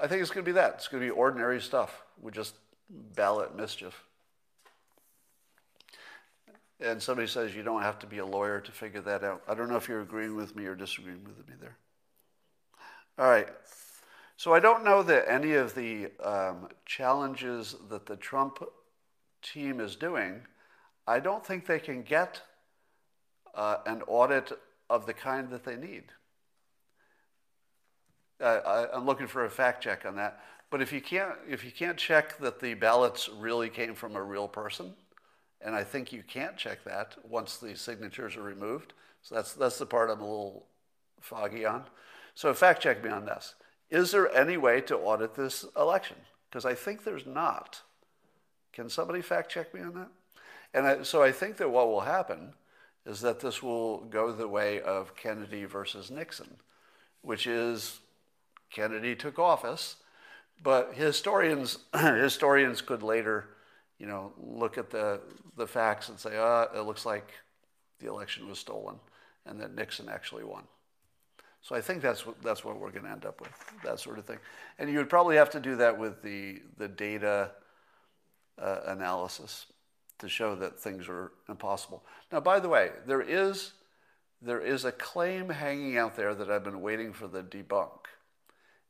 I 0.00 0.06
think 0.06 0.22
it's 0.22 0.30
going 0.30 0.44
to 0.44 0.48
be 0.48 0.54
that. 0.54 0.74
It's 0.74 0.88
going 0.88 1.02
to 1.02 1.06
be 1.06 1.10
ordinary 1.10 1.60
stuff 1.60 2.02
with 2.20 2.34
just 2.34 2.54
ballot 2.88 3.56
mischief. 3.56 4.04
And 6.80 7.02
somebody 7.02 7.28
says 7.28 7.54
you 7.54 7.62
don't 7.62 7.82
have 7.82 7.98
to 8.00 8.06
be 8.06 8.18
a 8.18 8.26
lawyer 8.26 8.60
to 8.60 8.72
figure 8.72 9.00
that 9.02 9.24
out. 9.24 9.42
I 9.48 9.54
don't 9.54 9.68
know 9.68 9.76
if 9.76 9.88
you're 9.88 10.02
agreeing 10.02 10.36
with 10.36 10.54
me 10.54 10.66
or 10.66 10.74
disagreeing 10.74 11.24
with 11.24 11.48
me 11.48 11.54
there. 11.60 11.76
All 13.18 13.28
right. 13.28 13.48
So 14.36 14.52
I 14.52 14.60
don't 14.60 14.84
know 14.84 15.02
that 15.04 15.30
any 15.30 15.52
of 15.54 15.74
the 15.74 16.10
um, 16.22 16.68
challenges 16.84 17.76
that 17.88 18.06
the 18.06 18.16
Trump 18.16 18.62
team 19.42 19.78
is 19.78 19.94
doing, 19.94 20.40
I 21.06 21.20
don't 21.20 21.46
think 21.46 21.66
they 21.66 21.78
can 21.78 22.02
get 22.02 22.42
uh, 23.54 23.76
an 23.86 24.02
audit 24.08 24.52
of 24.90 25.06
the 25.06 25.14
kind 25.14 25.50
that 25.50 25.64
they 25.64 25.76
need. 25.76 26.04
Uh, 28.40 28.88
I, 28.92 28.96
am 28.96 29.06
looking 29.06 29.28
for 29.28 29.44
a 29.44 29.50
fact 29.50 29.84
check 29.84 30.04
on 30.04 30.16
that. 30.16 30.40
But 30.70 30.82
if 30.82 30.92
you 30.92 31.00
can't, 31.00 31.34
if 31.48 31.64
you 31.64 31.70
can't 31.70 31.96
check 31.96 32.36
that 32.38 32.58
the 32.58 32.74
ballots 32.74 33.28
really 33.28 33.68
came 33.68 33.94
from 33.94 34.16
a 34.16 34.22
real 34.22 34.48
person, 34.48 34.92
and 35.60 35.72
I 35.72 35.84
think 35.84 36.12
you 36.12 36.24
can't 36.26 36.56
check 36.56 36.82
that 36.84 37.14
once 37.22 37.58
the 37.58 37.76
signatures 37.76 38.36
are 38.36 38.42
removed, 38.42 38.92
so 39.22 39.36
that's 39.36 39.52
that's 39.52 39.78
the 39.78 39.86
part 39.86 40.10
I'm 40.10 40.20
a 40.20 40.28
little 40.28 40.66
foggy 41.20 41.64
on. 41.64 41.84
So 42.34 42.52
fact 42.52 42.82
check 42.82 43.02
me 43.02 43.10
on 43.10 43.26
this. 43.26 43.54
Is 43.90 44.10
there 44.10 44.34
any 44.34 44.56
way 44.56 44.80
to 44.82 44.96
audit 44.96 45.34
this 45.34 45.64
election? 45.76 46.16
Because 46.48 46.64
I 46.64 46.74
think 46.74 47.04
there's 47.04 47.26
not. 47.26 47.82
Can 48.72 48.88
somebody 48.88 49.22
fact 49.22 49.50
check 49.50 49.72
me 49.72 49.80
on 49.80 49.94
that? 49.94 50.08
And 50.72 50.86
I, 50.86 51.02
so 51.04 51.22
I 51.22 51.30
think 51.30 51.56
that 51.58 51.70
what 51.70 51.86
will 51.86 52.00
happen 52.00 52.54
is 53.06 53.20
that 53.20 53.40
this 53.40 53.62
will 53.62 53.98
go 54.04 54.32
the 54.32 54.48
way 54.48 54.80
of 54.80 55.14
Kennedy 55.14 55.64
versus 55.64 56.10
Nixon, 56.10 56.56
which 57.22 57.46
is 57.46 58.00
Kennedy 58.70 59.14
took 59.14 59.38
office, 59.38 59.96
but 60.62 60.94
historians 60.94 61.78
historians 61.94 62.80
could 62.80 63.02
later, 63.02 63.50
you 63.98 64.06
know, 64.06 64.32
look 64.38 64.78
at 64.78 64.90
the 64.90 65.20
the 65.56 65.66
facts 65.66 66.08
and 66.08 66.18
say, 66.18 66.36
ah, 66.36 66.66
oh, 66.72 66.80
it 66.80 66.84
looks 66.84 67.06
like 67.06 67.32
the 68.00 68.08
election 68.08 68.48
was 68.48 68.58
stolen, 68.58 68.96
and 69.46 69.60
that 69.60 69.74
Nixon 69.74 70.08
actually 70.08 70.44
won. 70.44 70.64
So 71.64 71.74
I 71.74 71.80
think 71.80 72.02
that's 72.02 72.26
what, 72.26 72.40
that's 72.42 72.62
what 72.62 72.78
we're 72.78 72.90
going 72.90 73.04
to 73.04 73.10
end 73.10 73.24
up 73.24 73.40
with, 73.40 73.50
that 73.84 73.98
sort 73.98 74.18
of 74.18 74.26
thing. 74.26 74.36
And 74.78 74.90
you 74.90 74.98
would 74.98 75.08
probably 75.08 75.36
have 75.36 75.48
to 75.50 75.60
do 75.60 75.76
that 75.76 75.98
with 75.98 76.22
the, 76.22 76.60
the 76.76 76.88
data 76.88 77.52
uh, 78.60 78.80
analysis 78.86 79.64
to 80.18 80.28
show 80.28 80.54
that 80.56 80.78
things 80.78 81.08
are 81.08 81.32
impossible. 81.48 82.04
Now, 82.30 82.40
by 82.40 82.60
the 82.60 82.68
way, 82.68 82.90
there 83.06 83.22
is, 83.22 83.72
there 84.42 84.60
is 84.60 84.84
a 84.84 84.92
claim 84.92 85.48
hanging 85.48 85.96
out 85.96 86.16
there 86.16 86.34
that 86.34 86.50
I've 86.50 86.64
been 86.64 86.82
waiting 86.82 87.14
for 87.14 87.28
the 87.28 87.42
debunk, 87.42 88.08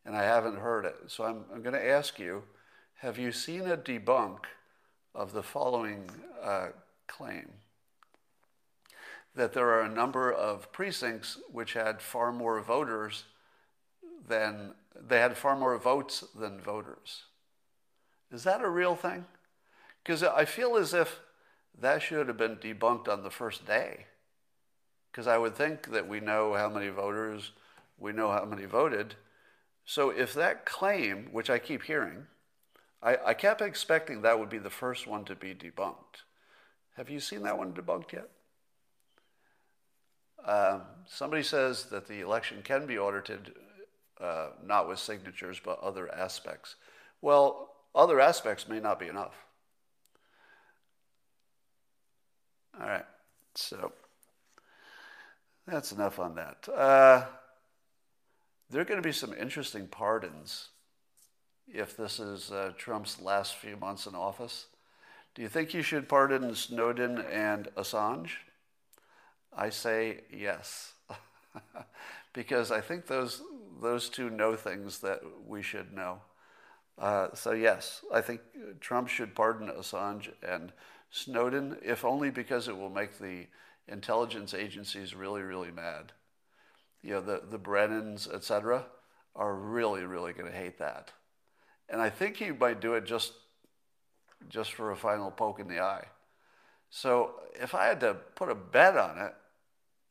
and 0.04 0.16
I 0.16 0.24
haven't 0.24 0.58
heard 0.58 0.84
it. 0.84 0.96
So 1.06 1.22
I'm, 1.22 1.44
I'm 1.54 1.62
going 1.62 1.76
to 1.76 1.88
ask 1.88 2.18
you 2.18 2.42
have 2.96 3.18
you 3.18 3.30
seen 3.30 3.68
a 3.70 3.76
debunk 3.76 4.38
of 5.14 5.32
the 5.32 5.44
following 5.44 6.10
uh, 6.42 6.68
claim? 7.06 7.50
That 9.34 9.52
there 9.52 9.68
are 9.68 9.82
a 9.82 9.88
number 9.88 10.32
of 10.32 10.70
precincts 10.72 11.38
which 11.50 11.72
had 11.72 12.00
far 12.00 12.32
more 12.32 12.60
voters 12.60 13.24
than 14.26 14.74
they 14.94 15.18
had 15.18 15.36
far 15.36 15.56
more 15.56 15.76
votes 15.76 16.24
than 16.34 16.60
voters. 16.60 17.24
Is 18.30 18.44
that 18.44 18.62
a 18.62 18.68
real 18.68 18.94
thing? 18.94 19.26
Because 20.02 20.22
I 20.22 20.44
feel 20.44 20.76
as 20.76 20.94
if 20.94 21.20
that 21.80 22.02
should 22.02 22.28
have 22.28 22.36
been 22.36 22.56
debunked 22.56 23.08
on 23.08 23.22
the 23.22 23.30
first 23.30 23.66
day. 23.66 24.06
Because 25.10 25.26
I 25.26 25.38
would 25.38 25.54
think 25.54 25.90
that 25.92 26.08
we 26.08 26.20
know 26.20 26.54
how 26.54 26.68
many 26.68 26.88
voters, 26.88 27.52
we 27.98 28.12
know 28.12 28.30
how 28.30 28.44
many 28.44 28.64
voted. 28.64 29.14
So 29.84 30.10
if 30.10 30.34
that 30.34 30.64
claim, 30.64 31.28
which 31.32 31.50
I 31.50 31.58
keep 31.58 31.82
hearing, 31.82 32.26
I, 33.02 33.18
I 33.26 33.34
kept 33.34 33.60
expecting 33.60 34.22
that 34.22 34.38
would 34.38 34.48
be 34.48 34.58
the 34.58 34.70
first 34.70 35.06
one 35.06 35.24
to 35.26 35.34
be 35.34 35.54
debunked. 35.54 36.22
Have 36.96 37.10
you 37.10 37.20
seen 37.20 37.42
that 37.42 37.58
one 37.58 37.72
debunked 37.72 38.12
yet? 38.12 38.30
Um, 40.44 40.82
somebody 41.06 41.42
says 41.42 41.84
that 41.86 42.06
the 42.06 42.20
election 42.20 42.60
can 42.62 42.86
be 42.86 42.98
audited 42.98 43.54
uh, 44.20 44.48
not 44.64 44.88
with 44.88 44.98
signatures, 44.98 45.60
but 45.62 45.80
other 45.80 46.12
aspects. 46.14 46.76
Well, 47.20 47.74
other 47.94 48.20
aspects 48.20 48.68
may 48.68 48.80
not 48.80 48.98
be 48.98 49.08
enough. 49.08 49.34
All 52.80 52.86
right, 52.86 53.06
so 53.54 53.92
that's 55.66 55.92
enough 55.92 56.18
on 56.18 56.34
that. 56.34 56.68
Uh, 56.68 57.24
there 58.70 58.80
are 58.80 58.84
going 58.84 59.00
to 59.00 59.06
be 59.06 59.12
some 59.12 59.32
interesting 59.32 59.86
pardons 59.86 60.70
if 61.68 61.96
this 61.96 62.18
is 62.18 62.50
uh, 62.50 62.72
Trump's 62.76 63.20
last 63.20 63.54
few 63.54 63.76
months 63.76 64.06
in 64.06 64.14
office. 64.14 64.66
Do 65.34 65.42
you 65.42 65.48
think 65.48 65.74
you 65.74 65.82
should 65.82 66.08
pardon 66.08 66.54
Snowden 66.54 67.18
and 67.18 67.68
Assange? 67.76 68.30
I 69.56 69.70
say 69.70 70.20
yes, 70.32 70.94
because 72.32 72.70
I 72.70 72.80
think 72.80 73.06
those 73.06 73.42
those 73.80 74.08
two 74.08 74.30
know 74.30 74.56
things 74.56 75.00
that 75.00 75.20
we 75.46 75.62
should 75.62 75.92
know. 75.92 76.20
Uh, 76.98 77.28
so 77.34 77.52
yes, 77.52 78.04
I 78.12 78.20
think 78.20 78.40
Trump 78.80 79.08
should 79.08 79.34
pardon 79.34 79.68
Assange 79.68 80.30
and 80.46 80.72
Snowden, 81.10 81.76
if 81.82 82.04
only 82.04 82.30
because 82.30 82.68
it 82.68 82.76
will 82.76 82.90
make 82.90 83.18
the 83.18 83.46
intelligence 83.88 84.54
agencies 84.54 85.14
really, 85.14 85.42
really 85.42 85.70
mad. 85.70 86.12
You 87.02 87.14
know, 87.14 87.20
the 87.20 87.42
the 87.50 87.58
Brennans, 87.58 88.28
etc., 88.32 88.86
are 89.36 89.54
really, 89.54 90.04
really 90.04 90.32
going 90.32 90.50
to 90.50 90.56
hate 90.56 90.78
that, 90.78 91.12
and 91.88 92.00
I 92.00 92.10
think 92.10 92.36
he 92.36 92.50
might 92.50 92.80
do 92.80 92.94
it 92.94 93.04
just 93.04 93.32
just 94.48 94.72
for 94.72 94.90
a 94.90 94.96
final 94.96 95.30
poke 95.30 95.60
in 95.60 95.68
the 95.68 95.80
eye. 95.80 96.06
So 96.90 97.40
if 97.60 97.74
I 97.74 97.86
had 97.86 98.00
to 98.00 98.14
put 98.34 98.50
a 98.50 98.54
bet 98.54 98.96
on 98.96 99.18
it, 99.18 99.34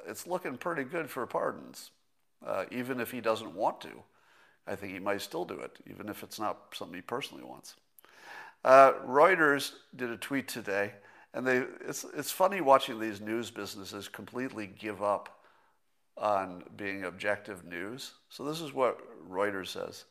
it's 0.08 0.28
looking 0.28 0.58
pretty 0.58 0.84
good 0.84 1.10
for 1.10 1.26
pardons, 1.26 1.92
uh, 2.46 2.66
even 2.72 3.00
if 3.00 3.12
he 3.12 3.22
doesn't 3.22 3.54
want 3.54 3.82
to. 3.82 3.92
I 4.66 4.76
think 4.76 4.94
he 4.94 5.00
might 5.00 5.22
still 5.22 5.46
do 5.46 5.60
it, 5.60 5.78
even 5.90 6.10
if 6.10 6.24
it's 6.24 6.40
not 6.40 6.58
something 6.74 6.96
he 6.96 7.02
personally 7.02 7.44
wants. 7.44 7.76
Uh, 8.64 8.94
Reuters 9.06 9.74
did 9.96 10.10
a 10.10 10.18
tweet 10.18 10.48
today, 10.48 10.94
and 11.34 11.46
they, 11.46 11.64
it's, 11.86 12.06
it's 12.16 12.32
funny 12.32 12.62
watching 12.62 13.00
these 13.00 13.20
news 13.20 13.52
businesses 13.52 14.08
completely 14.08 14.68
give 14.68 15.04
up 15.04 15.42
on 16.18 16.64
being 16.78 17.04
objective 17.04 17.66
news. 17.66 18.14
So 18.30 18.44
this 18.44 18.62
is 18.62 18.74
what 18.74 19.00
Reuters 19.30 19.68
says. 19.68 20.06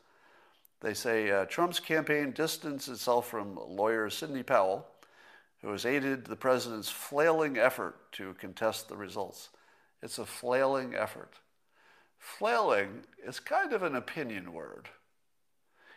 They 0.80 0.94
say 0.94 1.30
uh, 1.30 1.44
Trump's 1.46 1.78
campaign 1.78 2.32
distanced 2.32 2.88
itself 2.88 3.28
from 3.28 3.56
lawyer 3.56 4.10
Sidney 4.10 4.42
Powell, 4.42 4.86
who 5.62 5.70
has 5.70 5.86
aided 5.86 6.24
the 6.24 6.36
president's 6.36 6.90
flailing 6.90 7.56
effort 7.56 8.12
to 8.12 8.34
contest 8.34 8.88
the 8.88 8.96
results. 8.96 9.50
It's 10.02 10.18
a 10.18 10.26
flailing 10.26 10.94
effort. 10.94 11.34
Flailing 12.18 13.04
is 13.24 13.40
kind 13.40 13.72
of 13.72 13.82
an 13.82 13.94
opinion 13.94 14.52
word. 14.52 14.88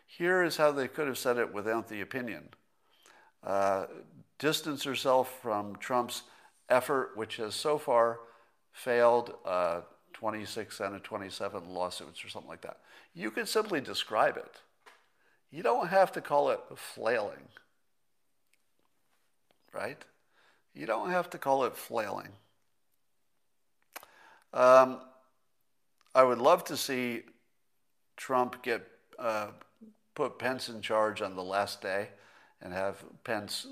Here 0.06 0.44
is 0.44 0.58
how 0.58 0.72
they 0.72 0.88
could 0.88 1.08
have 1.08 1.18
said 1.18 1.38
it 1.38 1.54
without 1.54 1.88
the 1.88 2.02
opinion. 2.02 2.50
Uh, 3.44 3.86
distance 4.38 4.84
herself 4.84 5.40
from 5.42 5.76
Trump's 5.78 6.24
effort, 6.70 7.12
which 7.16 7.38
has 7.38 7.56
so 7.56 7.78
far 7.78 8.20
failed 8.72 9.34
uh, 9.46 9.82
26 10.14 10.82
out 10.82 10.94
of 10.94 11.04
27 11.04 11.70
lawsuits 11.70 12.24
or 12.24 12.30
something 12.30 12.50
like 12.50 12.62
that. 12.62 12.78
You 13.14 13.32
could 13.32 13.48
simply 13.48 13.82
describe 13.82 14.38
it. 14.38 14.62
You 15.52 15.64
don't 15.64 15.88
have 15.88 16.12
to 16.14 16.22
call 16.22 16.50
it 16.50 16.60
flailing, 16.76 17.50
right? 19.74 20.04
You 20.74 20.86
don't 20.86 21.12
have 21.12 21.30
to 21.32 21.38
call 21.38 21.64
it 21.66 21.78
flailing. 21.78 22.32
Um, 24.56 25.02
I 26.16 26.24
would 26.24 26.40
love 26.40 26.64
to 26.66 26.78
see 26.78 27.24
Trump 28.16 28.64
get 28.64 28.88
uh, 29.20 29.48
put 30.16 30.40
Pence 30.40 30.70
in 30.70 30.82
charge 30.82 31.22
on 31.22 31.36
the 31.36 31.44
last 31.44 31.82
day 31.82 32.08
and 32.62 32.72
have 32.72 33.04
Pence. 33.26 33.68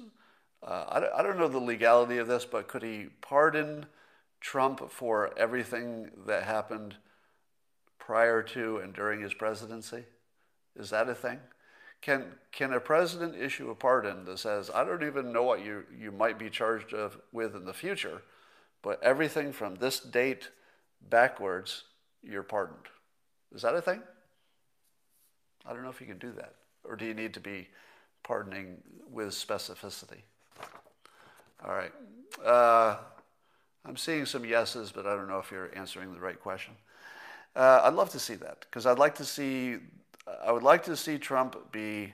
Uh, 0.61 0.83
I, 0.89 0.99
don't, 0.99 1.13
I 1.13 1.23
don't 1.23 1.39
know 1.39 1.47
the 1.47 1.57
legality 1.57 2.17
of 2.17 2.27
this, 2.27 2.43
but 2.43 2.67
could 2.67 2.83
he 2.83 3.07
pardon 3.21 3.85
Trump 4.41 4.91
for 4.91 5.31
everything 5.37 6.11
that 6.27 6.43
happened 6.43 6.95
prior 7.97 8.43
to 8.43 8.79
and 8.79 8.93
during 8.93 9.21
his 9.21 9.33
presidency? 9.33 10.03
Is 10.75 10.89
that 10.89 11.07
a 11.07 11.15
thing? 11.15 11.39
Can, 12.01 12.25
can 12.51 12.73
a 12.73 12.81
president 12.81 13.35
issue 13.41 13.71
a 13.71 13.75
pardon 13.75 14.25
that 14.25 14.37
says, 14.37 14.69
I 14.69 14.83
don't 14.83 15.03
even 15.03 15.31
know 15.31 15.43
what 15.43 15.63
you, 15.63 15.85
you 15.97 16.11
might 16.11 16.37
be 16.37 16.49
charged 16.49 16.93
of, 16.93 17.17
with 17.31 17.55
in 17.55 17.63
the 17.63 17.73
future, 17.73 18.21
but 18.81 19.01
everything 19.01 19.53
from 19.53 19.75
this 19.75 20.01
date 20.01 20.49
backwards, 21.09 21.83
you're 22.21 22.43
pardoned? 22.43 22.87
Is 23.53 23.61
that 23.61 23.75
a 23.75 23.81
thing? 23.81 24.01
I 25.65 25.73
don't 25.73 25.83
know 25.83 25.89
if 25.89 26.01
you 26.01 26.07
can 26.07 26.17
do 26.17 26.31
that. 26.33 26.55
Or 26.83 26.95
do 26.95 27.05
you 27.05 27.13
need 27.13 27.33
to 27.35 27.39
be 27.39 27.67
pardoning 28.23 28.77
with 29.11 29.29
specificity? 29.29 30.21
All 31.65 31.73
right. 31.73 31.93
Uh, 32.43 32.97
I'm 33.85 33.97
seeing 33.97 34.25
some 34.25 34.45
yeses, 34.45 34.91
but 34.91 35.05
I 35.05 35.15
don't 35.15 35.27
know 35.27 35.39
if 35.39 35.51
you're 35.51 35.71
answering 35.77 36.13
the 36.13 36.19
right 36.19 36.39
question. 36.39 36.73
Uh, 37.55 37.81
I'd 37.83 37.93
love 37.93 38.09
to 38.11 38.19
see 38.19 38.35
that 38.35 38.61
because 38.61 38.85
I'd 38.85 38.99
like 38.99 39.15
to 39.15 39.25
see, 39.25 39.77
I 40.45 40.51
would 40.51 40.63
like 40.63 40.83
to 40.85 40.97
see 40.97 41.17
Trump 41.17 41.71
be 41.71 42.13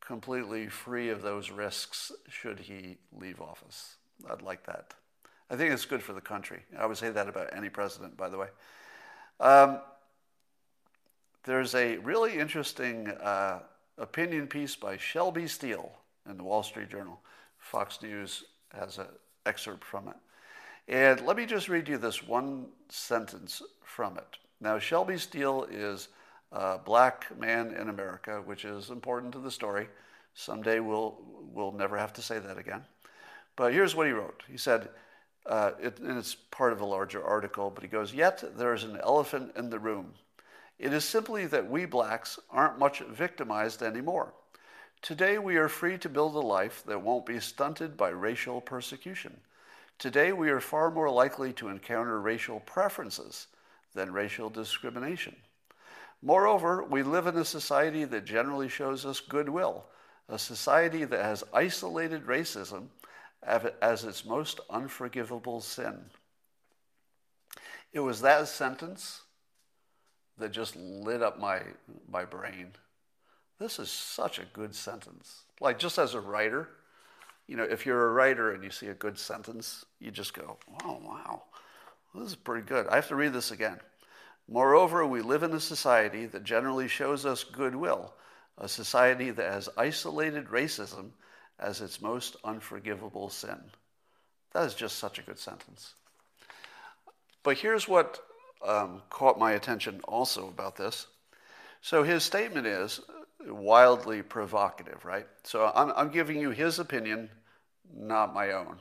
completely 0.00 0.68
free 0.68 1.08
of 1.08 1.22
those 1.22 1.50
risks 1.50 2.12
should 2.28 2.60
he 2.60 2.98
leave 3.18 3.40
office. 3.40 3.96
I'd 4.30 4.42
like 4.42 4.66
that. 4.66 4.94
I 5.50 5.56
think 5.56 5.72
it's 5.72 5.84
good 5.84 6.02
for 6.02 6.12
the 6.12 6.20
country. 6.20 6.60
I 6.78 6.86
would 6.86 6.96
say 6.96 7.10
that 7.10 7.28
about 7.28 7.50
any 7.56 7.68
president, 7.68 8.16
by 8.16 8.28
the 8.28 8.38
way. 8.38 8.48
Um, 9.38 9.80
there's 11.44 11.74
a 11.74 11.98
really 11.98 12.38
interesting 12.38 13.08
uh, 13.08 13.60
opinion 13.98 14.48
piece 14.48 14.74
by 14.74 14.96
Shelby 14.96 15.46
Steele 15.46 15.92
in 16.28 16.36
the 16.36 16.42
Wall 16.42 16.62
Street 16.62 16.88
Journal. 16.88 17.20
Fox 17.58 18.02
News 18.02 18.44
has 18.72 18.98
an 18.98 19.06
excerpt 19.46 19.84
from 19.84 20.08
it. 20.08 20.16
And 20.88 21.20
let 21.24 21.36
me 21.36 21.46
just 21.46 21.68
read 21.68 21.88
you 21.88 21.98
this 21.98 22.26
one 22.26 22.66
sentence 22.88 23.62
from 23.84 24.16
it. 24.18 24.38
Now, 24.60 24.78
Shelby 24.78 25.18
Steele 25.18 25.66
is 25.70 26.08
a 26.52 26.78
black 26.78 27.26
man 27.38 27.72
in 27.72 27.88
America, 27.88 28.42
which 28.44 28.64
is 28.64 28.90
important 28.90 29.32
to 29.32 29.38
the 29.38 29.50
story. 29.50 29.88
Someday 30.34 30.80
we'll, 30.80 31.18
we'll 31.52 31.72
never 31.72 31.96
have 31.96 32.12
to 32.14 32.22
say 32.22 32.38
that 32.38 32.58
again. 32.58 32.82
But 33.56 33.72
here's 33.72 33.94
what 33.94 34.06
he 34.06 34.12
wrote. 34.12 34.42
He 34.50 34.56
said, 34.56 34.88
uh, 35.48 35.72
it, 35.80 35.98
and 36.00 36.18
it's 36.18 36.34
part 36.34 36.72
of 36.72 36.80
a 36.80 36.86
larger 36.86 37.22
article, 37.24 37.70
but 37.70 37.82
he 37.82 37.88
goes, 37.88 38.12
Yet 38.12 38.56
there 38.56 38.74
is 38.74 38.84
an 38.84 38.98
elephant 39.02 39.52
in 39.56 39.70
the 39.70 39.78
room. 39.78 40.14
It 40.78 40.92
is 40.92 41.04
simply 41.04 41.46
that 41.46 41.70
we 41.70 41.86
blacks 41.86 42.38
aren't 42.50 42.78
much 42.78 43.00
victimized 43.00 43.82
anymore. 43.82 44.34
Today 45.02 45.38
we 45.38 45.56
are 45.56 45.68
free 45.68 45.98
to 45.98 46.08
build 46.08 46.34
a 46.34 46.40
life 46.40 46.82
that 46.86 47.02
won't 47.02 47.26
be 47.26 47.40
stunted 47.40 47.96
by 47.96 48.08
racial 48.08 48.60
persecution. 48.60 49.36
Today, 49.98 50.32
we 50.32 50.50
are 50.50 50.60
far 50.60 50.90
more 50.90 51.08
likely 51.08 51.54
to 51.54 51.68
encounter 51.68 52.20
racial 52.20 52.60
preferences 52.60 53.46
than 53.94 54.12
racial 54.12 54.50
discrimination. 54.50 55.34
Moreover, 56.20 56.84
we 56.84 57.02
live 57.02 57.26
in 57.26 57.36
a 57.38 57.46
society 57.46 58.04
that 58.04 58.26
generally 58.26 58.68
shows 58.68 59.06
us 59.06 59.20
goodwill, 59.20 59.86
a 60.28 60.38
society 60.38 61.04
that 61.04 61.24
has 61.24 61.44
isolated 61.54 62.26
racism 62.26 62.88
as 63.42 64.04
its 64.04 64.24
most 64.24 64.60
unforgivable 64.70 65.60
sin. 65.60 66.10
It 67.92 68.00
was 68.00 68.20
that 68.20 68.48
sentence 68.48 69.22
that 70.38 70.52
just 70.52 70.76
lit 70.76 71.22
up 71.22 71.38
my, 71.38 71.62
my 72.10 72.24
brain. 72.24 72.72
This 73.58 73.78
is 73.78 73.90
such 73.90 74.38
a 74.38 74.44
good 74.52 74.74
sentence. 74.74 75.42
Like, 75.60 75.78
just 75.78 75.98
as 75.98 76.14
a 76.14 76.20
writer, 76.20 76.68
you 77.46 77.56
know, 77.56 77.62
if 77.62 77.86
you're 77.86 78.08
a 78.08 78.12
writer 78.12 78.52
and 78.52 78.62
you 78.62 78.70
see 78.70 78.88
a 78.88 78.94
good 78.94 79.18
sentence, 79.18 79.84
you 79.98 80.10
just 80.10 80.34
go, 80.34 80.58
oh, 80.84 81.00
wow, 81.02 81.42
this 82.14 82.28
is 82.28 82.36
pretty 82.36 82.66
good. 82.66 82.86
I 82.88 82.96
have 82.96 83.08
to 83.08 83.16
read 83.16 83.32
this 83.32 83.50
again. 83.50 83.78
Moreover, 84.48 85.06
we 85.06 85.22
live 85.22 85.42
in 85.42 85.52
a 85.52 85.60
society 85.60 86.26
that 86.26 86.44
generally 86.44 86.88
shows 86.88 87.24
us 87.24 87.44
goodwill, 87.44 88.14
a 88.58 88.68
society 88.68 89.30
that 89.30 89.52
has 89.52 89.68
isolated 89.76 90.46
racism 90.46 91.10
as 91.58 91.80
its 91.80 92.00
most 92.00 92.36
unforgivable 92.44 93.30
sin. 93.30 93.58
That 94.52 94.64
is 94.64 94.74
just 94.74 94.98
such 94.98 95.18
a 95.18 95.22
good 95.22 95.38
sentence. 95.38 95.94
But 97.42 97.58
here's 97.58 97.86
what 97.86 98.20
um, 98.66 99.02
caught 99.10 99.38
my 99.38 99.52
attention 99.52 100.00
also 100.04 100.48
about 100.48 100.76
this. 100.76 101.06
So 101.80 102.02
his 102.02 102.24
statement 102.24 102.66
is 102.66 103.00
wildly 103.46 104.22
provocative, 104.22 105.04
right? 105.04 105.26
So 105.44 105.70
I'm, 105.74 105.92
I'm 105.96 106.10
giving 106.10 106.40
you 106.40 106.50
his 106.50 106.78
opinion, 106.78 107.30
not 107.94 108.34
my 108.34 108.52
own, 108.52 108.78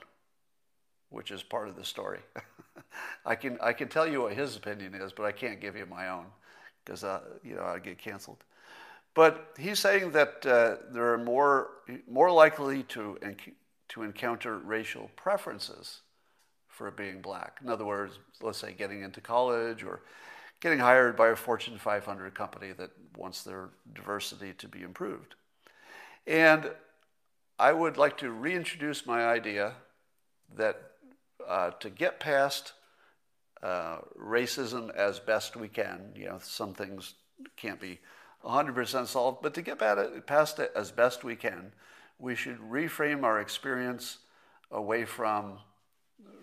which 1.09 1.31
is 1.31 1.43
part 1.43 1.67
of 1.67 1.75
the 1.75 1.85
story. 1.85 2.19
I 3.25 3.35
can 3.35 3.57
I 3.61 3.73
can 3.73 3.87
tell 3.89 4.07
you 4.07 4.21
what 4.21 4.33
his 4.33 4.55
opinion 4.55 4.93
is, 4.95 5.11
but 5.11 5.25
I 5.25 5.31
can't 5.31 5.59
give 5.59 5.75
you 5.75 5.85
my 5.85 6.09
own 6.09 6.25
because 6.83 7.03
uh, 7.03 7.21
you 7.43 7.55
know 7.55 7.63
I 7.63 7.79
get 7.79 7.97
canceled. 7.97 8.43
But 9.15 9.53
he's 9.57 9.79
saying 9.79 10.11
that 10.11 10.45
uh, 10.45 10.75
there 10.91 11.13
are 11.13 11.17
more 11.17 11.69
more 12.07 12.31
likely 12.31 12.83
to 12.83 13.17
to 13.89 14.03
encounter 14.03 14.59
racial 14.59 15.09
preferences 15.15 16.01
for 16.67 16.91
being 16.91 17.21
black. 17.21 17.59
In 17.63 17.69
other 17.69 17.85
words, 17.85 18.19
let's 18.41 18.57
say 18.57 18.73
getting 18.73 19.01
into 19.01 19.21
college 19.21 19.83
or 19.83 20.01
getting 20.59 20.79
hired 20.79 21.15
by 21.15 21.29
a 21.29 21.35
Fortune 21.35 21.77
500 21.77 22.35
company 22.35 22.73
that 22.73 22.91
wants 23.15 23.43
their 23.43 23.69
diversity 23.93 24.53
to 24.53 24.67
be 24.67 24.81
improved. 24.81 25.35
And 26.27 26.71
I 27.57 27.71
would 27.71 27.97
like 27.97 28.17
to 28.17 28.31
reintroduce 28.31 29.05
my 29.05 29.25
idea 29.25 29.73
that 30.55 30.81
uh, 31.47 31.71
to 31.79 31.89
get 31.89 32.19
past 32.19 32.73
uh, 33.63 33.99
racism 34.19 34.93
as 34.93 35.19
best 35.19 35.55
we 35.55 35.69
can, 35.69 36.11
you 36.15 36.25
know, 36.25 36.39
some 36.41 36.73
things 36.73 37.13
can't 37.55 37.79
be 37.79 37.99
100% 38.45 39.07
solved, 39.07 39.39
but 39.41 39.53
to 39.55 39.61
get 39.61 39.79
past 40.25 40.59
it 40.59 40.71
as 40.75 40.91
best 40.91 41.23
we 41.23 41.35
can, 41.35 41.71
we 42.19 42.35
should 42.35 42.59
reframe 42.59 43.23
our 43.23 43.39
experience 43.39 44.19
away 44.71 45.05
from 45.05 45.59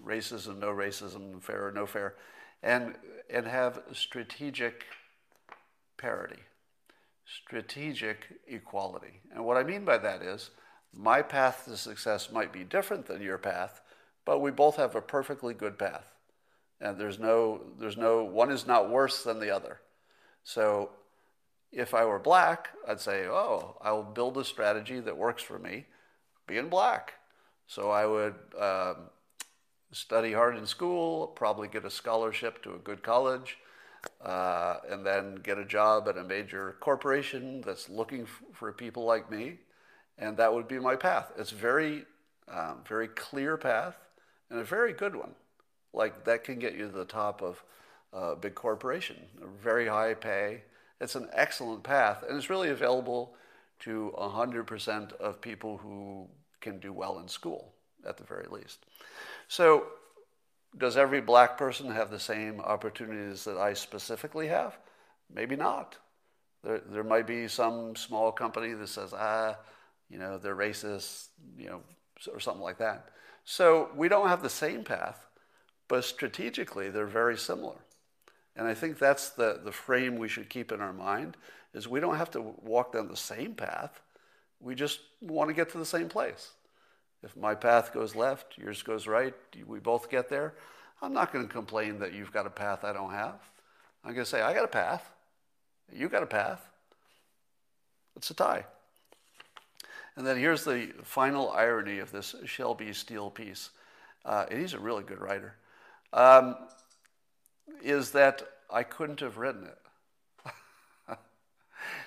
racism, 0.05 0.59
no 0.59 0.69
racism, 0.69 1.41
fair 1.41 1.69
or 1.69 1.73
no 1.73 1.87
fair, 1.87 2.15
and, 2.63 2.95
and 3.31 3.47
have 3.47 3.83
strategic 3.93 4.85
parity, 5.97 6.41
strategic 7.25 8.41
equality. 8.47 9.21
And 9.35 9.45
what 9.45 9.57
I 9.57 9.63
mean 9.63 9.85
by 9.85 9.99
that 9.99 10.23
is 10.23 10.51
my 10.95 11.23
path 11.23 11.65
to 11.67 11.77
success 11.77 12.31
might 12.31 12.53
be 12.53 12.65
different 12.65 13.07
than 13.07 13.23
your 13.23 13.39
path, 13.39 13.81
but 14.25 14.41
we 14.41 14.51
both 14.51 14.77
have 14.77 14.95
a 14.95 15.01
perfectly 15.01 15.55
good 15.55 15.79
path. 15.79 16.07
And 16.81 16.99
there's 16.99 17.19
no, 17.19 17.61
there's 17.79 17.97
no, 17.97 18.25
one 18.25 18.51
is 18.51 18.67
not 18.67 18.91
worse 18.91 19.23
than 19.23 19.39
the 19.39 19.51
other. 19.55 19.81
So 20.43 20.91
if 21.73 21.95
I 21.95 22.05
were 22.05 22.19
black, 22.19 22.69
I'd 22.87 23.01
say, 23.01 23.27
oh, 23.27 23.77
I'll 23.81 24.03
build 24.03 24.37
a 24.37 24.45
strategy 24.45 25.01
that 25.01 25.17
works 25.17 25.43
for 25.43 25.59
me 25.59 25.87
being 26.47 26.69
black. 26.69 27.15
So 27.67 27.91
I 27.91 28.05
would 28.05 28.35
um, 28.61 28.97
study 29.91 30.33
hard 30.33 30.57
in 30.57 30.67
school, 30.67 31.29
probably 31.29 31.69
get 31.69 31.85
a 31.85 31.91
scholarship 31.91 32.63
to 32.65 32.75
a 32.75 32.79
good 32.79 33.03
college, 33.03 33.57
uh, 34.23 34.77
and 34.91 35.07
then 35.07 35.37
get 35.37 35.59
a 35.59 35.65
job 35.65 36.09
at 36.09 36.19
a 36.19 36.25
major 36.25 36.77
corporation 36.81 37.63
that's 37.63 37.89
looking 37.89 38.23
f- 38.23 38.43
for 38.53 38.73
people 38.73 39.05
like 39.05 39.31
me, 39.31 39.59
and 40.19 40.37
that 40.37 40.53
would 40.53 40.69
be 40.69 40.79
my 40.79 40.97
path. 40.97 41.33
It's 41.39 41.51
very, 41.51 42.05
um, 42.49 42.83
very 42.87 43.09
clear 43.09 43.57
path, 43.57 43.97
and 44.51 44.59
a 44.59 44.65
very 44.65 44.93
good 44.93 45.17
one. 45.17 45.35
Like 45.95 46.25
that 46.25 46.45
can 46.45 46.59
get 46.59 46.75
you 46.75 46.87
to 46.87 46.93
the 46.93 47.05
top 47.05 47.43
of 47.43 47.63
a 48.13 48.37
big 48.37 48.55
corporation, 48.55 49.17
very 49.63 49.87
high 49.87 50.15
pay. 50.15 50.63
It's 51.03 51.17
an 51.17 51.29
excellent 51.33 51.83
path, 51.83 52.23
and 52.27 52.37
it's 52.39 52.49
really 52.49 52.71
available 52.71 53.35
to 53.81 54.15
100% 54.17 55.13
of 55.15 55.41
people 55.41 55.77
who 55.77 56.29
can 56.61 56.79
do 56.79 56.93
well 56.93 57.19
in 57.19 57.27
school, 57.27 57.75
at 58.09 58.17
the 58.17 58.23
very 58.23 58.47
least. 58.49 58.87
So, 59.49 59.87
does 60.79 60.97
every 60.97 61.21
black 61.21 61.59
person 61.59 61.91
have 61.91 62.11
the 62.13 62.21
same 62.21 62.61
opportunities 62.61 63.43
that 63.45 63.59
I 63.59 63.73
specifically 63.73 64.47
have? 64.47 64.79
Maybe 65.35 65.57
not. 65.57 65.97
There, 66.63 66.81
there 66.87 67.05
might 67.05 67.27
be 67.27 67.49
some 67.49 67.97
small 67.97 68.31
company 68.31 68.73
that 68.73 68.89
says, 68.89 69.13
ah, 69.13 69.57
you 70.09 70.19
know, 70.19 70.39
they're 70.39 70.55
racist, 70.55 71.31
you 71.59 71.67
know, 71.67 71.81
or 72.33 72.39
something 72.39 72.63
like 72.63 72.79
that. 72.79 73.09
So 73.45 73.91
we 73.97 74.09
don't 74.09 74.29
have 74.29 74.43
the 74.43 74.49
same 74.49 74.85
path, 74.85 75.27
but 75.89 76.05
strategically 76.05 76.91
they're 76.91 77.07
very 77.07 77.37
similar. 77.37 77.79
And 78.57 78.67
I 78.67 78.75
think 78.75 78.99
that's 78.99 79.31
the, 79.31 79.61
the 79.65 79.73
frame 79.73 80.17
we 80.17 80.29
should 80.29 80.51
keep 80.51 80.73
in 80.73 80.81
our 80.81 80.93
mind 80.93 81.37
is 81.75 81.89
we 81.89 82.01
don't 82.01 82.17
have 82.17 82.31
to 82.33 82.41
walk 82.63 82.93
down 82.93 83.09
the 83.09 83.17
same 83.17 83.55
path. 83.55 84.01
We 84.61 84.75
just 84.75 85.01
want 85.21 85.49
to 85.49 85.55
get 85.55 85.71
to 85.71 85.79
the 85.79 85.87
same 85.87 86.09
place. 86.09 86.53
If 87.23 87.37
my 87.37 87.55
path 87.55 87.95
goes 87.95 88.15
left, 88.15 88.59
yours 88.59 88.83
goes 88.83 89.07
right, 89.07 89.35
we 89.67 89.79
both 89.79 90.11
get 90.11 90.29
there. 90.29 90.55
I'm 91.01 91.13
not 91.13 91.33
going 91.33 91.47
to 91.47 91.53
complain 91.53 91.99
that 92.01 92.13
you've 92.13 92.33
got 92.33 92.47
a 92.47 92.51
path 92.51 92.85
I 92.85 92.93
don't 92.93 93.13
have. 93.13 93.41
I'm 94.05 94.13
going 94.13 94.25
to 94.25 94.31
say, 94.31 94.43
I 94.43 94.53
got 94.53 94.65
a 94.65 94.69
path. 94.69 95.11
You 95.93 96.09
got 96.09 96.23
a 96.23 96.27
path. 96.27 96.69
It's 98.17 98.31
a 98.31 98.35
tie. 98.35 98.65
And 100.17 100.27
then 100.27 100.37
here's 100.37 100.65
the 100.65 100.91
final 101.03 101.51
irony 101.51 101.99
of 101.99 102.13
this 102.13 102.35
Shelby 102.45 102.93
Steele 102.93 103.31
piece. 103.31 103.71
Uh, 104.25 104.47
and 104.51 104.61
he's 104.61 104.75
a 104.75 104.79
really 104.79 105.03
good 105.03 105.21
writer. 105.21 105.57
Um, 106.13 106.57
is 107.83 108.13
that 108.13 108.43
I 108.71 108.83
couldn't 108.83 109.21
have 109.21 109.37
written 109.37 109.67
it. 109.67 110.53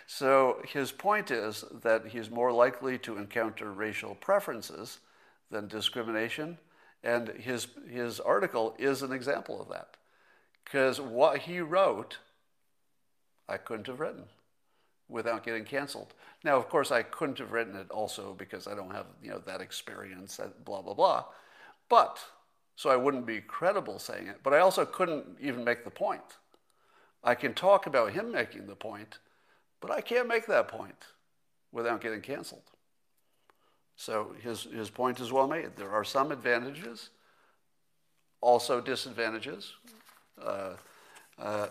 so 0.07 0.61
his 0.65 0.91
point 0.91 1.31
is 1.31 1.63
that 1.83 2.07
he's 2.07 2.29
more 2.29 2.51
likely 2.51 2.97
to 2.99 3.17
encounter 3.17 3.71
racial 3.71 4.15
preferences 4.15 4.99
than 5.51 5.67
discrimination. 5.67 6.57
And 7.03 7.29
his, 7.29 7.67
his 7.89 8.19
article 8.19 8.75
is 8.79 9.03
an 9.03 9.11
example 9.11 9.61
of 9.61 9.69
that. 9.69 9.97
Because 10.63 10.99
what 10.99 11.39
he 11.39 11.59
wrote, 11.59 12.17
I 13.47 13.57
couldn't 13.57 13.87
have 13.87 13.99
written 13.99 14.23
without 15.07 15.43
getting 15.43 15.65
canceled. 15.65 16.13
Now, 16.43 16.57
of 16.57 16.69
course, 16.69 16.91
I 16.91 17.03
couldn't 17.03 17.39
have 17.39 17.51
written 17.51 17.75
it 17.75 17.91
also 17.91 18.33
because 18.33 18.67
I 18.67 18.75
don't 18.75 18.91
have 18.91 19.05
you 19.21 19.29
know 19.29 19.41
that 19.45 19.61
experience, 19.61 20.39
blah 20.63 20.81
blah 20.81 20.93
blah. 20.93 21.25
But 21.89 22.19
so 22.75 22.89
I 22.89 22.95
wouldn't 22.95 23.25
be 23.25 23.41
credible 23.41 23.99
saying 23.99 24.27
it. 24.27 24.37
But 24.43 24.53
I 24.53 24.59
also 24.59 24.85
couldn't 24.85 25.25
even 25.41 25.63
make 25.63 25.83
the 25.83 25.91
point. 25.91 26.37
I 27.23 27.35
can 27.35 27.53
talk 27.53 27.87
about 27.87 28.11
him 28.11 28.31
making 28.31 28.67
the 28.67 28.75
point, 28.75 29.19
but 29.81 29.91
I 29.91 30.01
can't 30.01 30.27
make 30.27 30.45
that 30.47 30.67
point 30.67 31.07
without 31.71 32.01
getting 32.01 32.21
canceled. 32.21 32.63
So 33.95 34.35
his, 34.41 34.63
his 34.63 34.89
point 34.89 35.19
is 35.19 35.31
well 35.31 35.47
made. 35.47 35.75
There 35.77 35.91
are 35.91 36.03
some 36.03 36.31
advantages, 36.31 37.09
also 38.41 38.81
disadvantages. 38.81 39.73
Uh, 40.41 40.73
uh, 41.39 41.67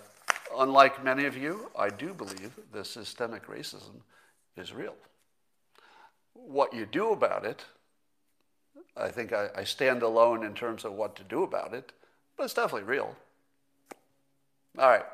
unlike 0.56 1.04
many 1.04 1.26
of 1.26 1.36
you, 1.36 1.70
I 1.78 1.90
do 1.90 2.14
believe 2.14 2.52
that 2.72 2.86
systemic 2.86 3.46
racism 3.46 4.00
is 4.56 4.72
real. 4.72 4.94
What 6.32 6.72
you 6.72 6.86
do 6.86 7.12
about 7.12 7.44
it, 7.44 7.64
I 8.96 9.08
think 9.08 9.32
I, 9.32 9.48
I 9.56 9.64
stand 9.64 10.02
alone 10.02 10.44
in 10.44 10.54
terms 10.54 10.84
of 10.84 10.92
what 10.92 11.16
to 11.16 11.24
do 11.24 11.42
about 11.42 11.74
it, 11.74 11.92
but 12.36 12.44
it's 12.44 12.54
definitely 12.54 12.88
real. 12.88 13.16
All 14.78 14.88
right. 14.88 15.04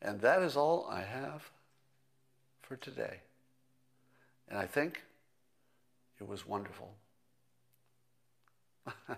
And 0.00 0.20
that 0.20 0.42
is 0.42 0.56
all 0.56 0.86
I 0.90 1.02
have 1.02 1.50
for 2.62 2.76
today. 2.76 3.18
And 4.48 4.58
I 4.58 4.66
think 4.66 5.02
it 6.20 6.28
was 6.28 6.46
wonderful. 6.46 6.90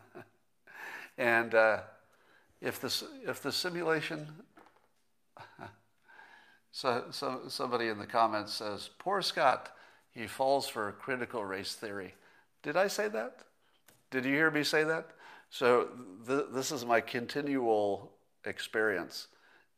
and 1.18 1.54
uh, 1.54 1.80
if, 2.60 2.80
the, 2.80 3.04
if 3.26 3.42
the 3.42 3.52
simulation, 3.52 4.26
so, 6.72 7.04
so 7.10 7.42
somebody 7.48 7.88
in 7.88 7.98
the 7.98 8.06
comments 8.06 8.54
says, 8.54 8.90
poor 8.98 9.22
Scott, 9.22 9.70
he 10.12 10.26
falls 10.26 10.66
for 10.66 10.92
critical 10.92 11.44
race 11.44 11.74
theory. 11.74 12.14
Did 12.62 12.76
I 12.76 12.88
say 12.88 13.08
that? 13.08 13.44
Did 14.10 14.24
you 14.24 14.32
hear 14.32 14.50
me 14.50 14.64
say 14.64 14.84
that? 14.84 15.10
So 15.50 15.88
th- 16.26 16.46
this 16.52 16.72
is 16.72 16.84
my 16.84 17.00
continual 17.00 18.12
experience, 18.44 19.28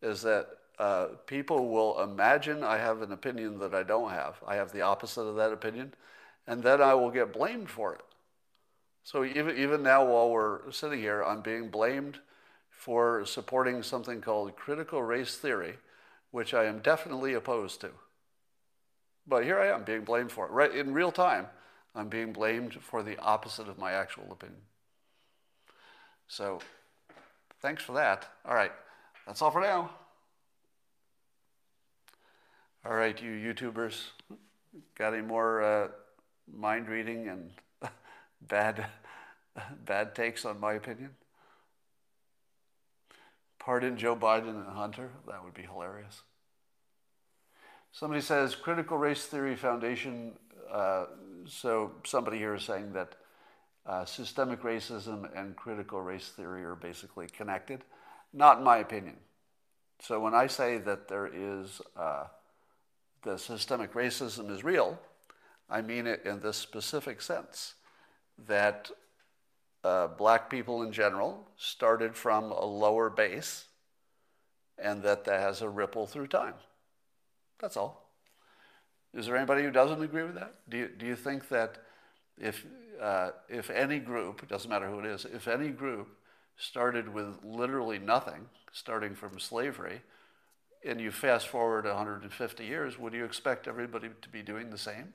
is 0.01 0.23
that 0.23 0.49
uh, 0.79 1.07
people 1.27 1.69
will 1.69 2.01
imagine 2.03 2.63
I 2.63 2.79
have 2.79 3.03
an 3.03 3.13
opinion 3.13 3.59
that 3.59 3.75
I 3.75 3.83
don't 3.83 4.11
have. 4.11 4.37
I 4.47 4.57
have 4.57 4.73
the 4.73 4.83
opposite 4.83 5.23
of 5.23 5.37
that 5.37 5.53
opinion 5.53 5.95
and 6.47 6.63
then 6.63 6.81
I 6.83 6.95
will 6.95 7.11
get 7.11 7.33
blamed 7.33 7.71
for 7.71 7.95
it. 7.95 8.01
So 9.05 9.25
even, 9.25 9.57
even 9.57 9.83
now, 9.83 10.05
while 10.05 10.31
we're 10.31 10.71
sitting 10.71 11.01
here, 11.01 11.23
I'm 11.23 11.41
being 11.41 11.69
blamed 11.69 12.19
for 12.71 13.25
supporting 13.25 13.83
something 13.83 14.21
called 14.21 14.57
critical 14.57 15.03
race 15.03 15.37
theory, 15.37 15.77
which 16.31 16.55
I 16.55 16.65
am 16.65 16.81
definitely 16.81 17.35
opposed 17.35 17.81
to. 17.83 17.91
But 19.27 19.45
here 19.45 19.59
I 19.59 19.69
am 19.69 19.85
being 19.85 20.05
blamed 20.05 20.33
for 20.33 20.47
it. 20.47 20.53
Right 20.53 20.75
in 20.75 20.95
real 20.95 21.13
time, 21.13 21.47
I'm 21.95 22.09
being 22.09 22.33
blamed 22.33 22.75
for 22.75 23.03
the 23.03 23.19
opposite 23.19 23.69
of 23.69 23.79
my 23.79 23.93
actual 23.93 24.29
opinion. 24.31 24.63
So 26.27 26.61
thanks 27.61 27.83
for 27.83 27.93
that. 27.93 28.29
All 28.47 28.55
right, 28.55 28.73
that's 29.27 29.43
all 29.43 29.51
for 29.51 29.61
now. 29.61 29.91
All 32.85 32.95
right, 32.95 33.21
you 33.23 33.31
YouTubers, 33.31 34.07
got 34.97 35.15
any 35.15 35.23
more? 35.23 35.63
Uh, 35.63 35.89
mind 36.53 36.89
reading 36.89 37.29
and 37.29 37.51
bad, 38.49 38.87
bad 39.85 40.15
takes 40.15 40.45
on 40.45 40.59
my 40.61 40.75
opinion? 40.75 41.11
Pardon 43.59 43.97
Joe 43.97 44.17
Biden 44.17 44.49
and 44.49 44.67
Hunter? 44.67 45.11
That 45.29 45.45
would 45.45 45.55
be 45.55 45.63
hilarious. 45.63 46.23
Somebody 47.93 48.23
says 48.23 48.55
critical 48.57 48.99
race 48.99 49.27
theory 49.27 49.55
foundation. 49.55 50.33
Uh, 50.71 51.05
so 51.47 51.93
somebody 52.05 52.39
here 52.39 52.55
is 52.55 52.65
saying 52.65 52.93
that 52.93 53.15
uh, 53.85 54.05
systemic 54.05 54.63
racism 54.63 55.29
and 55.37 55.57
critical 55.57 56.01
race 56.01 56.29
theory 56.29 56.65
are 56.65 56.77
basically 56.77 57.27
connected. 57.27 57.83
Not 58.33 58.59
in 58.59 58.65
my 58.65 58.79
opinion. 58.79 59.17
So 60.01 60.21
when 60.21 60.35
I 60.35 60.47
say 60.47 60.79
that 60.79 61.09
there 61.09 61.31
is 61.33 61.81
uh, 61.97 62.25
the 63.23 63.39
systemic 63.39 63.95
racism 63.95 64.51
is 64.51 64.65
real, 64.65 64.99
I 65.69 65.83
mean 65.83 66.07
it 66.07 66.23
in 66.25 66.41
this 66.41 66.57
specific 66.57 67.23
sense 67.23 67.75
that 68.47 68.91
uh, 69.85 70.09
black 70.09 70.49
people 70.51 70.83
in 70.83 70.93
general 70.93 71.49
started 71.57 72.17
from 72.17 72.51
a 72.51 72.65
lower 72.65 73.11
base 73.11 73.67
and 74.79 75.03
that 75.03 75.25
that 75.25 75.41
has 75.41 75.63
a 75.63 75.69
ripple 75.69 76.07
through 76.07 76.29
time. 76.29 76.55
That's 77.61 77.77
all. 77.77 78.02
Is 79.15 79.27
there 79.27 79.37
anybody 79.37 79.63
who 79.63 79.71
doesn't 79.71 80.03
agree 80.03 80.23
with 80.23 80.35
that? 80.35 80.55
Do 80.69 80.79
you, 80.79 80.89
do 80.89 81.07
you 81.07 81.17
think 81.17 81.49
that 81.49 81.79
if, 82.39 82.65
uh, 83.01 83.31
if 83.49 83.71
any 83.71 83.99
group, 83.99 84.43
it 84.43 84.49
doesn't 84.49 84.71
matter 84.71 84.89
who 84.89 85.01
it 85.01 85.07
is, 85.07 85.25
if 85.25 85.49
any 85.49 85.69
group 85.69 86.09
started 86.57 87.13
with 87.13 87.45
literally 87.45 87.99
nothing, 87.99 88.49
starting 88.73 89.15
from 89.15 89.39
slavery, 89.39 90.01
and 90.85 91.01
you 91.01 91.11
fast 91.11 91.49
forward 91.49 91.85
150 91.85 92.65
years, 92.65 92.99
would 92.99 93.13
you 93.13 93.25
expect 93.25 93.69
everybody 93.69 94.09
to 94.21 94.29
be 94.29 94.43
doing 94.43 94.71
the 94.71 94.79
same? 94.79 95.13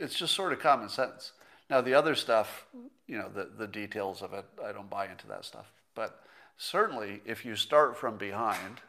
it's 0.00 0.14
just 0.14 0.34
sort 0.34 0.52
of 0.52 0.58
common 0.58 0.88
sense. 0.88 1.32
Now, 1.68 1.80
the 1.80 1.94
other 1.94 2.16
stuff, 2.16 2.66
you 3.06 3.18
know, 3.18 3.28
the, 3.28 3.48
the 3.56 3.68
details 3.68 4.22
of 4.22 4.32
it, 4.32 4.44
I 4.64 4.72
don't 4.72 4.90
buy 4.90 5.06
into 5.06 5.28
that 5.28 5.44
stuff. 5.44 5.70
But 5.94 6.20
certainly, 6.56 7.20
if 7.24 7.44
you 7.44 7.54
start 7.54 7.96
from 7.96 8.16
behind, 8.16 8.80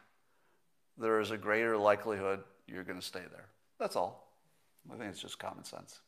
there 0.98 1.20
is 1.20 1.30
a 1.30 1.36
greater 1.36 1.76
likelihood 1.76 2.40
you're 2.66 2.82
going 2.82 2.98
to 2.98 3.06
stay 3.06 3.20
there. 3.30 3.46
That's 3.78 3.96
all. 3.96 4.28
I 4.92 4.96
think 4.96 5.10
it's 5.10 5.22
just 5.22 5.38
common 5.38 5.64
sense. 5.64 6.00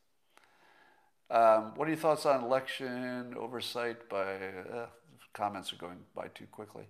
Um, 1.31 1.73
what 1.77 1.87
are 1.89 1.91
your 1.91 2.01
thoughts 2.01 2.27
on 2.27 2.45
election 2.45 3.35
oversight 3.39 4.09
by 4.09 4.35
uh, 4.35 4.87
comments 5.33 5.73
are 5.73 5.77
going 5.77 5.99
by 6.15 6.29
too 6.29 6.47
quickly? 6.51 6.85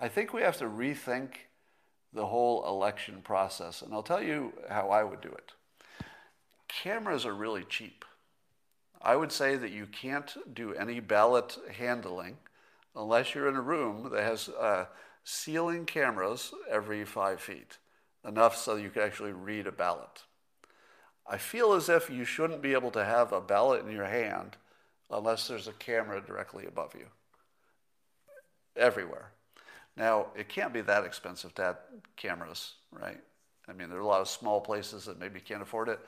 I 0.00 0.08
think 0.08 0.32
we 0.32 0.42
have 0.42 0.56
to 0.58 0.64
rethink 0.64 1.30
the 2.12 2.26
whole 2.26 2.66
election 2.66 3.20
process, 3.22 3.82
and 3.82 3.92
I'll 3.92 4.02
tell 4.02 4.22
you 4.22 4.52
how 4.68 4.88
I 4.88 5.04
would 5.04 5.20
do 5.20 5.28
it 5.28 5.52
cameras 6.82 7.24
are 7.24 7.34
really 7.34 7.64
cheap. 7.64 8.04
I 9.00 9.16
would 9.16 9.32
say 9.32 9.56
that 9.56 9.70
you 9.70 9.86
can't 9.86 10.34
do 10.54 10.74
any 10.74 11.00
ballot 11.00 11.58
handling 11.76 12.38
unless 12.96 13.34
you're 13.34 13.48
in 13.48 13.56
a 13.56 13.60
room 13.60 14.10
that 14.12 14.22
has 14.22 14.48
uh, 14.48 14.86
ceiling 15.24 15.84
cameras 15.84 16.52
every 16.70 17.04
five 17.04 17.40
feet, 17.40 17.78
enough 18.26 18.56
so 18.56 18.76
you 18.76 18.90
can 18.90 19.02
actually 19.02 19.32
read 19.32 19.66
a 19.66 19.72
ballot. 19.72 20.24
I 21.26 21.38
feel 21.38 21.72
as 21.72 21.88
if 21.88 22.10
you 22.10 22.24
shouldn't 22.24 22.62
be 22.62 22.74
able 22.74 22.90
to 22.92 23.04
have 23.04 23.32
a 23.32 23.40
ballot 23.40 23.84
in 23.84 23.92
your 23.92 24.06
hand 24.06 24.56
unless 25.10 25.48
there's 25.48 25.68
a 25.68 25.72
camera 25.72 26.20
directly 26.20 26.66
above 26.66 26.94
you. 26.94 27.06
Everywhere. 28.76 29.30
Now, 29.96 30.26
it 30.36 30.48
can't 30.48 30.72
be 30.72 30.80
that 30.82 31.04
expensive 31.04 31.54
to 31.54 31.62
have 31.62 31.78
cameras, 32.16 32.74
right? 32.90 33.20
I 33.68 33.72
mean, 33.72 33.88
there 33.88 33.98
are 33.98 34.02
a 34.02 34.06
lot 34.06 34.20
of 34.20 34.28
small 34.28 34.60
places 34.60 35.04
that 35.04 35.20
maybe 35.20 35.40
can't 35.40 35.62
afford 35.62 35.88
it. 35.88 36.00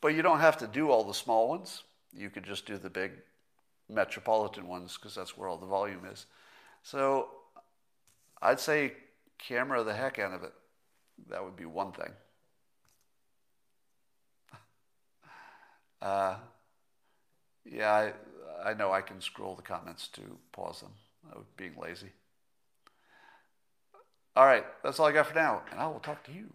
But 0.00 0.14
you 0.14 0.22
don't 0.22 0.40
have 0.40 0.56
to 0.58 0.66
do 0.66 0.90
all 0.90 1.04
the 1.04 1.14
small 1.14 1.48
ones. 1.48 1.82
You 2.16 2.30
could 2.30 2.44
just 2.44 2.66
do 2.66 2.78
the 2.78 2.90
big 2.90 3.12
metropolitan 3.88 4.68
ones 4.68 4.96
because 4.96 5.14
that's 5.14 5.36
where 5.36 5.48
all 5.48 5.58
the 5.58 5.66
volume 5.66 6.06
is. 6.10 6.26
So 6.82 7.28
I'd 8.40 8.60
say 8.60 8.92
camera 9.38 9.82
the 9.82 9.94
heck 9.94 10.18
out 10.18 10.32
of 10.32 10.44
it. 10.44 10.52
That 11.28 11.44
would 11.44 11.56
be 11.56 11.64
one 11.64 11.92
thing. 11.92 12.12
Uh, 16.02 16.36
yeah, 17.64 17.90
I, 18.64 18.70
I 18.70 18.74
know 18.74 18.92
I 18.92 19.00
can 19.00 19.20
scroll 19.20 19.54
the 19.54 19.62
comments 19.62 20.08
to 20.08 20.22
pause 20.52 20.80
them. 20.80 20.92
I 21.32 21.36
was 21.38 21.46
being 21.56 21.74
lazy. 21.80 22.10
All 24.36 24.44
right, 24.46 24.64
that's 24.82 24.98
all 24.98 25.06
I 25.06 25.12
got 25.12 25.26
for 25.26 25.34
now, 25.34 25.62
and 25.70 25.80
I 25.80 25.86
will 25.86 26.00
talk 26.00 26.24
to 26.24 26.32
you 26.32 26.52